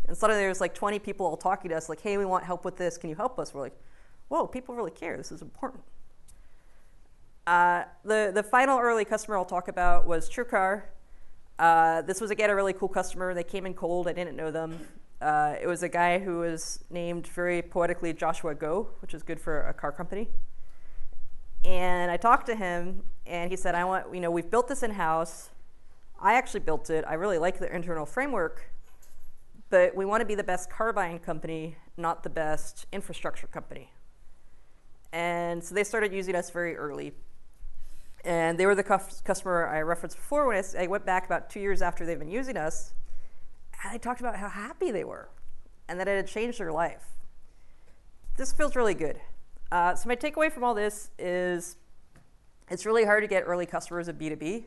and 0.09 0.17
suddenly 0.17 0.43
there's 0.43 0.61
like 0.61 0.75
20 0.75 0.99
people 0.99 1.27
all 1.27 1.37
talking 1.37 1.69
to 1.69 1.77
us, 1.77 1.89
like, 1.89 2.01
hey, 2.01 2.17
we 2.17 2.25
want 2.25 2.45
help 2.45 2.65
with 2.65 2.77
this. 2.77 2.97
Can 2.97 3.11
you 3.11 3.17
help 3.17 3.39
us? 3.39 3.53
We're 3.53 3.61
like, 3.61 3.79
whoa, 4.29 4.47
people 4.47 4.75
really 4.75 4.91
care. 4.91 5.17
This 5.19 5.31
is 5.31 5.43
important. 5.43 5.83
Uh, 7.47 7.85
the 8.05 8.31
the 8.33 8.43
final 8.43 8.79
early 8.79 9.05
customer 9.05 9.37
I'll 9.37 9.45
talk 9.45 9.69
about 9.69 10.07
was 10.07 10.31
TrueCar. 10.31 10.85
Uh, 11.59 12.03
this 12.03 12.21
was 12.21 12.31
again 12.31 12.51
a 12.51 12.55
really 12.55 12.73
cool 12.73 12.89
customer. 12.89 13.35
They 13.35 13.45
came 13.45 13.67
in 13.67 13.75
cold. 13.75 14.09
I 14.09 14.13
didn't 14.13 14.37
know 14.37 14.51
them. 14.51 14.79
Uh, 15.21 15.55
it 15.61 15.69
was 15.69 15.85
a 15.85 15.89
guy 15.89 16.19
who 16.19 16.41
was 16.41 16.83
named 16.91 17.29
very 17.29 17.63
poetically 17.63 18.13
Joshua 18.13 18.55
Go, 18.55 18.89
which 19.01 19.15
is 19.15 19.23
good 19.23 19.41
for 19.41 19.63
a 19.69 19.73
car 19.73 19.93
company. 19.93 20.29
And 21.65 22.11
I 22.11 22.17
talked 22.17 22.47
to 22.47 22.57
him, 22.57 23.05
and 23.25 23.49
he 23.49 23.57
said, 23.57 23.77
I 23.77 23.85
want, 23.85 24.13
you 24.13 24.21
know, 24.21 24.33
we've 24.33 24.51
built 24.51 24.67
this 24.67 24.83
in 24.83 24.91
house. 24.91 25.51
I 26.21 26.35
actually 26.35 26.61
built 26.61 26.91
it. 26.91 27.05
I 27.07 27.15
really 27.15 27.39
like 27.39 27.61
the 27.61 27.73
internal 27.73 28.05
framework, 28.05 28.73
but 29.71 29.95
we 29.95 30.05
want 30.05 30.23
to 30.23 30.27
be 30.27 30.35
the 30.35 30.45
best 30.45 30.71
car 30.71 30.93
buying 30.93 31.21
company, 31.21 31.77
not 31.97 32.25
the 32.25 32.31
best 32.31 32.87
infrastructure 32.93 33.47
company. 33.47 33.93
And 35.13 35.63
so 35.63 35.75
they 35.75 35.85
started 35.85 36.13
using 36.13 36.35
us 36.35 36.51
very 36.51 36.77
early. 36.77 37.13
And 38.25 38.59
they 38.59 38.67
were 38.67 38.75
the 38.75 38.85
customer 38.85 39.67
I 39.67 39.81
referenced 39.83 40.17
before 40.17 40.47
when 40.47 40.57
I, 40.57 40.85
I 40.85 40.87
went 40.87 41.05
back 41.05 41.27
about 41.27 41.51
two 41.51 41.61
years 41.61 41.83
after 41.83 42.07
they've 42.07 42.19
been 42.19 42.31
using 42.31 42.57
us. 42.57 42.93
And 43.83 43.95
they 43.95 43.99
talked 43.99 44.21
about 44.21 44.37
how 44.37 44.49
happy 44.49 44.93
they 44.93 45.05
were 45.05 45.29
and 45.89 45.99
that 45.99 46.07
it 46.07 46.17
had 46.17 46.29
changed 46.29 46.61
their 46.61 46.73
life. 46.73 47.05
This 48.37 48.53
feels 48.53 48.77
really 48.77 48.95
good. 48.95 49.21
Uh, 49.73 49.95
so 49.95 50.09
my 50.09 50.17
takeaway 50.17 50.53
from 50.53 50.65
all 50.65 50.75
this 50.75 51.11
is 51.19 51.77
it's 52.71 52.87
really 52.87 53.05
hard 53.05 53.23
to 53.25 53.29
get 53.29 53.43
early 53.47 53.67
customers 53.67 54.09
of 54.09 54.17
B2B. 54.17 54.65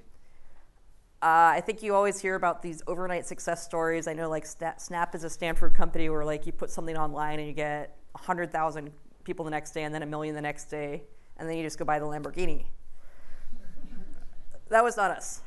Uh, 1.22 1.54
I 1.56 1.62
think 1.66 1.82
you 1.82 1.96
always 1.96 2.20
hear 2.20 2.36
about 2.36 2.62
these 2.62 2.84
overnight 2.86 3.26
success 3.26 3.64
stories. 3.64 4.08
I 4.08 4.14
know 4.14 4.30
like 4.30 4.46
Snap 4.46 5.16
is 5.16 5.24
a 5.24 5.30
Stanford 5.30 5.74
company 5.74 6.10
where 6.10 6.26
like 6.26 6.46
you 6.46 6.52
put 6.52 6.70
something 6.70 6.98
online 6.98 7.40
and 7.40 7.48
you 7.48 7.54
get 7.54 7.98
100,000 8.12 8.92
people 9.24 9.46
the 9.46 9.52
next 9.52 9.72
day 9.72 9.84
and 9.84 9.96
then 9.96 10.04
a 10.04 10.06
million 10.06 10.36
the 10.36 10.42
next 10.42 10.66
day 10.66 11.04
and 11.38 11.50
then 11.50 11.58
you 11.58 11.64
just 11.64 11.80
go 11.80 11.86
buy 11.86 12.00
the 12.00 12.06
Lamborghini. 12.06 12.66
That 14.70 14.84
was 14.84 14.98
not 14.98 15.12
us. 15.12 15.42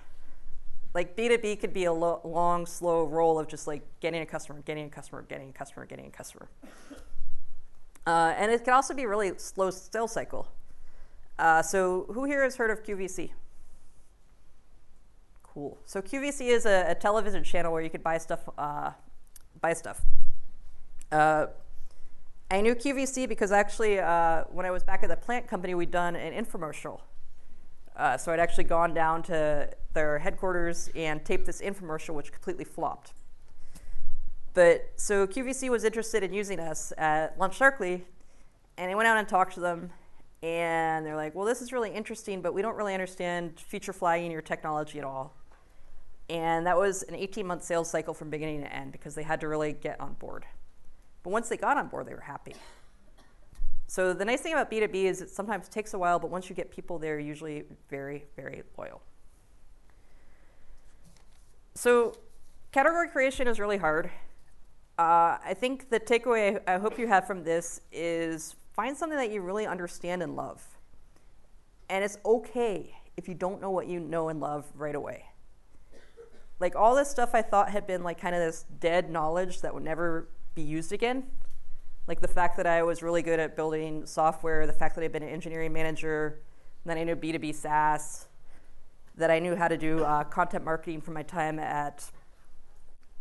Like 0.95 1.17
B2B 1.17 1.61
could 1.61 1.73
be 1.73 1.85
a 1.85 1.93
lo- 1.93 2.21
long, 2.25 2.67
slow 2.67 3.05
roll 3.05 3.39
of 3.39 3.47
just 3.47 3.67
like 3.67 3.83
getting 4.01 4.23
a 4.23 4.27
customer, 4.27 4.61
getting 4.65 4.87
a 4.87 4.91
customer, 4.91 5.23
getting 5.29 5.51
a 5.51 5.53
customer, 5.53 5.87
getting 5.87 6.07
a 6.07 6.11
customer. 6.11 6.49
Uh, 8.07 8.33
and 8.37 8.51
it 8.51 8.65
can 8.65 8.73
also 8.73 8.95
be 8.95 9.05
really 9.05 9.33
slow 9.37 9.71
sales 9.71 10.13
cycle. 10.13 10.49
Uh, 11.39 11.63
so 11.63 12.07
who 12.13 12.25
here 12.25 12.43
has 12.43 12.57
heard 12.57 12.71
of 12.71 12.83
QVC? 12.83 13.31
Cool. 15.43 15.79
So 15.85 16.01
QVC 16.01 16.49
is 16.49 16.67
a, 16.67 16.87
a 16.89 16.95
television 16.95 17.45
channel 17.45 17.73
where 17.73 17.83
you 17.83 17.91
could 17.91 18.03
buy 18.03 18.19
stuff. 18.19 18.49
Uh, 18.57 18.93
buy 19.61 19.75
stuff. 19.75 20.03
Uh, 21.13 21.47
I 22.51 22.61
knew 22.61 22.75
QVC 22.75 23.29
because 23.29 23.53
actually, 23.53 23.99
uh, 23.99 24.45
when 24.51 24.65
I 24.65 24.71
was 24.71 24.83
back 24.83 25.03
at 25.03 25.11
the 25.11 25.17
plant 25.17 25.47
company, 25.47 25.75
we'd 25.75 25.91
done 25.91 26.17
an 26.17 26.33
infomercial. 26.33 27.01
Uh, 27.99 28.17
so 28.17 28.33
I'd 28.33 28.39
actually 28.39 28.65
gone 28.65 28.95
down 28.95 29.23
to 29.25 29.69
their 29.93 30.19
headquarters 30.19 30.89
and 30.95 31.25
taped 31.25 31.47
this 31.47 31.61
infomercial, 31.61 32.15
which 32.15 32.31
completely 32.31 32.65
flopped. 32.65 33.13
But 34.55 34.93
so 34.97 35.27
QVC 35.27 35.69
was 35.69 35.85
interested 35.85 36.23
in 36.23 36.33
using 36.33 36.61
us 36.61 36.93
at 36.97 37.37
LaunchDarkly, 37.39 38.03
and 38.77 38.91
I 38.91 38.95
went 38.95 39.09
out 39.09 39.17
and 39.17 39.29
talked 39.29 39.55
to 39.55 39.61
them, 39.61 39.91
and 40.43 41.05
they're 41.05 41.17
like, 41.17 41.35
"Well, 41.35 41.45
this 41.45 41.61
is 41.61 41.73
really 41.73 41.91
interesting, 41.91 42.41
but 42.41 42.55
we 42.55 42.63
don't 42.63 42.77
really 42.77 42.95
understand 42.95 43.59
feature 43.59 43.93
flagging 43.93 44.31
your 44.31 44.43
technology 44.43 44.99
at 44.99 45.05
all." 45.05 45.35
And 46.31 46.67
that 46.67 46.77
was 46.77 47.03
an 47.05 47.15
18-month 47.15 47.65
sales 47.65 47.91
cycle 47.91 48.15
from 48.15 48.31
beginning 48.31 48.61
to 48.61 48.73
end 48.73 48.93
because 48.93 49.15
they 49.15 49.23
had 49.23 49.41
to 49.41 49.49
really 49.49 49.73
get 49.73 50.01
on 50.01 50.15
board. 50.15 50.45
But 51.23 51.31
once 51.31 51.49
they 51.49 51.57
got 51.57 51.77
on 51.77 51.89
board, 51.89 52.07
they 52.07 52.15
were 52.15 52.21
happy. 52.21 52.55
So 53.89 54.13
the 54.13 54.25
nice 54.25 54.43
thing 54.43 54.53
about 54.53 54.71
B2B 54.71 54.95
is 54.95 55.23
it 55.23 55.31
sometimes 55.31 55.67
takes 55.67 55.95
a 55.95 55.99
while, 55.99 56.19
but 56.19 56.31
once 56.31 56.51
you 56.51 56.55
get 56.55 56.71
people, 56.71 56.99
they're 56.99 57.19
usually 57.19 57.65
very, 57.89 58.27
very 58.37 58.63
loyal. 58.77 59.01
So 61.75 62.15
category 62.71 63.09
creation 63.09 63.49
is 63.49 63.59
really 63.59 63.79
hard. 63.79 64.11
Uh, 64.99 65.39
I 65.43 65.55
think 65.59 65.89
the 65.89 65.99
takeaway 65.99 66.61
I 66.67 66.77
hope 66.77 66.99
you 66.99 67.09
have 67.09 67.27
from 67.27 67.45
this 67.45 67.81
is 67.91 68.57
find 68.75 68.95
something 68.95 69.17
that 69.17 69.31
you 69.31 69.41
really 69.41 69.67
understand 69.67 70.23
and 70.23 70.37
love. 70.37 70.63
And 71.89 72.05
it's 72.05 72.19
okay 72.27 72.95
if 73.17 73.27
you 73.27 73.33
don't 73.33 73.59
know 73.59 73.71
what 73.71 73.87
you 73.87 74.01
know 74.01 74.29
and 74.29 74.39
love 74.39 74.67
right 74.75 74.95
away. 74.95 75.25
Like 76.61 76.77
all 76.77 76.95
this 76.95 77.09
stuff 77.09 77.31
I 77.33 77.41
thought 77.41 77.71
had 77.71 77.87
been 77.87 78.03
like 78.03 78.21
kind 78.21 78.35
of 78.35 78.43
this 78.43 78.67
dead 78.81 79.11
knowledge 79.11 79.63
that 79.63 79.73
would 79.73 79.85
never 79.85 80.29
be 80.55 80.63
used 80.63 80.93
again. 80.93 81.25
Like 82.09 82.21
the 82.21 82.29
fact 82.29 82.57
that 82.57 82.67
I 82.67 82.83
was 82.83 83.03
really 83.03 83.21
good 83.21 83.39
at 83.39 83.55
building 83.55 84.07
software, 84.07 84.67
the 84.67 84.73
fact 84.73 84.95
that 84.95 85.05
I've 85.05 85.13
been 85.13 85.23
an 85.23 85.29
engineering 85.29 85.75
manager, 85.75 86.41
that 86.87 86.97
I 86.97 87.05
knew 87.05 87.15
B2B 87.15 87.55
SaaS, 87.55 88.29
that 89.17 89.31
I 89.31 89.39
knew 89.39 89.55
how 89.55 89.69
to 89.69 89.77
do 89.77 90.03
uh, 90.05 90.25
content 90.25 90.65
marketing 90.65 91.03
from 91.03 91.13
my 91.13 91.23
time 91.23 91.59
at 91.59 92.11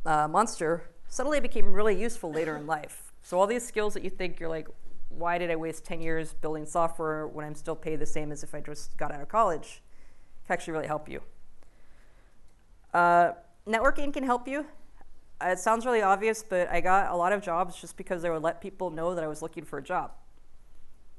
uh, 0.06 0.30
Monster 0.30 0.89
suddenly 1.10 1.41
became 1.41 1.73
really 1.73 2.00
useful 2.00 2.32
later 2.32 2.56
in 2.56 2.65
life. 2.65 3.12
So 3.21 3.38
all 3.38 3.45
these 3.45 3.67
skills 3.67 3.93
that 3.93 4.06
you 4.06 4.10
think 4.10 4.39
you're 4.39 4.50
like, 4.50 4.69
why 5.10 5.38
did 5.38 5.52
I 5.52 5.58
waste 5.58 5.84
10 5.84 6.02
years 6.02 6.34
building 6.34 6.65
software 6.65 7.28
when 7.28 7.45
I'm 7.45 7.56
still 7.56 7.76
paid 7.76 8.00
the 8.00 8.06
same 8.06 8.32
as 8.32 8.41
if 8.41 8.56
I 8.56 8.62
just 8.62 8.95
got 8.95 9.12
out 9.12 9.21
of 9.21 9.28
college, 9.28 9.82
can 10.45 10.54
actually 10.54 10.73
really 10.73 10.88
help 10.88 11.10
you. 11.10 11.21
Uh, 12.93 13.32
networking 13.67 14.13
can 14.13 14.23
help 14.23 14.47
you. 14.47 14.65
Uh, 15.39 15.50
it 15.50 15.60
sounds 15.60 15.86
really 15.86 16.02
obvious, 16.02 16.43
but 16.47 16.69
I 16.69 16.82
got 16.82 17.12
a 17.12 17.15
lot 17.15 17.32
of 17.32 17.41
jobs 17.41 17.80
just 17.80 17.95
because 17.95 18.26
I 18.26 18.30
would 18.30 18.41
let 18.41 18.60
people 18.60 18.89
know 18.89 19.13
that 19.13 19.23
I 19.23 19.28
was 19.28 19.41
looking 19.41 19.65
for 19.65 19.78
a 19.78 19.84
job. 19.84 20.12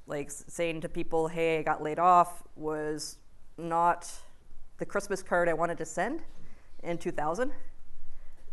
Like 0.06 0.30
saying 0.30 0.80
to 0.80 0.88
people, 0.88 1.28
hey, 1.28 1.58
I 1.58 1.62
got 1.62 1.82
laid 1.82 1.98
off 1.98 2.42
was 2.56 3.18
not 3.56 4.10
the 4.78 4.86
Christmas 4.86 5.22
card 5.22 5.48
I 5.48 5.52
wanted 5.52 5.78
to 5.78 5.84
send 5.84 6.22
in 6.82 6.98
2000 6.98 7.52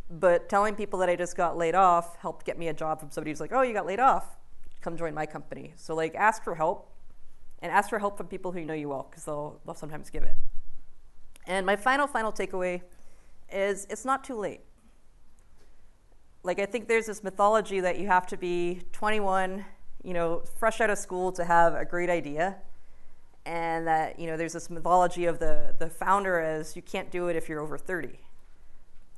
but 0.09 0.49
telling 0.49 0.75
people 0.75 0.99
that 0.99 1.09
I 1.09 1.15
just 1.15 1.35
got 1.35 1.57
laid 1.57 1.75
off 1.75 2.17
helped 2.17 2.45
get 2.45 2.57
me 2.57 2.67
a 2.67 2.73
job 2.73 2.99
from 2.99 3.09
somebody 3.09 3.31
who's 3.31 3.39
like, 3.39 3.51
oh, 3.53 3.61
you 3.61 3.73
got 3.73 3.85
laid 3.85 3.99
off, 3.99 4.37
come 4.81 4.97
join 4.97 5.13
my 5.13 5.25
company. 5.25 5.73
So 5.77 5.95
like 5.95 6.15
ask 6.15 6.43
for 6.43 6.55
help 6.55 6.91
and 7.59 7.71
ask 7.71 7.89
for 7.89 7.99
help 7.99 8.17
from 8.17 8.27
people 8.27 8.51
who 8.51 8.63
know 8.63 8.73
you 8.73 8.89
well 8.89 9.07
because 9.09 9.25
they'll, 9.25 9.59
they'll 9.65 9.75
sometimes 9.75 10.09
give 10.09 10.23
it. 10.23 10.35
And 11.47 11.65
my 11.65 11.75
final, 11.75 12.07
final 12.07 12.31
takeaway 12.31 12.81
is 13.51 13.87
it's 13.89 14.05
not 14.05 14.23
too 14.23 14.35
late. 14.35 14.61
Like 16.45 16.59
I 16.59 16.65
think 16.65 16.87
there's 16.87 17.07
this 17.07 17.23
mythology 17.23 17.79
that 17.81 17.99
you 17.99 18.07
have 18.07 18.27
to 18.27 18.37
be 18.37 18.81
21, 18.91 19.65
you 20.03 20.13
know, 20.13 20.43
fresh 20.57 20.79
out 20.79 20.89
of 20.89 20.97
school 20.97 21.31
to 21.33 21.43
have 21.43 21.73
a 21.73 21.83
great 21.83 22.09
idea. 22.09 22.57
And 23.45 23.85
that, 23.87 24.19
you 24.19 24.27
know, 24.27 24.37
there's 24.37 24.53
this 24.53 24.69
mythology 24.69 25.25
of 25.25 25.39
the, 25.39 25.75
the 25.77 25.89
founder 25.89 26.39
as 26.39 26.75
you 26.75 26.81
can't 26.81 27.11
do 27.11 27.27
it 27.27 27.35
if 27.35 27.49
you're 27.49 27.59
over 27.59 27.77
30 27.77 28.19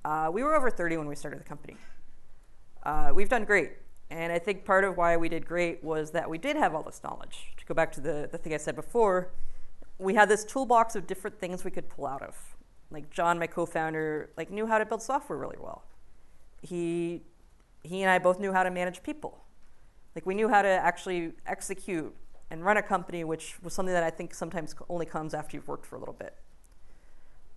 uh, 0.08 0.30
we 0.32 0.42
were 0.42 0.56
over 0.56 0.70
30 0.70 0.96
when 0.96 1.08
we 1.08 1.16
started 1.16 1.38
the 1.38 1.44
company. 1.44 1.76
Uh, 2.84 3.12
we've 3.14 3.28
done 3.28 3.44
great. 3.44 3.74
And 4.10 4.32
I 4.32 4.40
think 4.40 4.64
part 4.64 4.86
of 4.86 4.96
why 4.96 5.18
we 5.18 5.28
did 5.28 5.46
great 5.46 5.84
was 5.84 6.12
that 6.12 6.30
we 6.30 6.38
did 6.38 6.56
have 6.56 6.74
all 6.74 6.84
this 6.84 7.02
knowledge. 7.04 7.48
To 7.58 7.66
go 7.66 7.74
back 7.74 7.92
to 7.94 8.02
the, 8.02 8.30
the 8.32 8.38
thing 8.38 8.54
I 8.54 8.58
said 8.58 8.78
before, 8.78 9.32
we 10.00 10.14
had 10.14 10.30
this 10.30 10.46
toolbox 10.46 10.96
of 10.96 11.08
different 11.08 11.40
things 11.40 11.66
we 11.66 11.72
could 11.72 11.90
pull 11.90 12.08
out 12.08 12.22
of. 12.22 12.38
Like 12.90 13.10
John, 13.10 13.38
my 13.38 13.48
co-founder, 13.48 14.30
like 14.38 14.50
knew 14.50 14.66
how 14.66 14.78
to 14.78 14.86
build 14.86 15.02
software 15.02 15.38
really 15.38 15.58
well. 15.60 15.84
He, 16.62 17.24
he 17.84 18.02
and 18.02 18.12
I 18.12 18.20
both 18.20 18.40
knew 18.40 18.52
how 18.52 18.64
to 18.64 18.72
manage 18.72 19.04
people. 19.04 19.44
Like 20.16 20.26
we 20.26 20.34
knew 20.34 20.50
how 20.50 20.62
to 20.62 20.68
actually 20.68 21.34
execute 21.46 22.16
and 22.50 22.64
run 22.64 22.78
a 22.78 22.82
company, 22.82 23.24
which 23.24 23.62
was 23.62 23.74
something 23.74 23.94
that 23.94 24.04
I 24.04 24.10
think 24.10 24.34
sometimes 24.34 24.74
only 24.90 25.06
comes 25.06 25.34
after 25.34 25.58
you've 25.58 25.68
worked 25.68 25.86
for 25.86 25.96
a 25.96 26.00
little 26.00 26.16
bit. 26.16 26.36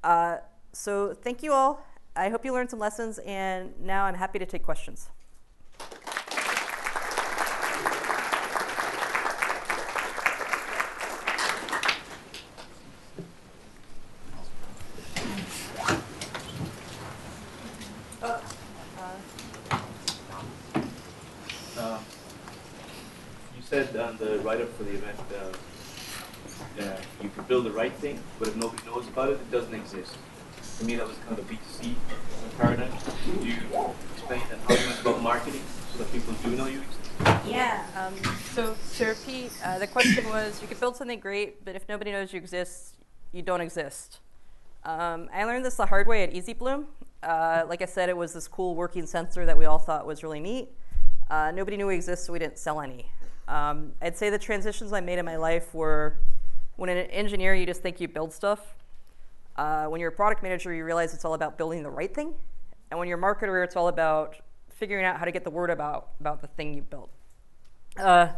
Uh, 0.02 0.38
so 0.72 1.14
thank 1.14 1.42
you 1.42 1.52
all. 1.52 1.84
I 2.16 2.28
hope 2.28 2.44
you 2.44 2.52
learned 2.52 2.70
some 2.70 2.80
lessons, 2.80 3.18
and 3.20 3.72
now 3.80 4.04
I'm 4.04 4.14
happy 4.14 4.38
to 4.38 4.46
take 4.46 4.62
questions. 4.62 5.08
said 23.70 23.94
on 23.96 24.16
the 24.40 24.46
write-up 24.46 24.72
for 24.76 24.84
the 24.84 24.92
event, 24.92 25.18
uh, 25.34 26.82
uh, 26.82 26.96
you 27.22 27.28
can 27.28 27.44
build 27.44 27.66
the 27.66 27.70
right 27.70 27.92
thing, 27.94 28.18
but 28.38 28.48
if 28.48 28.56
nobody 28.56 28.82
knows 28.86 29.06
about 29.08 29.28
it, 29.28 29.34
it 29.34 29.50
doesn't 29.50 29.74
exist. 29.74 30.16
For 30.78 30.84
me, 30.84 30.96
that 30.96 31.06
was 31.06 31.16
kind 31.18 31.38
of 31.38 31.46
the 31.46 31.54
B2C 31.54 31.94
paradigm. 32.58 32.90
Do 33.40 33.46
you 33.46 33.56
explain 34.14 34.40
how 34.40 34.74
you 34.74 34.86
went 34.86 35.00
about 35.00 35.22
marketing 35.22 35.62
so 35.92 35.98
that 35.98 36.12
people 36.12 36.32
do 36.42 36.50
know 36.56 36.66
you 36.66 36.80
exist? 36.80 37.46
Yeah. 37.46 37.84
Um, 37.96 38.14
so 38.54 38.74
to 38.96 39.06
repeat, 39.06 39.52
uh, 39.62 39.78
the 39.78 39.86
question 39.86 40.26
was: 40.30 40.62
you 40.62 40.68
could 40.68 40.80
build 40.80 40.96
something 40.96 41.20
great, 41.20 41.62
but 41.64 41.76
if 41.76 41.86
nobody 41.86 42.12
knows 42.12 42.32
you 42.32 42.38
exist, 42.38 42.94
you 43.32 43.42
don't 43.42 43.60
exist. 43.60 44.20
Um, 44.84 45.28
I 45.34 45.44
learned 45.44 45.66
this 45.66 45.74
the 45.74 45.84
hard 45.84 46.06
way 46.06 46.22
at 46.22 46.32
EasyBloom. 46.32 46.86
Uh, 47.22 47.64
like 47.68 47.82
I 47.82 47.84
said, 47.84 48.08
it 48.08 48.16
was 48.16 48.32
this 48.32 48.48
cool 48.48 48.74
working 48.74 49.04
sensor 49.04 49.44
that 49.44 49.58
we 49.58 49.66
all 49.66 49.78
thought 49.78 50.06
was 50.06 50.22
really 50.22 50.40
neat. 50.40 50.70
Uh, 51.28 51.50
nobody 51.50 51.76
knew 51.76 51.88
we 51.88 51.96
existed, 51.96 52.24
so 52.24 52.32
we 52.32 52.38
didn't 52.38 52.58
sell 52.58 52.80
any. 52.80 53.10
Um, 53.50 53.92
I'd 54.00 54.16
say 54.16 54.30
the 54.30 54.38
transitions 54.38 54.92
I 54.92 55.00
made 55.00 55.18
in 55.18 55.24
my 55.24 55.36
life 55.36 55.74
were 55.74 56.18
when 56.76 56.88
an 56.88 56.98
engineer, 57.10 57.52
you 57.52 57.66
just 57.66 57.82
think 57.82 58.00
you 58.00 58.06
build 58.06 58.32
stuff. 58.32 58.60
Uh, 59.56 59.86
when 59.86 60.00
you're 60.00 60.10
a 60.10 60.12
product 60.12 60.40
manager, 60.42 60.72
you 60.72 60.84
realize 60.84 61.12
it's 61.12 61.24
all 61.24 61.34
about 61.34 61.58
building 61.58 61.82
the 61.82 61.90
right 61.90 62.14
thing. 62.14 62.32
And 62.90 62.98
when 62.98 63.08
you're 63.08 63.18
a 63.18 63.20
marketer, 63.20 63.64
it's 63.64 63.74
all 63.74 63.88
about 63.88 64.36
figuring 64.68 65.04
out 65.04 65.18
how 65.18 65.24
to 65.24 65.32
get 65.32 65.42
the 65.42 65.50
word 65.50 65.68
about, 65.68 66.10
about 66.20 66.40
the 66.40 66.46
thing 66.46 66.74
you 66.74 66.82
built. 66.82 67.10
Uh, 67.96 68.28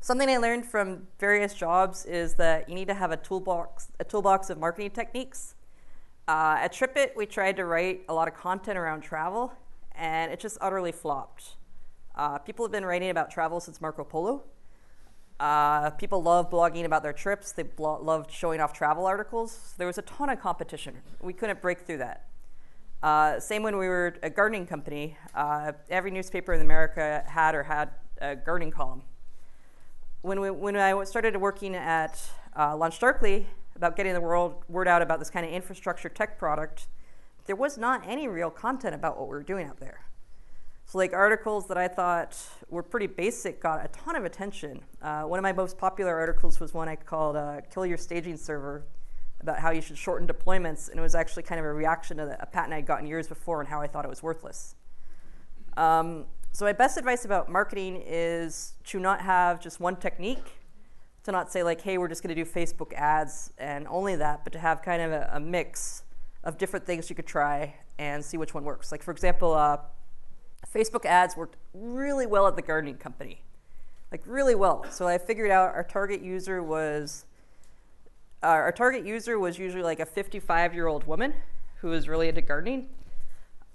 something 0.00 0.28
I 0.28 0.36
learned 0.36 0.66
from 0.66 1.06
various 1.18 1.54
jobs 1.54 2.04
is 2.04 2.34
that 2.34 2.68
you 2.68 2.74
need 2.74 2.88
to 2.88 2.94
have 2.94 3.10
a 3.10 3.16
toolbox, 3.16 3.88
a 4.00 4.04
toolbox 4.04 4.50
of 4.50 4.58
marketing 4.58 4.90
techniques. 4.90 5.54
Uh, 6.28 6.58
at 6.60 6.74
TripIt, 6.74 7.16
we 7.16 7.24
tried 7.24 7.56
to 7.56 7.64
write 7.64 8.02
a 8.06 8.12
lot 8.12 8.28
of 8.28 8.34
content 8.34 8.76
around 8.76 9.00
travel, 9.00 9.54
and 9.94 10.30
it 10.30 10.38
just 10.38 10.58
utterly 10.60 10.92
flopped. 10.92 11.56
Uh, 12.14 12.38
people 12.38 12.64
have 12.64 12.72
been 12.72 12.84
writing 12.84 13.10
about 13.10 13.30
travel 13.30 13.60
since 13.60 13.80
Marco 13.80 14.04
Polo. 14.04 14.42
Uh, 15.40 15.90
people 15.90 16.22
love 16.22 16.50
blogging 16.50 16.84
about 16.84 17.02
their 17.02 17.12
trips. 17.12 17.52
They 17.52 17.62
blo- 17.64 18.00
loved 18.00 18.30
showing 18.30 18.60
off 18.60 18.72
travel 18.72 19.06
articles. 19.06 19.74
There 19.78 19.86
was 19.86 19.98
a 19.98 20.02
ton 20.02 20.28
of 20.28 20.40
competition. 20.40 20.98
We 21.20 21.32
couldn't 21.32 21.60
break 21.60 21.80
through 21.80 21.98
that. 21.98 22.26
Uh, 23.02 23.40
same 23.40 23.62
when 23.64 23.76
we 23.76 23.88
were 23.88 24.14
a 24.22 24.30
gardening 24.30 24.66
company. 24.66 25.16
Uh, 25.34 25.72
every 25.90 26.10
newspaper 26.10 26.52
in 26.52 26.60
America 26.60 27.24
had 27.26 27.54
or 27.54 27.64
had 27.64 27.90
a 28.20 28.36
gardening 28.36 28.70
column. 28.70 29.02
When, 30.20 30.40
we, 30.40 30.50
when 30.50 30.76
I 30.76 31.02
started 31.04 31.36
working 31.36 31.74
at 31.74 32.22
uh, 32.54 32.74
LaunchDarkly 32.74 33.46
about 33.74 33.96
getting 33.96 34.12
the 34.12 34.20
world, 34.20 34.62
word 34.68 34.86
out 34.86 35.02
about 35.02 35.18
this 35.18 35.30
kind 35.30 35.44
of 35.44 35.50
infrastructure 35.50 36.08
tech 36.08 36.38
product, 36.38 36.86
there 37.46 37.56
was 37.56 37.76
not 37.76 38.06
any 38.06 38.28
real 38.28 38.50
content 38.50 38.94
about 38.94 39.18
what 39.18 39.26
we 39.26 39.34
were 39.34 39.42
doing 39.42 39.66
out 39.66 39.80
there. 39.80 40.02
So, 40.86 40.98
like 40.98 41.12
articles 41.12 41.68
that 41.68 41.78
I 41.78 41.88
thought 41.88 42.36
were 42.68 42.82
pretty 42.82 43.06
basic 43.06 43.60
got 43.60 43.84
a 43.84 43.88
ton 43.88 44.16
of 44.16 44.24
attention. 44.24 44.80
Uh, 45.00 45.22
one 45.22 45.38
of 45.38 45.42
my 45.42 45.52
most 45.52 45.78
popular 45.78 46.14
articles 46.18 46.60
was 46.60 46.74
one 46.74 46.88
I 46.88 46.96
called 46.96 47.36
uh, 47.36 47.60
"Kill 47.72 47.86
Your 47.86 47.96
Staging 47.96 48.36
Server," 48.36 48.84
about 49.40 49.58
how 49.58 49.70
you 49.70 49.80
should 49.80 49.98
shorten 49.98 50.26
deployments, 50.26 50.90
and 50.90 50.98
it 50.98 51.02
was 51.02 51.14
actually 51.14 51.44
kind 51.44 51.58
of 51.58 51.64
a 51.64 51.72
reaction 51.72 52.18
to 52.18 52.26
the, 52.26 52.42
a 52.42 52.46
patent 52.46 52.74
I'd 52.74 52.86
gotten 52.86 53.06
years 53.06 53.28
before 53.28 53.60
and 53.60 53.68
how 53.68 53.80
I 53.80 53.86
thought 53.86 54.04
it 54.04 54.08
was 54.08 54.22
worthless. 54.22 54.74
Um, 55.76 56.26
so, 56.52 56.66
my 56.66 56.72
best 56.72 56.98
advice 56.98 57.24
about 57.24 57.48
marketing 57.48 58.02
is 58.04 58.74
to 58.84 59.00
not 59.00 59.22
have 59.22 59.60
just 59.60 59.80
one 59.80 59.96
technique, 59.96 60.58
to 61.24 61.32
not 61.32 61.50
say, 61.50 61.62
like, 61.62 61.80
hey, 61.80 61.96
we're 61.96 62.08
just 62.08 62.22
going 62.22 62.34
to 62.34 62.44
do 62.44 62.48
Facebook 62.48 62.92
ads 62.92 63.52
and 63.56 63.88
only 63.88 64.16
that, 64.16 64.44
but 64.44 64.52
to 64.52 64.58
have 64.58 64.82
kind 64.82 65.00
of 65.00 65.12
a, 65.12 65.30
a, 65.32 65.40
mix 65.40 66.02
of 66.44 66.58
different 66.58 66.84
things 66.84 67.08
you 67.08 67.16
could 67.16 67.26
try 67.26 67.74
and 67.98 68.22
see 68.22 68.36
which 68.36 68.52
one 68.52 68.64
works. 68.64 68.92
Like, 68.92 69.02
for 69.02 69.12
example, 69.12 69.54
uh, 69.54 69.78
Facebook 70.74 71.04
ads 71.04 71.36
worked 71.36 71.56
really 71.74 72.26
well 72.26 72.46
at 72.46 72.56
the 72.56 72.62
gardening 72.62 72.96
company, 72.96 73.42
like, 74.10 74.22
really 74.26 74.54
well. 74.54 74.86
So, 74.90 75.06
I 75.06 75.18
figured 75.18 75.50
out 75.50 75.74
our 75.74 75.84
target 75.84 76.22
user 76.22 76.62
was. 76.62 77.26
Uh, 78.42 78.46
our 78.46 78.72
target 78.72 79.06
user 79.06 79.38
was 79.38 79.56
usually 79.56 79.84
like 79.84 80.00
a 80.00 80.06
55 80.06 80.74
year 80.74 80.88
old 80.88 81.06
woman 81.06 81.32
who 81.76 81.88
was 81.88 82.08
really 82.08 82.28
into 82.28 82.42
gardening 82.42 82.88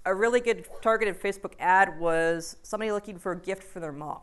a 0.08 0.14
really 0.14 0.40
good 0.40 0.66
targeted 0.80 1.20
Facebook 1.20 1.52
ad 1.60 2.00
was 2.00 2.56
somebody 2.62 2.90
looking 2.90 3.18
for 3.18 3.32
a 3.32 3.36
gift 3.38 3.62
for 3.62 3.78
their 3.78 3.92
mom. 3.92 4.20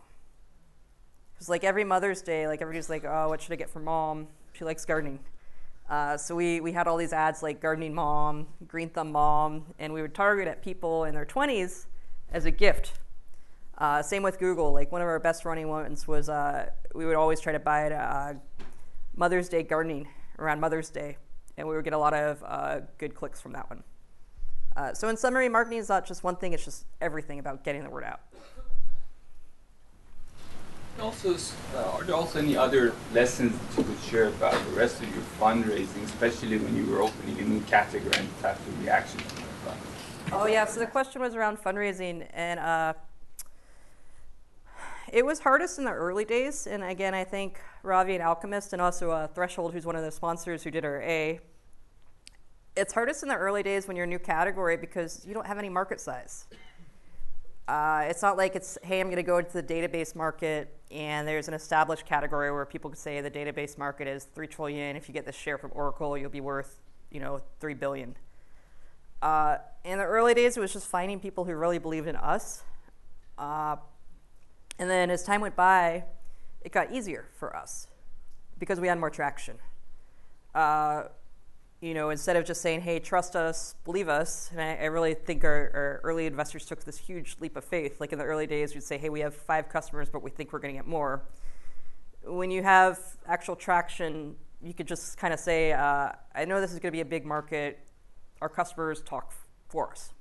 Because 1.33 1.47
like 1.47 1.63
every 1.63 1.83
Mother's 1.83 2.23
Day, 2.23 2.47
like 2.47 2.61
everybody's 2.61 2.89
like, 2.89 3.05
oh, 3.05 3.29
what 3.29 3.41
should 3.41 3.53
I 3.53 3.55
get 3.55 3.69
for 3.69 3.79
mom? 3.79 4.27
She 4.53 4.65
likes 4.65 4.83
gardening. 4.83 5.19
Uh, 5.87 6.17
so 6.17 6.35
we, 6.35 6.59
we 6.59 6.71
had 6.71 6.87
all 6.87 6.97
these 6.97 7.13
ads 7.13 7.43
like 7.43 7.61
gardening 7.61 7.93
mom, 7.93 8.47
green 8.67 8.89
thumb 8.89 9.11
mom, 9.11 9.65
and 9.77 9.93
we 9.93 10.01
would 10.01 10.15
target 10.15 10.47
at 10.47 10.63
people 10.63 11.03
in 11.03 11.13
their 11.13 11.25
20s 11.25 11.85
as 12.35 12.45
a 12.45 12.51
gift. 12.51 12.91
Uh, 13.77 14.01
same 14.03 14.21
with 14.21 14.37
Google. 14.37 14.73
Like 14.73 14.91
one 14.91 15.01
of 15.01 15.07
our 15.07 15.19
best 15.19 15.45
running 15.45 15.69
ones 15.69 16.07
was 16.07 16.29
uh, 16.29 16.69
we 16.93 17.05
would 17.05 17.15
always 17.15 17.39
try 17.39 17.53
to 17.53 17.59
buy 17.59 17.87
it 17.87 17.93
uh, 17.93 18.33
Mother's 19.15 19.47
Day 19.47 19.63
gardening 19.63 20.07
around 20.37 20.59
Mother's 20.59 20.89
Day, 20.89 21.17
and 21.57 21.67
we 21.67 21.75
would 21.75 21.85
get 21.85 21.93
a 21.93 21.97
lot 21.97 22.13
of 22.13 22.43
uh, 22.45 22.81
good 22.97 23.15
clicks 23.15 23.41
from 23.41 23.53
that 23.53 23.69
one. 23.69 23.83
Uh, 24.75 24.93
so, 24.93 25.07
in 25.07 25.15
summary, 25.15 25.47
marketing 25.47 25.79
is 25.79 25.87
not 25.87 26.05
just 26.05 26.23
one 26.25 26.35
thing, 26.35 26.51
it's 26.51 26.65
just 26.65 26.85
everything 26.99 27.39
about 27.39 27.63
getting 27.63 27.83
the 27.83 27.89
word 27.89 28.03
out. 28.03 28.19
Also, 30.99 31.35
uh, 31.73 31.91
are 31.91 32.03
there 32.03 32.15
also 32.15 32.39
any 32.39 32.57
other 32.57 32.93
lessons 33.13 33.57
that 33.57 33.77
you 33.77 33.83
could 33.85 34.03
share 34.03 34.27
about 34.27 34.53
the 34.65 34.71
rest 34.71 35.01
of 35.01 35.09
your 35.15 35.23
fundraising, 35.39 36.03
especially 36.03 36.57
when 36.57 36.75
you 36.75 36.85
were 36.91 37.01
opening 37.01 37.39
a 37.39 37.43
new 37.43 37.61
category 37.61 38.13
and 38.17 38.41
type 38.41 38.57
of 38.57 38.83
reaction 38.83 39.21
Oh, 40.31 40.47
yeah. 40.47 40.65
So 40.65 40.79
the 40.79 40.87
question 40.87 41.21
was 41.21 41.35
around 41.35 41.57
fundraising. 41.57 42.27
And 42.33 42.59
uh, 42.59 42.93
it 45.13 45.25
was 45.25 45.39
hardest 45.39 45.79
in 45.79 45.85
the 45.85 45.91
early 45.91 46.25
days. 46.25 46.67
And 46.67 46.83
again, 46.83 47.13
I 47.13 47.23
think 47.23 47.59
Ravi 47.83 48.15
and 48.15 48.23
Alchemist 48.23 48.73
and 48.73 48.81
also 48.81 49.11
uh, 49.11 49.27
Threshold, 49.27 49.73
who's 49.73 49.85
one 49.85 49.95
of 49.95 50.03
the 50.03 50.11
sponsors 50.11 50.63
who 50.63 50.71
did 50.71 50.83
our 50.83 51.01
A, 51.01 51.39
it's 52.75 52.93
hardest 52.93 53.23
in 53.23 53.29
the 53.29 53.35
early 53.35 53.63
days 53.63 53.87
when 53.87 53.95
you're 53.95 54.05
a 54.05 54.09
new 54.09 54.19
category 54.19 54.75
because 54.75 55.25
you 55.25 55.33
don't 55.33 55.47
have 55.47 55.57
any 55.57 55.69
market 55.69 56.01
size. 56.01 56.45
Uh, 57.67 58.03
it's 58.07 58.21
not 58.21 58.35
like 58.35 58.55
it's, 58.55 58.77
hey, 58.83 58.99
I'm 58.99 59.07
going 59.07 59.15
to 59.15 59.23
go 59.23 59.37
into 59.37 59.53
the 59.53 59.63
database 59.63 60.15
market 60.15 60.75
and 60.91 61.27
there's 61.27 61.47
an 61.47 61.53
established 61.53 62.05
category 62.05 62.51
where 62.51 62.65
people 62.65 62.89
can 62.89 62.97
say 62.97 63.21
the 63.21 63.31
database 63.31 63.77
market 63.77 64.07
is 64.07 64.25
three 64.25 64.47
trillion. 64.47 64.95
If 64.95 65.07
you 65.07 65.13
get 65.13 65.25
this 65.25 65.35
share 65.35 65.57
from 65.57 65.71
Oracle, 65.73 66.17
you'll 66.17 66.29
be 66.29 66.41
worth, 66.41 66.81
you 67.09 67.19
know, 67.19 67.39
three 67.59 67.73
billion. 67.73 68.15
Uh, 69.25 69.57
in 69.83 69.97
the 69.97 70.03
early 70.03 70.35
days, 70.35 70.55
it 70.55 70.59
was 70.59 70.71
just 70.71 70.85
finding 70.85 71.19
people 71.19 71.45
who 71.45 71.55
really 71.55 71.79
believed 71.79 72.07
in 72.07 72.15
us. 72.15 72.61
Uh, 73.39 73.75
and 74.77 74.87
then 74.87 75.09
as 75.09 75.23
time 75.23 75.41
went 75.41 75.55
by, 75.55 76.03
it 76.61 76.71
got 76.71 76.93
easier 76.93 77.25
for 77.39 77.55
us 77.55 77.87
because 78.59 78.79
we 78.79 78.87
had 78.87 78.99
more 78.99 79.09
traction. 79.09 79.57
Uh, 80.53 81.05
you 81.81 81.95
know, 81.95 82.11
instead 82.11 82.35
of 82.35 82.45
just 82.45 82.61
saying, 82.61 82.81
hey, 82.81 82.99
trust 82.99 83.35
us, 83.35 83.73
believe 83.83 84.09
us, 84.09 84.51
and 84.51 84.61
I, 84.61 84.75
I 84.75 84.85
really 84.85 85.15
think 85.15 85.43
our, 85.43 85.71
our, 85.73 86.01
early 86.03 86.27
investors 86.27 86.63
took 86.67 86.83
this 86.83 86.99
huge 86.99 87.35
leap 87.39 87.57
of 87.57 87.65
faith. 87.65 87.99
Like 87.99 88.13
in 88.13 88.19
the 88.19 88.25
early 88.25 88.45
days, 88.45 88.75
we'd 88.75 88.83
say, 88.83 88.99
hey, 88.99 89.09
we 89.09 89.21
have 89.21 89.33
five 89.33 89.69
customers, 89.69 90.07
but 90.07 90.21
we 90.21 90.29
think 90.29 90.53
we're 90.53 90.59
going 90.59 90.75
to 90.75 90.77
get 90.77 90.87
more. 90.87 91.23
When 92.23 92.51
you 92.51 92.61
have 92.61 92.99
actual 93.27 93.55
traction, 93.55 94.35
you 94.61 94.75
could 94.75 94.87
just 94.87 95.17
kind 95.17 95.33
of 95.33 95.39
say, 95.39 95.73
uh, 95.73 96.11
I 96.35 96.45
know 96.45 96.61
this 96.61 96.71
is 96.71 96.77
going 96.77 96.91
to 96.91 96.95
be 96.95 97.01
a 97.01 97.05
big 97.05 97.25
market. 97.25 97.79
Our 98.41 98.49
customers 98.49 99.01
talk 99.01 99.33
for 99.69 99.91
us. 99.91 100.11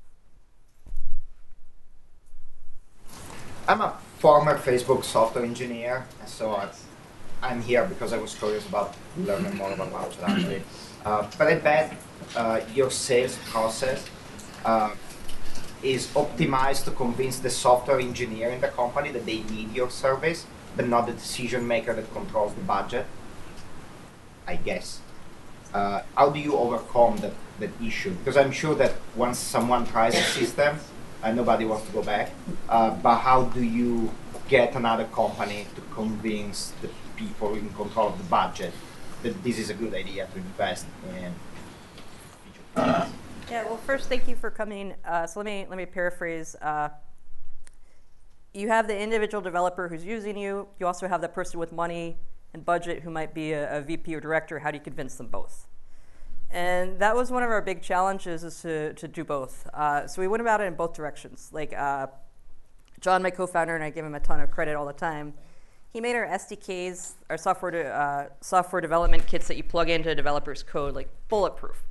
I'm 3.67 3.81
a 3.81 3.97
former 4.19 4.59
Facebook 4.59 5.05
software 5.05 5.45
engineer, 5.45 6.07
so 6.27 6.61
I'm 7.43 7.63
here 7.63 7.85
because 7.87 8.13
I 8.13 8.19
was 8.19 8.35
curious 8.35 8.67
about 8.69 8.95
learning 9.17 9.57
more 9.57 9.73
about 9.73 9.91
LaunchDarkly. 9.91 10.63
Uh, 11.05 11.27
but 11.39 11.49
I 11.49 11.57
bet 11.57 11.95
uh, 12.37 12.61
your 12.75 12.91
sales 12.91 13.39
process 13.47 14.05
uh, 14.65 14.95
is 15.83 16.07
optimized 16.09 16.85
to 16.85 16.91
convince 16.91 17.39
the 17.39 17.51
software 17.51 18.01
engineer 18.01 18.51
in 18.51 18.61
the 18.61 18.69
company 18.69 19.11
that 19.13 19.27
they 19.27 19.43
need 19.45 19.75
your 19.75 19.91
service, 19.91 20.47
but 20.77 20.89
not 20.89 21.07
the 21.07 21.13
decision 21.13 21.67
maker 21.67 21.93
that 21.93 22.11
controls 22.13 22.55
the 22.55 22.63
budget. 22.63 23.07
I 24.47 24.57
guess. 24.57 25.01
Uh, 25.73 26.03
how 26.15 26.31
do 26.31 26.39
you 26.39 26.55
overcome 26.57 27.17
that, 27.19 27.33
that 27.61 27.71
issue? 27.83 28.11
Because 28.11 28.37
I'm 28.37 28.53
sure 28.53 28.75
that 28.77 28.95
once 29.17 29.39
someone 29.39 29.87
tries 29.87 30.15
a 30.15 30.23
system, 30.23 30.79
uh, 31.23 31.33
nobody 31.33 31.65
wants 31.65 31.87
to 31.87 31.93
go 31.93 32.03
back. 32.03 32.33
Uh, 32.69 32.91
but 32.91 33.19
how 33.19 33.45
do 33.45 33.63
you 33.63 34.11
get 34.49 34.75
another 34.75 35.05
company 35.05 35.67
to 35.75 35.81
convince 35.95 36.73
the 36.83 36.91
people 37.17 37.55
in 37.55 37.69
control 37.71 38.09
of 38.09 38.19
the 38.19 38.25
budget 38.25 38.73
that 39.23 39.43
this 39.43 39.59
is 39.59 39.71
a 39.71 39.75
good 39.75 39.95
idea 39.95 40.27
to 40.27 40.37
invest 40.39 40.87
in. 41.17 41.33
Yeah, 42.77 43.65
well, 43.65 43.77
first, 43.77 44.09
thank 44.09 44.27
you 44.29 44.37
for 44.37 44.51
coming. 44.51 44.95
Uh, 45.05 45.27
so 45.27 45.41
let 45.41 45.47
me 45.47 45.67
let 45.69 45.77
me 45.77 45.87
paraphrase. 45.87 46.57
Uh, 46.61 46.89
you 48.53 48.69
have 48.69 48.87
the 48.87 48.99
individual 48.99 49.43
developer 49.43 49.89
who's 49.89 50.05
using 50.05 50.37
you. 50.37 50.69
You 50.79 50.87
also 50.87 51.07
have 51.09 51.21
the 51.21 51.29
person 51.29 51.61
with 51.61 51.73
money 51.73 52.17
and 52.53 52.65
budget 52.65 53.03
who 53.03 53.11
might 53.11 53.35
be 53.35 53.53
a, 53.53 53.79
a 53.79 53.81
VP 53.81 54.15
or 54.15 54.21
director. 54.21 54.61
How 54.61 54.71
do 54.71 54.79
you 54.79 54.83
convince 54.83 55.17
them 55.17 55.29
both? 55.29 55.67
And 56.55 56.99
that 57.01 57.17
was 57.17 57.31
one 57.31 57.43
of 57.43 57.51
our 57.51 57.61
big 57.61 57.83
challenges 57.83 58.45
is 58.45 58.63
to, 58.63 58.95
to 58.95 59.09
do 59.09 59.25
both. 59.25 59.69
Uh, 59.75 60.07
so 60.07 60.23
we 60.23 60.29
went 60.29 60.41
about 60.41 60.61
it 60.61 60.65
in 60.65 60.75
both 60.75 60.95
directions. 60.95 61.51
Like 61.53 61.73
uh, 61.73 62.07
John, 63.01 63.23
my 63.23 63.31
co-founder, 63.31 63.75
and 63.75 63.85
I 63.85 63.91
give 63.91 64.05
him 64.05 64.15
a 64.15 64.21
ton 64.21 64.41
of 64.41 64.51
credit 64.51 64.75
all 64.75 64.87
the 64.87 64.93
time 64.93 65.35
he 65.95 66.01
made 66.01 66.17
our 66.17 66.27
SDKs, 66.27 67.13
our 67.31 67.39
software 67.39 67.95
uh, 67.95 68.29
software 68.41 68.83
development 68.83 69.29
kits 69.29 69.47
that 69.47 69.57
you 69.57 69.63
plug 69.63 69.89
into 69.89 70.11
a 70.11 70.15
developer's 70.15 70.65
code, 70.65 70.93
like 70.93 71.09
bulletproof, 71.29 71.85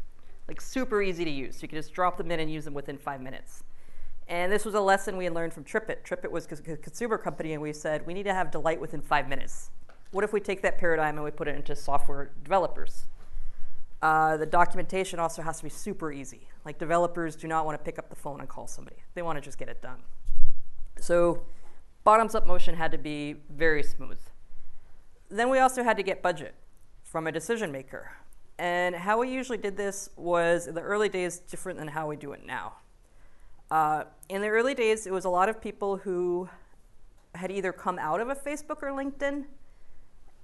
like 0.50 0.60
super 0.60 1.02
easy 1.02 1.24
to 1.24 1.32
use. 1.32 1.62
You 1.62 1.70
can 1.70 1.78
just 1.78 1.94
drop 1.94 2.18
them 2.18 2.30
in 2.30 2.42
and 2.42 2.52
use 2.52 2.66
them 2.66 2.74
within 2.74 2.98
five 2.98 3.22
minutes. 3.22 3.64
And 4.28 4.52
this 4.52 4.66
was 4.66 4.76
a 4.76 4.82
lesson 4.82 5.16
we 5.16 5.24
had 5.24 5.34
learned 5.34 5.54
from 5.54 5.64
TripIt. 5.64 6.04
TripIt 6.04 6.32
was 6.32 6.46
a 6.46 6.76
consumer 6.76 7.18
company, 7.18 7.54
and 7.54 7.62
we 7.62 7.72
said 7.72 8.06
we 8.06 8.14
need 8.14 8.24
to 8.24 8.34
have 8.34 8.52
delight 8.52 8.82
within 8.82 9.02
five 9.02 9.30
minutes. 9.30 9.70
What 10.12 10.26
if 10.26 10.34
we 10.34 10.42
take 10.42 10.62
that 10.64 10.78
paradigm 10.78 11.16
and 11.16 11.24
we 11.24 11.32
put 11.32 11.48
it 11.48 11.56
into 11.56 11.74
software 11.74 12.32
developers? 12.44 13.06
Uh, 14.04 14.36
the 14.36 14.46
documentation 14.46 15.18
also 15.18 15.42
has 15.42 15.60
to 15.60 15.64
be 15.64 15.70
super 15.70 16.12
easy. 16.12 16.50
Like 16.66 16.78
developers 16.78 17.38
do 17.38 17.48
not 17.48 17.66
want 17.66 17.80
to 17.80 17.84
pick 17.86 17.98
up 17.98 18.10
the 18.10 18.18
phone 18.18 18.42
and 18.42 18.50
call 18.50 18.68
somebody; 18.68 18.98
they 19.14 19.22
want 19.22 19.38
to 19.38 19.42
just 19.42 19.58
get 19.58 19.70
it 19.70 19.82
done. 19.82 20.04
So, 21.00 21.46
bottoms 22.04 22.36
up 22.36 22.46
motion 22.46 22.76
had 22.76 22.92
to 22.92 22.98
be 22.98 23.38
very 23.50 23.82
smooth. 23.82 24.20
Then 25.30 25.50
we 25.50 25.60
also 25.60 25.84
had 25.84 25.96
to 25.96 26.04
get 26.04 26.22
budget 26.22 26.54
from 27.02 27.28
a 27.28 27.32
decision 27.32 27.72
maker. 27.72 28.12
And 28.60 28.94
how 28.94 29.22
we 29.22 29.32
usually 29.32 29.58
did 29.58 29.78
this 29.78 30.10
was 30.18 30.68
in 30.68 30.76
the 30.76 30.82
early 30.82 31.08
days 31.08 31.40
different 31.40 31.80
than 31.80 31.88
how 31.88 32.06
we 32.06 32.18
do 32.18 32.34
it 32.34 32.46
now. 32.46 32.74
Uh, 33.72 34.04
in 34.28 34.42
the 34.42 34.50
early 34.50 34.76
days, 34.76 35.08
it 35.08 35.14
was 35.14 35.24
a 35.24 35.30
lot 35.30 35.48
of 35.48 35.62
people 35.62 35.96
who 35.96 36.50
had 37.36 37.52
either 37.52 37.72
come 37.72 37.98
out 38.00 38.20
of 38.20 38.28
a 38.28 38.36
Facebook 38.36 38.84
or 38.84 38.90
LinkedIn. 38.92 39.46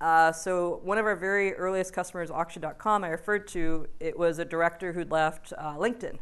Uh, 0.01 0.31
so 0.31 0.79
one 0.83 0.97
of 0.97 1.05
our 1.05 1.15
very 1.15 1.53
earliest 1.55 1.93
customers, 1.93 2.31
Auction.com, 2.31 3.03
I 3.03 3.09
referred 3.09 3.47
to, 3.49 3.87
it 3.99 4.17
was 4.17 4.39
a 4.39 4.45
director 4.45 4.93
who'd 4.93 5.11
left 5.11 5.51
uh, 5.57 5.75
LinkedIn. 5.75 6.17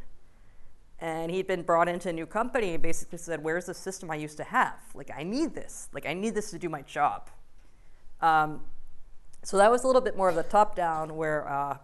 And 1.00 1.32
he'd 1.32 1.46
been 1.46 1.62
brought 1.62 1.88
into 1.88 2.10
a 2.10 2.14
new 2.14 2.26
company 2.26 2.74
and 2.74 2.82
basically 2.82 3.20
said, 3.20 3.44
Where's 3.44 3.68
the 3.68 3.76
system 3.76 4.10
I 4.10 4.16
used 4.16 4.38
to 4.38 4.44
have? 4.44 4.80
Like, 4.96 5.12
I 5.16 5.22
need 5.22 5.54
this. 5.54 5.90
Like, 5.94 6.08
I 6.08 6.14
need 6.14 6.34
this 6.34 6.50
to 6.52 6.58
do 6.58 6.70
my 6.70 6.82
job. 6.82 7.30
Um, 8.20 8.62
so 9.44 9.58
that 9.58 9.70
was 9.70 9.84
a 9.84 9.88
little 9.88 10.02
bit 10.02 10.18
more 10.18 10.28
of 10.28 10.36
the 10.36 10.44
top 10.44 10.76
down 10.76 11.16
where 11.16 11.48
uh, 11.48 11.78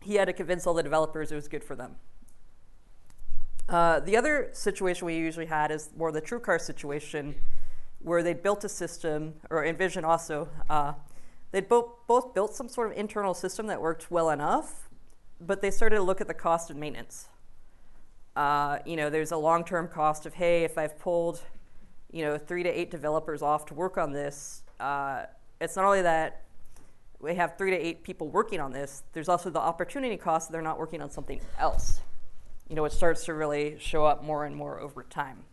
he 0.00 0.14
had 0.14 0.24
to 0.26 0.32
convince 0.32 0.66
all 0.66 0.72
the 0.72 0.82
developers 0.82 1.30
it 1.30 1.34
was 1.34 1.46
good 1.46 1.62
for 1.62 1.76
them. 1.76 1.96
Uh, 3.68 4.00
the 4.00 4.16
other 4.16 4.48
situation 4.52 5.06
we 5.06 5.16
usually 5.16 5.46
had 5.46 5.70
is 5.70 5.90
more 5.96 6.10
the 6.10 6.20
TrueCar 6.20 6.60
situation, 6.60 7.34
where 8.02 8.22
they 8.22 8.34
built 8.34 8.64
a 8.64 8.68
system, 8.68 9.34
or 9.50 9.64
InVision 9.64 10.04
also, 10.04 10.48
uh, 10.68 10.94
they 11.50 11.60
both, 11.60 12.06
both 12.06 12.34
built 12.34 12.54
some 12.54 12.68
sort 12.68 12.90
of 12.90 12.96
internal 12.96 13.34
system 13.34 13.66
that 13.66 13.80
worked 13.80 14.10
well 14.10 14.30
enough, 14.30 14.88
but 15.40 15.62
they 15.62 15.70
started 15.70 15.96
to 15.96 16.02
look 16.02 16.20
at 16.20 16.28
the 16.28 16.34
cost 16.34 16.70
of 16.70 16.76
maintenance. 16.76 17.28
Uh, 18.34 18.78
you 18.86 18.96
know, 18.96 19.10
there's 19.10 19.32
a 19.32 19.36
long-term 19.36 19.88
cost 19.88 20.24
of, 20.24 20.34
hey, 20.34 20.64
if 20.64 20.78
I've 20.78 20.98
pulled, 20.98 21.42
you 22.10 22.24
know, 22.24 22.38
three 22.38 22.62
to 22.62 22.68
eight 22.68 22.90
developers 22.90 23.42
off 23.42 23.66
to 23.66 23.74
work 23.74 23.98
on 23.98 24.12
this, 24.12 24.62
uh, 24.80 25.24
it's 25.60 25.76
not 25.76 25.84
only 25.84 26.02
that 26.02 26.42
we 27.20 27.34
have 27.34 27.56
three 27.56 27.70
to 27.70 27.76
eight 27.76 28.02
people 28.02 28.28
working 28.28 28.60
on 28.60 28.72
this, 28.72 29.02
there's 29.12 29.28
also 29.28 29.50
the 29.50 29.60
opportunity 29.60 30.16
cost 30.16 30.48
that 30.48 30.52
they're 30.52 30.62
not 30.62 30.78
working 30.78 31.02
on 31.02 31.10
something 31.10 31.40
else 31.58 32.00
you 32.72 32.76
know, 32.76 32.86
it 32.86 32.92
starts 32.92 33.26
to 33.26 33.34
really 33.34 33.76
show 33.78 34.06
up 34.06 34.24
more 34.24 34.46
and 34.46 34.56
more 34.56 34.80
over 34.80 35.02
time. 35.02 35.44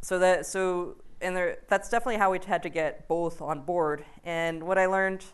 So 0.00 0.20
that 0.20 0.46
so 0.46 0.94
and 1.20 1.36
there, 1.36 1.58
that's 1.68 1.88
definitely 1.88 2.16
how 2.16 2.30
we 2.30 2.40
had 2.46 2.62
to 2.62 2.68
get 2.68 3.06
both 3.08 3.42
on 3.42 3.60
board. 3.60 4.04
And 4.24 4.62
what 4.62 4.78
I 4.78 4.86
learned, 4.86 5.24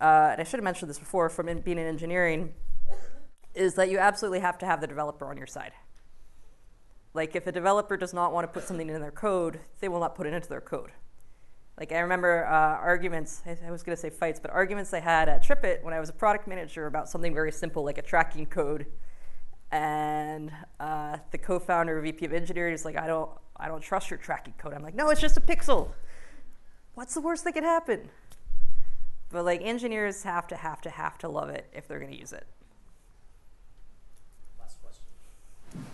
uh, 0.00 0.30
and 0.32 0.40
I 0.40 0.44
should 0.44 0.58
have 0.58 0.64
mentioned 0.64 0.90
this 0.90 0.98
before 0.98 1.28
from 1.28 1.48
in, 1.48 1.60
being 1.60 1.78
in 1.78 1.86
engineering, 1.86 2.54
is 3.54 3.74
that 3.74 3.90
you 3.90 3.98
absolutely 3.98 4.40
have 4.40 4.58
to 4.58 4.66
have 4.66 4.80
the 4.80 4.86
developer 4.86 5.28
on 5.28 5.36
your 5.36 5.46
side. 5.46 5.72
Like 7.14 7.34
if 7.34 7.46
a 7.46 7.52
developer 7.52 7.96
does 7.96 8.12
not 8.12 8.32
want 8.32 8.44
to 8.44 8.52
put 8.52 8.68
something 8.68 8.88
in 8.88 9.00
their 9.00 9.10
code, 9.10 9.60
they 9.80 9.88
will 9.88 10.00
not 10.00 10.14
put 10.14 10.26
it 10.26 10.34
into 10.34 10.48
their 10.48 10.60
code. 10.60 10.92
Like 11.78 11.92
I 11.92 12.00
remember 12.00 12.46
uh, 12.46 12.50
arguments, 12.50 13.42
I 13.46 13.70
was 13.70 13.82
going 13.82 13.96
to 13.96 14.00
say 14.00 14.10
fights, 14.10 14.38
but 14.40 14.50
arguments 14.50 14.92
I 14.92 15.00
had 15.00 15.28
at 15.28 15.42
TripIt 15.42 15.82
when 15.82 15.94
I 15.94 16.00
was 16.00 16.10
a 16.10 16.12
product 16.12 16.46
manager 16.46 16.86
about 16.86 17.08
something 17.08 17.34
very 17.34 17.52
simple 17.52 17.84
like 17.84 17.98
a 17.98 18.02
tracking 18.02 18.46
code 18.46 18.86
and 19.70 20.52
uh, 20.78 21.18
the 21.30 21.38
co-founder, 21.38 21.96
of 21.98 22.04
VP 22.04 22.24
of 22.26 22.32
engineering, 22.32 22.74
is 22.74 22.84
like, 22.84 22.96
I 22.96 23.06
don't, 23.06 23.30
I 23.56 23.68
don't 23.68 23.80
trust 23.80 24.10
your 24.10 24.18
tracking 24.18 24.54
code. 24.58 24.74
I'm 24.74 24.82
like, 24.82 24.94
no, 24.94 25.10
it's 25.10 25.20
just 25.20 25.36
a 25.36 25.40
pixel. 25.40 25.88
What's 26.94 27.14
the 27.14 27.20
worst 27.20 27.44
that 27.44 27.52
could 27.52 27.64
happen? 27.64 28.08
But 29.30 29.44
like 29.44 29.60
engineers 29.62 30.22
have 30.22 30.46
to 30.48 30.56
have 30.56 30.80
to 30.82 30.90
have 30.90 31.18
to 31.18 31.28
love 31.28 31.50
it 31.50 31.66
if 31.72 31.88
they're 31.88 31.98
going 31.98 32.12
to 32.12 32.18
use 32.18 32.32
it. 32.32 32.46
Last 34.58 34.78
question. 34.80 35.84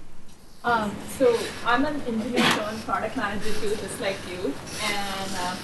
Um, 0.64 0.94
so 1.18 1.36
I'm 1.64 1.84
an 1.84 2.00
engineer 2.02 2.44
turned 2.50 2.80
product 2.82 3.16
manager 3.16 3.52
too, 3.54 3.70
just 3.70 4.00
like 4.00 4.16
you. 4.30 4.54
And 4.84 5.30
uh, 5.38 5.56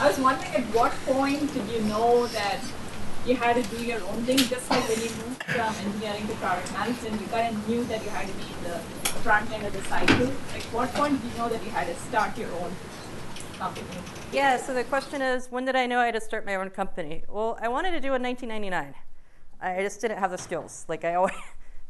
I 0.00 0.08
was 0.08 0.18
wondering 0.18 0.54
at 0.54 0.64
what 0.74 0.92
point 1.04 1.52
did 1.52 1.68
you 1.68 1.82
know 1.82 2.26
that 2.28 2.60
you 3.26 3.34
had 3.34 3.56
to 3.56 3.76
do 3.76 3.84
your 3.84 4.00
own 4.04 4.22
thing, 4.22 4.38
just 4.38 4.70
like 4.70 4.88
when 4.88 4.98
you 5.00 5.10
moved 5.10 5.42
from 5.42 5.74
engineering 5.84 6.26
to 6.28 6.34
product 6.34 6.72
management, 6.72 7.20
you 7.20 7.26
kind 7.26 7.56
of 7.56 7.68
knew 7.68 7.82
that 7.84 8.02
you 8.04 8.10
had 8.10 8.28
to 8.28 8.32
be 8.34 8.44
in 8.44 8.64
the 8.64 8.78
front 9.24 9.50
end 9.50 9.66
of 9.66 9.72
the 9.72 9.82
cycle. 9.82 10.26
Like, 10.52 10.62
what 10.72 10.92
point 10.94 11.20
did 11.20 11.32
you 11.32 11.38
know 11.38 11.48
that 11.48 11.62
you 11.64 11.70
had 11.70 11.88
to 11.88 11.94
start 12.02 12.38
your 12.38 12.52
own 12.52 12.72
company? 13.58 13.86
Yeah, 14.32 14.56
so 14.56 14.72
the 14.72 14.84
question 14.84 15.22
is, 15.22 15.50
when 15.50 15.64
did 15.64 15.74
I 15.74 15.86
know 15.86 15.98
I 15.98 16.06
had 16.06 16.14
to 16.14 16.20
start 16.20 16.46
my 16.46 16.54
own 16.54 16.70
company? 16.70 17.24
Well, 17.28 17.58
I 17.60 17.66
wanted 17.66 17.90
to 17.92 18.00
do 18.00 18.12
it 18.12 18.16
in 18.16 18.22
1999. 18.22 18.94
I 19.60 19.82
just 19.82 20.00
didn't 20.00 20.18
have 20.18 20.30
the 20.30 20.38
skills. 20.38 20.84
Like, 20.88 21.04
I 21.04 21.14
always. 21.14 21.34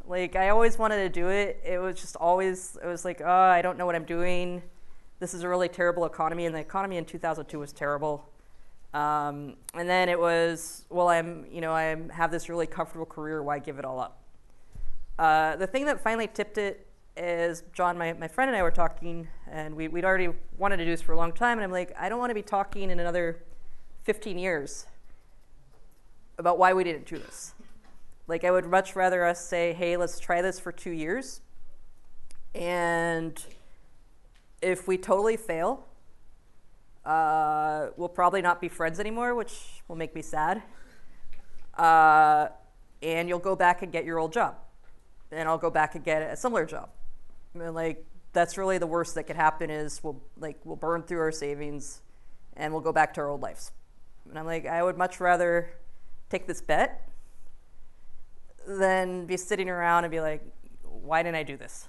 Like 0.09 0.37
I 0.37 0.51
always 0.51 0.79
wanted 0.79 0.99
to 0.99 1.09
do 1.09 1.31
it. 1.31 1.61
It 1.65 1.81
was 1.81 2.01
just 2.01 2.15
always 2.15 2.79
it 2.81 2.87
was 2.87 3.05
like, 3.05 3.21
oh, 3.25 3.29
I 3.29 3.61
don't 3.61 3.77
know 3.77 3.87
what 3.87 3.97
I'm 3.97 4.05
doing. 4.05 4.63
This 5.19 5.35
is 5.35 5.43
a 5.43 5.49
really 5.49 5.69
terrible 5.69 6.05
economy, 6.05 6.47
and 6.47 6.55
the 6.55 6.61
economy 6.61 6.97
in 6.97 7.05
2002 7.05 7.59
was 7.59 7.73
terrible. 7.73 8.31
Um, 8.97 9.57
and 9.75 9.87
then 9.87 10.09
it 10.09 10.19
was, 10.19 10.87
well, 10.89 11.09
I'm, 11.09 11.45
you 11.53 11.61
know, 11.61 11.73
I 11.73 11.97
have 12.13 12.31
this 12.31 12.49
really 12.49 12.67
comfortable 12.67 13.05
career. 13.05 13.43
Why 13.43 13.59
give 13.59 13.79
it 13.79 13.85
all 13.85 14.01
up? 14.01 14.23
Uh, 15.19 15.55
the 15.57 15.67
thing 15.67 15.85
that 15.85 16.03
finally 16.03 16.27
tipped 16.27 16.57
it 16.57 16.87
is 17.15 17.63
John, 17.75 17.99
my, 17.99 18.15
my 18.15 18.27
friend 18.27 18.49
and 18.49 18.57
I 18.57 18.63
were 18.63 18.71
talking, 18.71 19.29
and 19.51 19.75
we, 19.77 19.89
we'd 19.89 20.07
already 20.07 20.31
wanted 20.57 20.79
to 20.79 20.87
do 20.87 20.93
this 20.93 21.03
for 21.03 21.13
a 21.13 21.17
long 21.17 21.33
time. 21.33 21.59
And 21.59 21.65
I'm 21.65 21.71
like, 21.71 21.95
I 21.99 22.09
don't 22.09 22.19
want 22.19 22.31
to 22.31 22.35
be 22.35 22.41
talking 22.41 22.91
in 22.91 22.99
another 22.99 23.43
15 24.05 24.39
years 24.39 24.87
about 26.39 26.57
why 26.57 26.73
we 26.73 26.83
didn't 26.83 27.05
do 27.05 27.19
this. 27.19 27.53
Like, 28.29 28.45
I 28.45 28.51
would 28.51 28.65
much 28.65 28.97
rather 28.97 29.27
us 29.27 29.47
say, 29.47 29.75
hey, 29.75 29.99
let's 29.99 30.19
try 30.19 30.41
this 30.41 30.59
for 30.59 30.73
two 30.73 30.91
years. 30.91 31.43
And 32.55 33.39
if 34.63 34.89
we 34.89 34.97
totally 34.97 35.37
fail, 35.37 35.85
uh, 37.07 37.91
we'll 37.97 38.09
probably 38.09 38.43
not 38.43 38.61
be 38.61 38.69
friends 38.69 38.99
anymore, 38.99 39.35
which 39.35 39.55
will 39.87 39.97
make 39.97 40.15
me 40.15 40.23
sad. 40.23 40.63
Uh, 41.79 42.49
and 43.01 43.29
you'll 43.29 43.39
go 43.39 43.55
back 43.55 43.83
and 43.83 43.93
get 43.93 44.05
your 44.05 44.19
old 44.19 44.33
job. 44.33 44.57
And 45.31 45.49
I'll 45.49 45.59
go 45.59 45.71
back 45.71 45.95
and 45.95 46.05
get 46.05 46.23
a 46.23 46.37
similar 46.37 46.67
job. 46.67 46.91
Mean, 47.55 47.75
like, 47.75 48.05
that's 48.33 48.59
really 48.59 48.79
the 48.79 48.87
worst 48.87 49.15
that 49.15 49.25
could 49.25 49.37
happen 49.37 49.71
is 49.71 50.03
we'll, 50.03 50.21
like, 50.39 50.59
we'll 50.65 50.77
burn 50.77 51.03
through 51.03 51.21
our 51.21 51.33
savings 51.33 52.03
and 52.57 52.73
we'll 52.73 52.83
go 52.83 52.93
back 52.93 53.15
to 53.15 53.21
our 53.21 53.29
old 53.29 53.41
lives. 53.41 53.71
And 54.29 54.39
I'm 54.39 54.47
like, 54.47 54.67
I 54.67 54.83
would 54.83 54.99
much 54.99 55.21
rather 55.21 55.71
take 56.29 56.47
this 56.47 56.61
bet 56.61 57.09
than 58.67 59.27
be 59.27 59.37
sitting 59.37 59.71
around 59.71 60.05
and 60.05 60.11
be 60.11 60.21
like, 60.21 60.43
why 60.83 61.23
didn't 61.23 61.37
I 61.37 61.45
do 61.45 61.57
this? 61.57 61.89